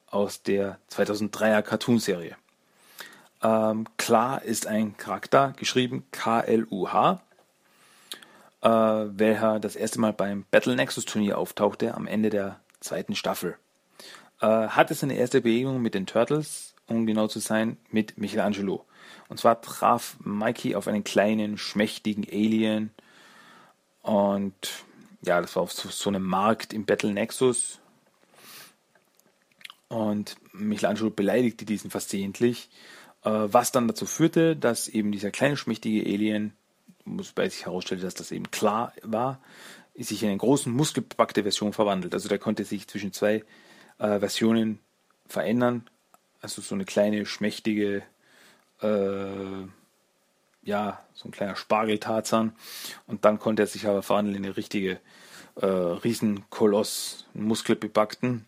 aus 0.08 0.44
der 0.44 0.80
2003er 0.92 1.62
Cartoonserie. 1.62 2.36
Ähm, 3.42 3.86
Klar 3.98 4.44
ist 4.44 4.68
ein 4.68 4.98
Charakter, 4.98 5.54
geschrieben 5.58 6.06
K-L-U-H, 6.12 7.22
äh, 8.62 8.68
welcher 8.68 9.60
das 9.60 9.76
erste 9.76 10.00
Mal 10.00 10.14
beim 10.14 10.46
Battle 10.52 10.76
Nexus 10.76 11.06
Turnier 11.06 11.38
auftauchte 11.38 11.96
am 11.96 12.08
Ende 12.08 12.30
der 12.30 12.60
zweiten 12.80 13.16
Staffel. 13.16 13.58
Äh, 14.42 14.48
hatte 14.48 14.94
seine 14.94 15.16
erste 15.16 15.42
Begegnung 15.42 15.82
mit 15.82 15.94
den 15.94 16.06
Turtles, 16.06 16.74
um 16.88 17.06
genau 17.06 17.28
zu 17.28 17.40
sein, 17.40 17.78
mit 17.92 18.18
Michelangelo. 18.18 18.86
Und 19.30 19.40
zwar 19.40 19.62
traf 19.62 20.18
Mikey 20.24 20.76
auf 20.76 20.88
einen 20.88 21.04
kleinen, 21.04 21.58
schmächtigen 21.58 22.26
Alien. 22.30 22.92
Und 24.02 24.54
ja, 25.22 25.40
das 25.40 25.56
war 25.56 25.64
auf 25.64 25.72
so, 25.72 25.90
so 25.90 26.10
einem 26.10 26.24
Markt 26.24 26.74
im 26.74 26.86
Battle 26.86 27.14
Nexus. 27.14 27.80
Und 29.88 30.36
Michelangelo 30.52 31.10
beleidigte 31.10 31.66
diesen 31.66 31.92
versehentlich, 31.92 32.70
äh, 33.24 33.30
was 33.30 33.72
dann 33.72 33.88
dazu 33.88 34.06
führte, 34.06 34.56
dass 34.56 34.88
eben 34.88 35.12
dieser 35.12 35.32
kleine, 35.32 35.58
schmächtige 35.58 36.02
Alien, 36.10 36.54
bei 37.34 37.50
sich 37.50 37.66
herausstellte, 37.66 38.04
dass 38.04 38.14
das 38.14 38.32
eben 38.32 38.52
klar 38.52 38.94
war, 39.02 39.42
sich 39.96 40.22
in 40.22 40.30
eine 40.30 40.38
großen, 40.38 40.72
muskelbepackte 40.72 41.44
Version 41.44 41.74
verwandelt. 41.74 42.14
Also 42.14 42.30
der 42.30 42.38
konnte 42.38 42.64
sich 42.66 42.88
zwischen 42.88 43.14
zwei 43.14 43.44
äh, 43.98 44.20
Versionen 44.20 44.80
verändern. 45.28 45.90
Also 46.42 46.62
so 46.62 46.76
eine 46.76 46.86
kleine, 46.86 47.26
schmächtige 47.26 48.04
äh, 48.82 49.68
ja, 50.64 51.00
so 51.14 51.28
ein 51.28 51.32
kleiner 51.32 51.56
Spargeltarzan. 51.56 52.54
Und 53.08 53.26
dann 53.26 53.40
konnte 53.40 53.64
er 53.64 53.68
sich 53.68 53.88
aber 53.88 54.02
verwandeln 54.02 54.38
in 54.38 54.46
eine 54.46 54.58
richtige 54.58 55.00
äh, 55.56 55.66
Riesenkoloss, 55.66 57.26
muskelbepackten. 57.34 58.46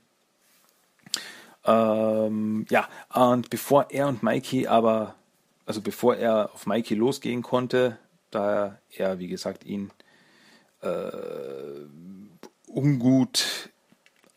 Ähm, 1.66 2.66
ja, 2.70 2.88
und 3.14 3.50
bevor 3.50 3.88
er 3.90 4.08
und 4.08 4.24
Mikey 4.24 4.68
aber, 4.68 5.16
also 5.66 5.82
bevor 5.82 6.16
er 6.16 6.54
auf 6.54 6.66
Mikey 6.66 6.96
losgehen 6.96 7.44
konnte, 7.44 7.98
da 8.32 8.80
er, 8.92 9.20
wie 9.20 9.28
gesagt, 9.28 9.66
ihn 9.66 9.92
äh, 10.82 11.12
ungut 12.68 13.70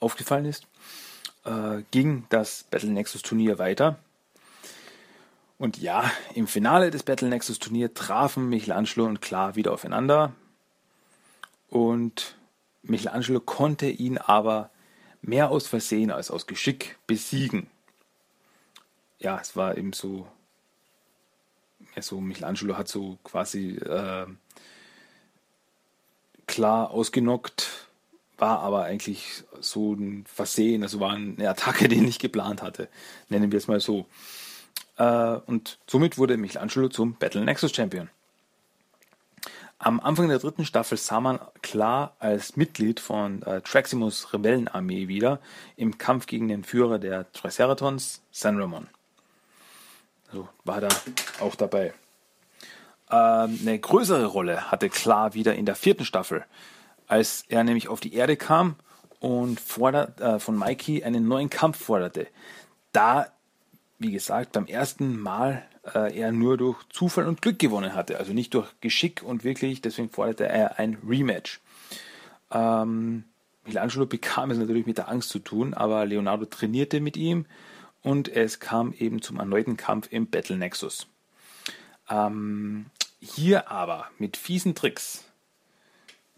aufgefallen 0.00 0.44
ist, 0.44 0.66
äh, 1.44 1.82
ging 1.90 2.26
das 2.28 2.64
Battle 2.64 2.90
Nexus 2.90 3.22
Turnier 3.22 3.58
weiter. 3.58 3.98
Und 5.58 5.78
ja, 5.78 6.10
im 6.34 6.46
Finale 6.46 6.90
des 6.90 7.04
Battle 7.04 7.28
Nexus 7.28 7.58
Turnier 7.58 7.94
trafen 7.94 8.48
Michelangelo 8.48 9.06
und 9.06 9.20
Klar 9.20 9.54
wieder 9.56 9.72
aufeinander. 9.72 10.32
Und 11.68 12.36
Michelangelo 12.82 13.40
konnte 13.40 13.88
ihn 13.88 14.18
aber 14.18 14.70
mehr 15.22 15.50
aus 15.50 15.66
Versehen 15.66 16.10
als 16.10 16.30
aus 16.30 16.46
Geschick 16.46 16.98
besiegen. 17.06 17.68
Ja, 19.18 19.40
es 19.40 19.56
war 19.56 19.78
eben 19.78 19.92
so, 19.92 20.26
ja, 21.96 22.16
Michelangelo 22.20 22.76
hat 22.76 22.88
so 22.88 23.18
quasi 23.24 23.76
äh, 23.76 24.26
klar 26.46 26.90
ausgenockt, 26.90 27.88
war 28.36 28.60
aber 28.60 28.84
eigentlich 28.84 29.44
so 29.60 29.94
ein 29.94 30.24
Versehen, 30.26 30.82
also 30.82 31.00
war 31.00 31.14
eine 31.14 31.48
Attacke, 31.48 31.88
die 31.88 31.96
er 31.96 32.02
nicht 32.02 32.20
geplant 32.20 32.62
hatte. 32.62 32.88
Nennen 33.28 33.50
wir 33.50 33.58
es 33.58 33.68
mal 33.68 33.80
so. 33.80 34.06
Äh, 34.96 35.04
und 35.46 35.78
somit 35.86 36.18
wurde 36.18 36.36
Michelangelo 36.36 36.88
zum 36.88 37.14
Battle 37.14 37.44
Nexus 37.44 37.74
Champion. 37.74 38.10
Am 39.78 40.00
Anfang 40.00 40.28
der 40.28 40.38
dritten 40.38 40.64
Staffel 40.64 40.96
sah 40.96 41.20
man 41.20 41.40
klar 41.60 42.14
als 42.18 42.56
Mitglied 42.56 43.00
von 43.00 43.42
äh, 43.42 43.60
Traximus 43.60 44.32
Rebellenarmee 44.32 45.08
wieder 45.08 45.40
im 45.76 45.98
Kampf 45.98 46.26
gegen 46.26 46.48
den 46.48 46.64
Führer 46.64 46.98
der 46.98 47.30
Triceratons, 47.32 48.22
Sanramon. 48.30 48.88
Also 50.28 50.48
war 50.64 50.80
da 50.80 50.88
auch 51.40 51.54
dabei. 51.54 51.92
Ähm, 53.10 53.58
eine 53.60 53.78
größere 53.78 54.26
Rolle 54.26 54.70
hatte 54.70 54.88
Klar 54.88 55.34
wieder 55.34 55.54
in 55.54 55.66
der 55.66 55.76
vierten 55.76 56.04
Staffel, 56.04 56.44
als 57.06 57.44
er 57.48 57.62
nämlich 57.64 57.88
auf 57.88 58.00
die 58.00 58.14
Erde 58.14 58.36
kam 58.36 58.76
und 59.20 59.60
fordert, 59.60 60.20
äh, 60.20 60.38
von 60.38 60.58
Mikey 60.58 61.04
einen 61.04 61.28
neuen 61.28 61.50
Kampf 61.50 61.84
forderte. 61.84 62.26
Da 62.92 63.26
wie 63.98 64.12
gesagt, 64.12 64.52
beim 64.52 64.66
ersten 64.66 65.18
Mal 65.18 65.64
äh, 65.94 66.18
er 66.18 66.32
nur 66.32 66.56
durch 66.56 66.82
Zufall 66.88 67.26
und 67.26 67.42
Glück 67.42 67.58
gewonnen 67.58 67.94
hatte, 67.94 68.18
also 68.18 68.32
nicht 68.32 68.54
durch 68.54 68.68
Geschick 68.80 69.22
und 69.22 69.44
wirklich, 69.44 69.80
deswegen 69.80 70.10
forderte 70.10 70.46
er 70.48 70.78
ein 70.78 70.98
Rematch. 71.06 71.60
Ähm, 72.50 73.24
Michelangelo 73.64 74.06
bekam 74.06 74.50
es 74.50 74.58
natürlich 74.58 74.86
mit 74.86 74.98
der 74.98 75.08
Angst 75.08 75.30
zu 75.30 75.38
tun, 75.38 75.74
aber 75.74 76.06
Leonardo 76.06 76.46
trainierte 76.46 77.00
mit 77.00 77.16
ihm 77.16 77.46
und 78.02 78.28
es 78.28 78.60
kam 78.60 78.92
eben 78.92 79.22
zum 79.22 79.38
erneuten 79.38 79.76
Kampf 79.76 80.08
im 80.10 80.26
Battle 80.28 80.56
Nexus. 80.56 81.06
Ähm, 82.08 82.86
hier 83.20 83.70
aber 83.70 84.08
mit 84.18 84.36
fiesen 84.36 84.74
Tricks, 84.74 85.24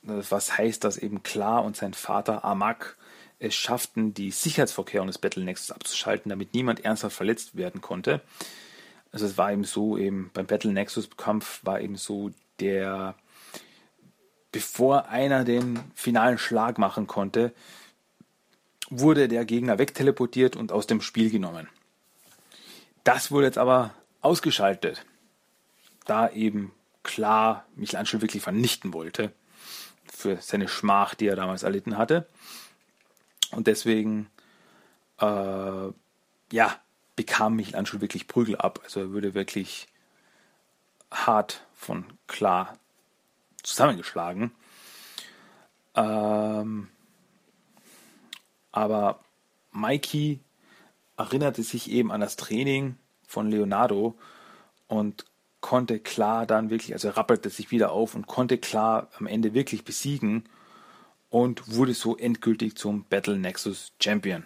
was 0.03 0.57
heißt 0.57 0.85
das 0.85 0.99
eben 0.99 1.25
klar 1.25 1.65
und 1.65 1.77
sein 1.77 1.95
Vater 1.95 2.45
Amak 2.45 2.97
es 3.39 3.55
schafften, 3.55 4.15
die 4.15 4.31
Sicherheitsvorkehrungen 4.31 5.09
des 5.09 5.19
Battle 5.19 5.45
Nexus 5.45 5.71
abzuschalten, 5.71 6.31
damit 6.31 6.55
niemand 6.55 6.85
ernsthaft 6.85 7.17
verletzt 7.17 7.57
werden 7.57 7.81
konnte. 7.81 8.23
Also 9.13 9.27
es 9.27 9.39
war 9.39 9.53
eben 9.53 9.65
so, 9.65 9.99
eben 9.99 10.31
beim 10.33 10.47
Battle 10.47 10.73
Nexus 10.73 11.11
Kampf 11.17 11.61
war 11.63 11.81
eben 11.81 11.97
so 11.97 12.31
der, 12.61 13.15
bevor 14.53 15.09
einer 15.09 15.45
den 15.45 15.79
finalen 15.95 16.39
Schlag 16.39 16.79
machen 16.79 17.07
konnte, 17.07 17.53
wurde 18.89 19.29
der 19.29 19.45
Gegner 19.45 19.79
wegteleportiert 19.79 20.57
und 20.57 20.73
aus 20.73 20.87
dem 20.87 21.01
Spiel 21.01 21.31
genommen. 21.31 21.69
Das 23.05 23.31
wurde 23.31 23.47
jetzt 23.47 23.59
aber 23.59 23.95
ausgeschaltet, 24.21 25.05
da 26.07 26.29
eben 26.31 26.73
klar 27.03 27.67
Michelangelo 27.77 28.23
wirklich 28.23 28.43
vernichten 28.43 28.93
wollte 28.93 29.33
für 30.13 30.39
seine 30.41 30.69
Schmach, 30.69 31.15
die 31.15 31.27
er 31.27 31.37
damals 31.37 31.63
erlitten 31.63 31.99
hatte. 31.99 32.27
Und 33.53 33.67
deswegen, 33.67 34.29
äh, 35.21 35.89
ja, 36.53 36.81
bekam 37.17 37.57
Michelangelo 37.57 38.01
wirklich 38.01 38.29
Prügel 38.29 38.57
ab. 38.57 38.81
Also 38.85 39.01
er 39.01 39.11
würde 39.11 39.35
wirklich 39.35 39.89
hart 41.11 41.67
von 41.75 42.05
klar 42.27 42.79
zusammengeschlagen. 43.63 44.53
Ähm, 45.95 46.89
aber 48.71 49.21
Mikey 49.73 50.41
erinnerte 51.17 51.63
sich 51.63 51.91
eben 51.91 52.13
an 52.13 52.21
das 52.21 52.37
Training 52.37 52.97
von 53.27 53.51
Leonardo 53.51 54.19
und 54.89 55.25
konnte 55.61 55.99
klar 55.99 56.47
dann 56.47 56.71
wirklich, 56.71 56.93
also 56.93 57.09
er 57.09 57.17
rappelte 57.17 57.51
sich 57.51 57.71
wieder 57.71 57.91
auf 57.91 58.15
und 58.15 58.27
konnte 58.27 58.59
klar 58.59 59.09
am 59.19 59.27
Ende 59.27 59.55
wirklich 59.55 59.85
besiegen 59.85 60.45
und 61.31 61.75
wurde 61.75 61.95
so 61.95 62.17
endgültig 62.17 62.77
zum 62.77 63.05
Battle 63.05 63.37
Nexus 63.37 63.93
Champion. 64.01 64.45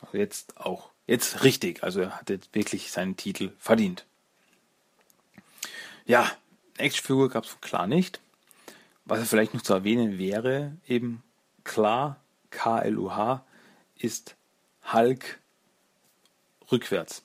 Also 0.00 0.18
jetzt 0.18 0.56
auch, 0.58 0.90
jetzt 1.06 1.42
richtig, 1.44 1.82
also 1.82 2.00
er 2.00 2.16
hat 2.16 2.30
jetzt 2.30 2.54
wirklich 2.54 2.90
seinen 2.92 3.16
Titel 3.16 3.52
verdient. 3.58 4.04
Ja, 6.06 6.30
Actionfigur 6.76 7.28
gab 7.28 7.44
es 7.44 7.60
klar 7.60 7.86
nicht. 7.86 8.20
Was 9.04 9.26
vielleicht 9.28 9.54
noch 9.54 9.62
zu 9.62 9.72
erwähnen 9.72 10.18
wäre, 10.18 10.76
eben 10.86 11.22
klar, 11.64 12.20
KLUH 12.50 13.40
ist 13.96 14.36
Hulk 14.92 15.38
rückwärts. 16.70 17.22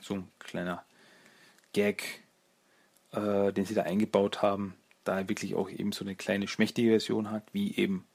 So 0.00 0.14
ein 0.14 0.30
kleiner 0.38 0.84
Gag, 1.72 2.22
äh, 3.12 3.52
den 3.52 3.66
sie 3.66 3.74
da 3.74 3.82
eingebaut 3.82 4.42
haben 4.42 4.74
da 5.04 5.18
er 5.18 5.28
wirklich 5.28 5.54
auch 5.54 5.70
eben 5.70 5.92
so 5.92 6.04
eine 6.04 6.16
kleine 6.16 6.48
schmächtige 6.48 6.90
Version 6.90 7.30
hat, 7.30 7.44
wie 7.52 7.76
eben 7.76 8.06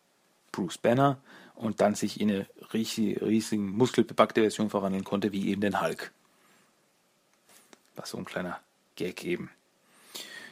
Bruce 0.52 0.78
Banner 0.78 1.22
und 1.56 1.82
dann 1.82 1.96
sich 1.96 2.20
in 2.20 2.30
eine 2.32 2.48
riesige, 2.74 3.26
riesigen 3.26 3.70
muskelbepackte 3.72 4.42
Version 4.42 4.70
verwandeln 4.70 5.04
konnte, 5.04 5.32
wie 5.32 5.50
eben 5.50 5.62
den 5.62 5.82
Hulk. 5.82 6.12
Was 7.96 8.12
so 8.12 8.18
ein 8.18 8.26
kleiner 8.26 8.60
Gag 8.96 9.24
eben. 9.24 9.50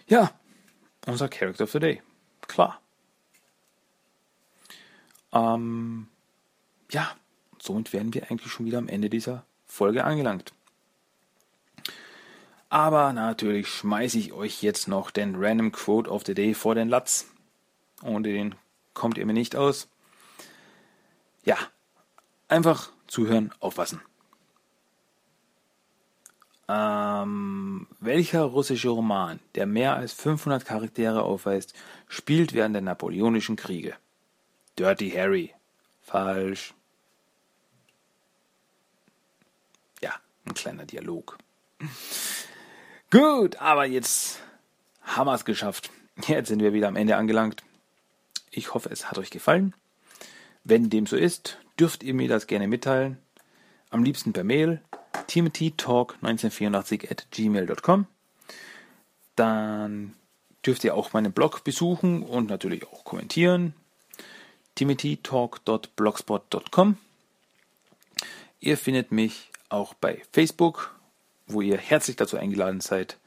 Ja, 0.08 0.32
unser 1.06 1.30
Character 1.30 1.64
of 1.64 1.72
the 1.72 1.80
Day. 1.80 2.02
Klar. 2.42 2.82
Ähm, 5.34 6.08
ja, 6.92 7.16
somit 7.60 7.94
wären 7.94 8.14
wir 8.14 8.30
eigentlich 8.30 8.52
schon 8.52 8.66
wieder 8.66 8.78
am 8.78 8.88
Ende 8.88 9.10
dieser 9.10 9.46
Folge 9.66 10.04
angelangt. 10.04 10.54
Aber 12.70 13.14
natürlich 13.14 13.70
schmeiße 13.70 14.18
ich 14.18 14.34
euch 14.34 14.62
jetzt 14.62 14.88
noch 14.88 15.12
den 15.12 15.36
Random 15.36 15.72
Quote 15.72 16.10
of 16.10 16.24
the 16.26 16.34
Day 16.34 16.54
vor 16.54 16.76
den 16.76 16.90
Latz. 16.90 17.28
Ohne 18.04 18.28
den 18.28 18.56
kommt 18.94 19.18
ihr 19.18 19.26
mir 19.26 19.34
nicht 19.34 19.56
aus. 19.56 19.88
Ja, 21.46 21.58
einfach 22.50 22.92
zuhören, 23.08 23.54
aufpassen. 23.60 24.02
Ähm, 26.70 27.88
welcher 28.02 28.42
russische 28.42 28.90
Roman, 28.90 29.40
der 29.56 29.66
mehr 29.66 29.96
als 29.96 30.12
500 30.12 30.66
Charaktere 30.66 31.24
aufweist, 31.24 31.74
spielt 32.10 32.54
während 32.54 32.76
der 32.76 32.82
Napoleonischen 32.82 33.56
Kriege? 33.56 33.96
Dirty 34.78 35.12
Harry. 35.12 35.54
Falsch. 36.02 36.74
Ja, 40.02 40.14
ein 40.46 40.54
kleiner 40.54 40.86
Dialog. 40.86 41.38
Gut, 43.10 43.56
aber 43.58 43.86
jetzt 43.86 44.42
haben 45.02 45.28
wir 45.28 45.34
es 45.34 45.46
geschafft. 45.46 45.92
Jetzt 46.28 46.50
sind 46.50 46.62
wir 46.62 46.74
wieder 46.74 46.90
am 46.90 46.98
Ende 46.98 47.16
angelangt. 47.16 47.64
Ich 48.52 48.74
hoffe, 48.74 48.90
es 48.90 49.10
hat 49.10 49.18
euch 49.18 49.30
gefallen. 49.30 49.74
Wenn 50.66 50.90
dem 50.90 51.06
so 51.06 51.16
ist, 51.16 51.58
dürft 51.80 52.04
ihr 52.04 52.14
mir 52.14 52.28
das 52.28 52.48
gerne 52.48 52.68
mitteilen. 52.68 53.18
Am 53.90 54.04
liebsten 54.04 54.34
per 54.34 54.44
Mail 54.44 54.82
timothytalk1984 55.30 57.10
at 57.10 57.32
gmail.com. 57.32 58.08
Dann 59.38 60.14
dürft 60.66 60.84
ihr 60.84 60.96
auch 60.96 61.14
meinen 61.14 61.32
Blog 61.32 61.64
besuchen 61.64 62.24
und 62.24 62.50
natürlich 62.50 62.86
auch 62.88 63.06
kommentieren. 63.06 63.74
timothytalk.blogspot.com. 64.76 66.98
Ihr 68.60 68.78
findet 68.78 69.14
mich 69.14 69.50
auch 69.70 69.94
bei 69.94 70.22
Facebook 70.34 70.97
wo 71.48 71.62
ihr 71.62 71.78
herzlich 71.78 72.16
dazu 72.16 72.38
eingeladen 72.38 72.82
seid, 72.82 73.18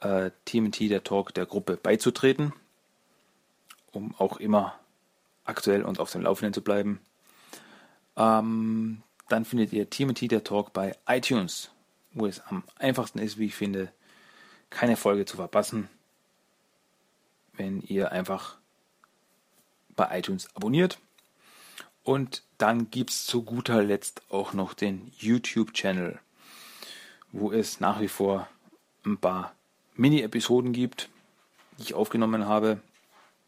äh, 0.00 0.30
TMT, 0.44 0.90
der 0.90 1.04
Talk 1.04 1.32
der 1.34 1.46
Gruppe 1.46 1.76
beizutreten, 1.76 2.52
um 3.92 4.14
auch 4.18 4.38
immer 4.38 4.78
aktuell 5.44 5.82
und 5.82 6.00
auf 6.00 6.10
dem 6.10 6.22
Laufenden 6.22 6.52
zu 6.52 6.62
bleiben. 6.62 7.00
Ähm, 8.16 9.02
dann 9.28 9.44
findet 9.44 9.72
ihr 9.72 9.88
TMT, 9.88 10.30
der 10.30 10.44
Talk 10.44 10.72
bei 10.72 10.96
iTunes, 11.06 11.70
wo 12.12 12.26
es 12.26 12.40
am 12.40 12.64
einfachsten 12.78 13.18
ist, 13.18 13.38
wie 13.38 13.46
ich 13.46 13.54
finde, 13.54 13.92
keine 14.70 14.96
Folge 14.96 15.24
zu 15.24 15.36
verpassen, 15.36 15.88
wenn 17.54 17.80
ihr 17.82 18.12
einfach 18.12 18.56
bei 19.94 20.18
iTunes 20.18 20.54
abonniert. 20.54 20.98
Und 22.02 22.42
dann 22.58 22.90
gibt 22.90 23.10
es 23.10 23.26
zu 23.26 23.42
guter 23.42 23.82
Letzt 23.82 24.22
auch 24.30 24.52
noch 24.52 24.74
den 24.74 25.12
YouTube-Channel 25.18 26.18
wo 27.32 27.50
es 27.50 27.80
nach 27.80 28.00
wie 28.00 28.08
vor 28.08 28.46
ein 29.04 29.18
paar 29.18 29.52
Mini-Episoden 29.96 30.72
gibt, 30.72 31.08
die 31.78 31.82
ich 31.82 31.94
aufgenommen 31.94 32.46
habe, 32.46 32.80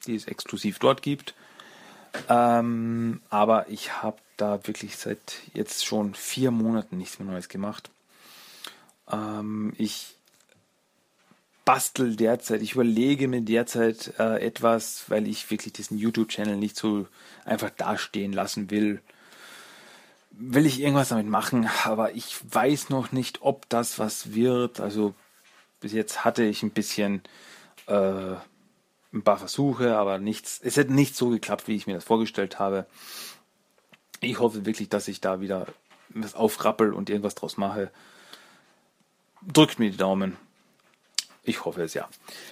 die 0.07 0.15
es 0.15 0.27
exklusiv 0.27 0.79
dort 0.79 1.03
gibt. 1.03 1.35
Ähm, 2.29 3.21
aber 3.31 3.69
ich 3.69 4.03
habe 4.03 4.19
da 4.37 4.67
wirklich 4.67 4.97
seit 4.97 5.41
jetzt 5.53 5.85
schon 5.85 6.15
vier 6.15 6.51
Monaten 6.51 6.97
nichts 6.97 7.19
mehr 7.19 7.31
Neues 7.31 7.49
gemacht. 7.49 7.91
Ähm, 9.11 9.73
ich 9.79 10.15
bastel 11.65 12.17
derzeit, 12.17 12.63
ich 12.63 12.75
überlege 12.75 13.27
mir 13.27 13.41
derzeit 13.41 14.15
äh, 14.19 14.45
etwas, 14.45 15.05
weil 15.09 15.27
ich 15.27 15.51
wirklich 15.51 15.73
diesen 15.73 15.99
YouTube-Channel 15.99 16.57
nicht 16.57 16.77
so 16.77 17.07
einfach 17.45 17.71
dastehen 17.71 18.33
lassen 18.33 18.71
will 18.71 19.01
will 20.37 20.67
ich 20.67 20.81
irgendwas 20.81 21.11
damit 21.11 21.27
machen, 21.27 21.69
aber 21.85 22.15
ich 22.15 22.37
weiß 22.53 22.91
noch 22.91 23.13
nicht, 23.13 23.43
ob 23.43 23.69
das 23.69 23.99
was 23.99 24.35
wird. 24.35 24.81
Also 24.81 25.15
bis 25.81 25.93
jetzt 25.93 26.25
hatte 26.25 26.45
ich 26.45 26.63
ein 26.63 26.71
bisschen 26.71 27.23
äh, 27.87 28.35
ein 29.13 29.23
paar 29.23 29.39
Versuche, 29.39 29.97
aber 29.97 30.19
nichts. 30.19 30.61
Es 30.63 30.77
hat 30.77 30.91
nicht 30.91 31.17
so 31.17 31.31
geklappt, 31.31 31.69
wie 31.69 31.77
ich 31.77 31.87
mir 31.87 31.95
das 31.95 32.05
vorgestellt 32.05 32.59
habe. 32.59 32.87
Ich 34.21 34.39
hoffe 34.39 34.67
wirklich, 34.67 34.89
dass 34.89 35.09
ich 35.09 35.21
da 35.21 35.41
wieder 35.41 35.67
was 36.09 36.35
aufrappel 36.35 36.93
und 36.93 37.11
irgendwas 37.11 37.35
draus 37.35 37.57
mache. 37.57 37.91
Drückt 39.43 39.79
mir 39.79 39.91
die 39.91 39.97
Daumen. 39.97 40.37
Ich 41.43 41.65
hoffe 41.65 41.83
es 41.83 41.95
ja. 41.95 42.09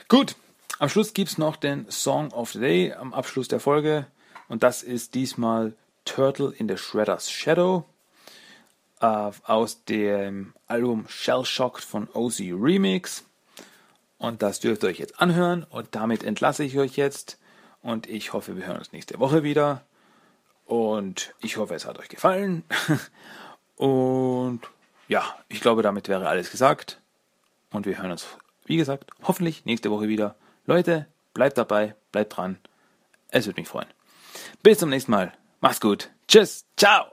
Gut, 0.09 0.37
am 0.79 0.89
Schluss 0.89 1.15
gibt 1.15 1.31
es 1.31 1.39
noch 1.39 1.57
den 1.57 1.91
Song 1.91 2.33
of 2.33 2.53
the 2.53 2.61
Day 2.61 2.93
am 2.93 3.15
Abschluss 3.15 3.49
der 3.49 3.61
Folge. 3.61 4.07
Und 4.49 4.63
das 4.63 4.83
ist 4.83 5.15
diesmal 5.15 5.75
Turtle 6.05 6.53
in 6.57 6.69
the 6.69 6.77
Shredder's 6.77 7.31
Shadow 7.31 7.85
äh, 9.01 9.31
aus 9.45 9.85
dem 9.85 10.55
Album 10.67 11.07
Shell 11.09 11.45
Shocked 11.45 11.85
von 11.85 12.09
OC 12.13 12.41
Remix. 12.53 13.25
Und 14.19 14.43
das 14.43 14.61
dürft 14.61 14.85
ihr 14.85 14.89
euch 14.89 14.99
jetzt 14.99 15.21
anhören. 15.21 15.65
Und 15.65 15.89
damit 15.93 16.23
entlasse 16.23 16.65
ich 16.65 16.79
euch 16.79 16.97
jetzt. 16.97 17.39
Und 17.83 18.09
ich 18.09 18.33
hoffe, 18.33 18.57
wir 18.57 18.67
hören 18.67 18.79
uns 18.79 18.93
nächste 18.93 19.19
Woche 19.19 19.43
wieder. 19.43 19.83
Und 20.65 21.35
ich 21.41 21.57
hoffe, 21.57 21.75
es 21.75 21.85
hat 21.87 21.99
euch 21.99 22.09
gefallen. 22.09 22.63
Und 23.77 24.61
ja, 25.09 25.37
ich 25.49 25.61
glaube, 25.61 25.83
damit 25.83 26.09
wäre 26.09 26.29
alles 26.29 26.51
gesagt. 26.51 27.01
Und 27.71 27.85
wir 27.85 27.99
hören 27.99 28.13
uns, 28.13 28.27
wie 28.65 28.77
gesagt, 28.77 29.11
hoffentlich 29.23 29.65
nächste 29.65 29.91
Woche 29.91 30.07
wieder. 30.07 30.37
Leute, 30.67 31.07
bleibt 31.35 31.59
dabei, 31.59 31.97
bleibt 32.13 32.37
dran. 32.37 32.59
Es 33.29 33.47
würde 33.47 33.61
mich 33.61 33.69
freuen. 33.69 33.89
Bis 34.63 34.79
zum 34.79 34.91
nächsten 34.91 35.11
Mal. 35.11 35.33
Mach's 35.63 35.81
gut. 35.81 36.11
Tschüss. 36.27 36.67
Ciao. 36.77 37.13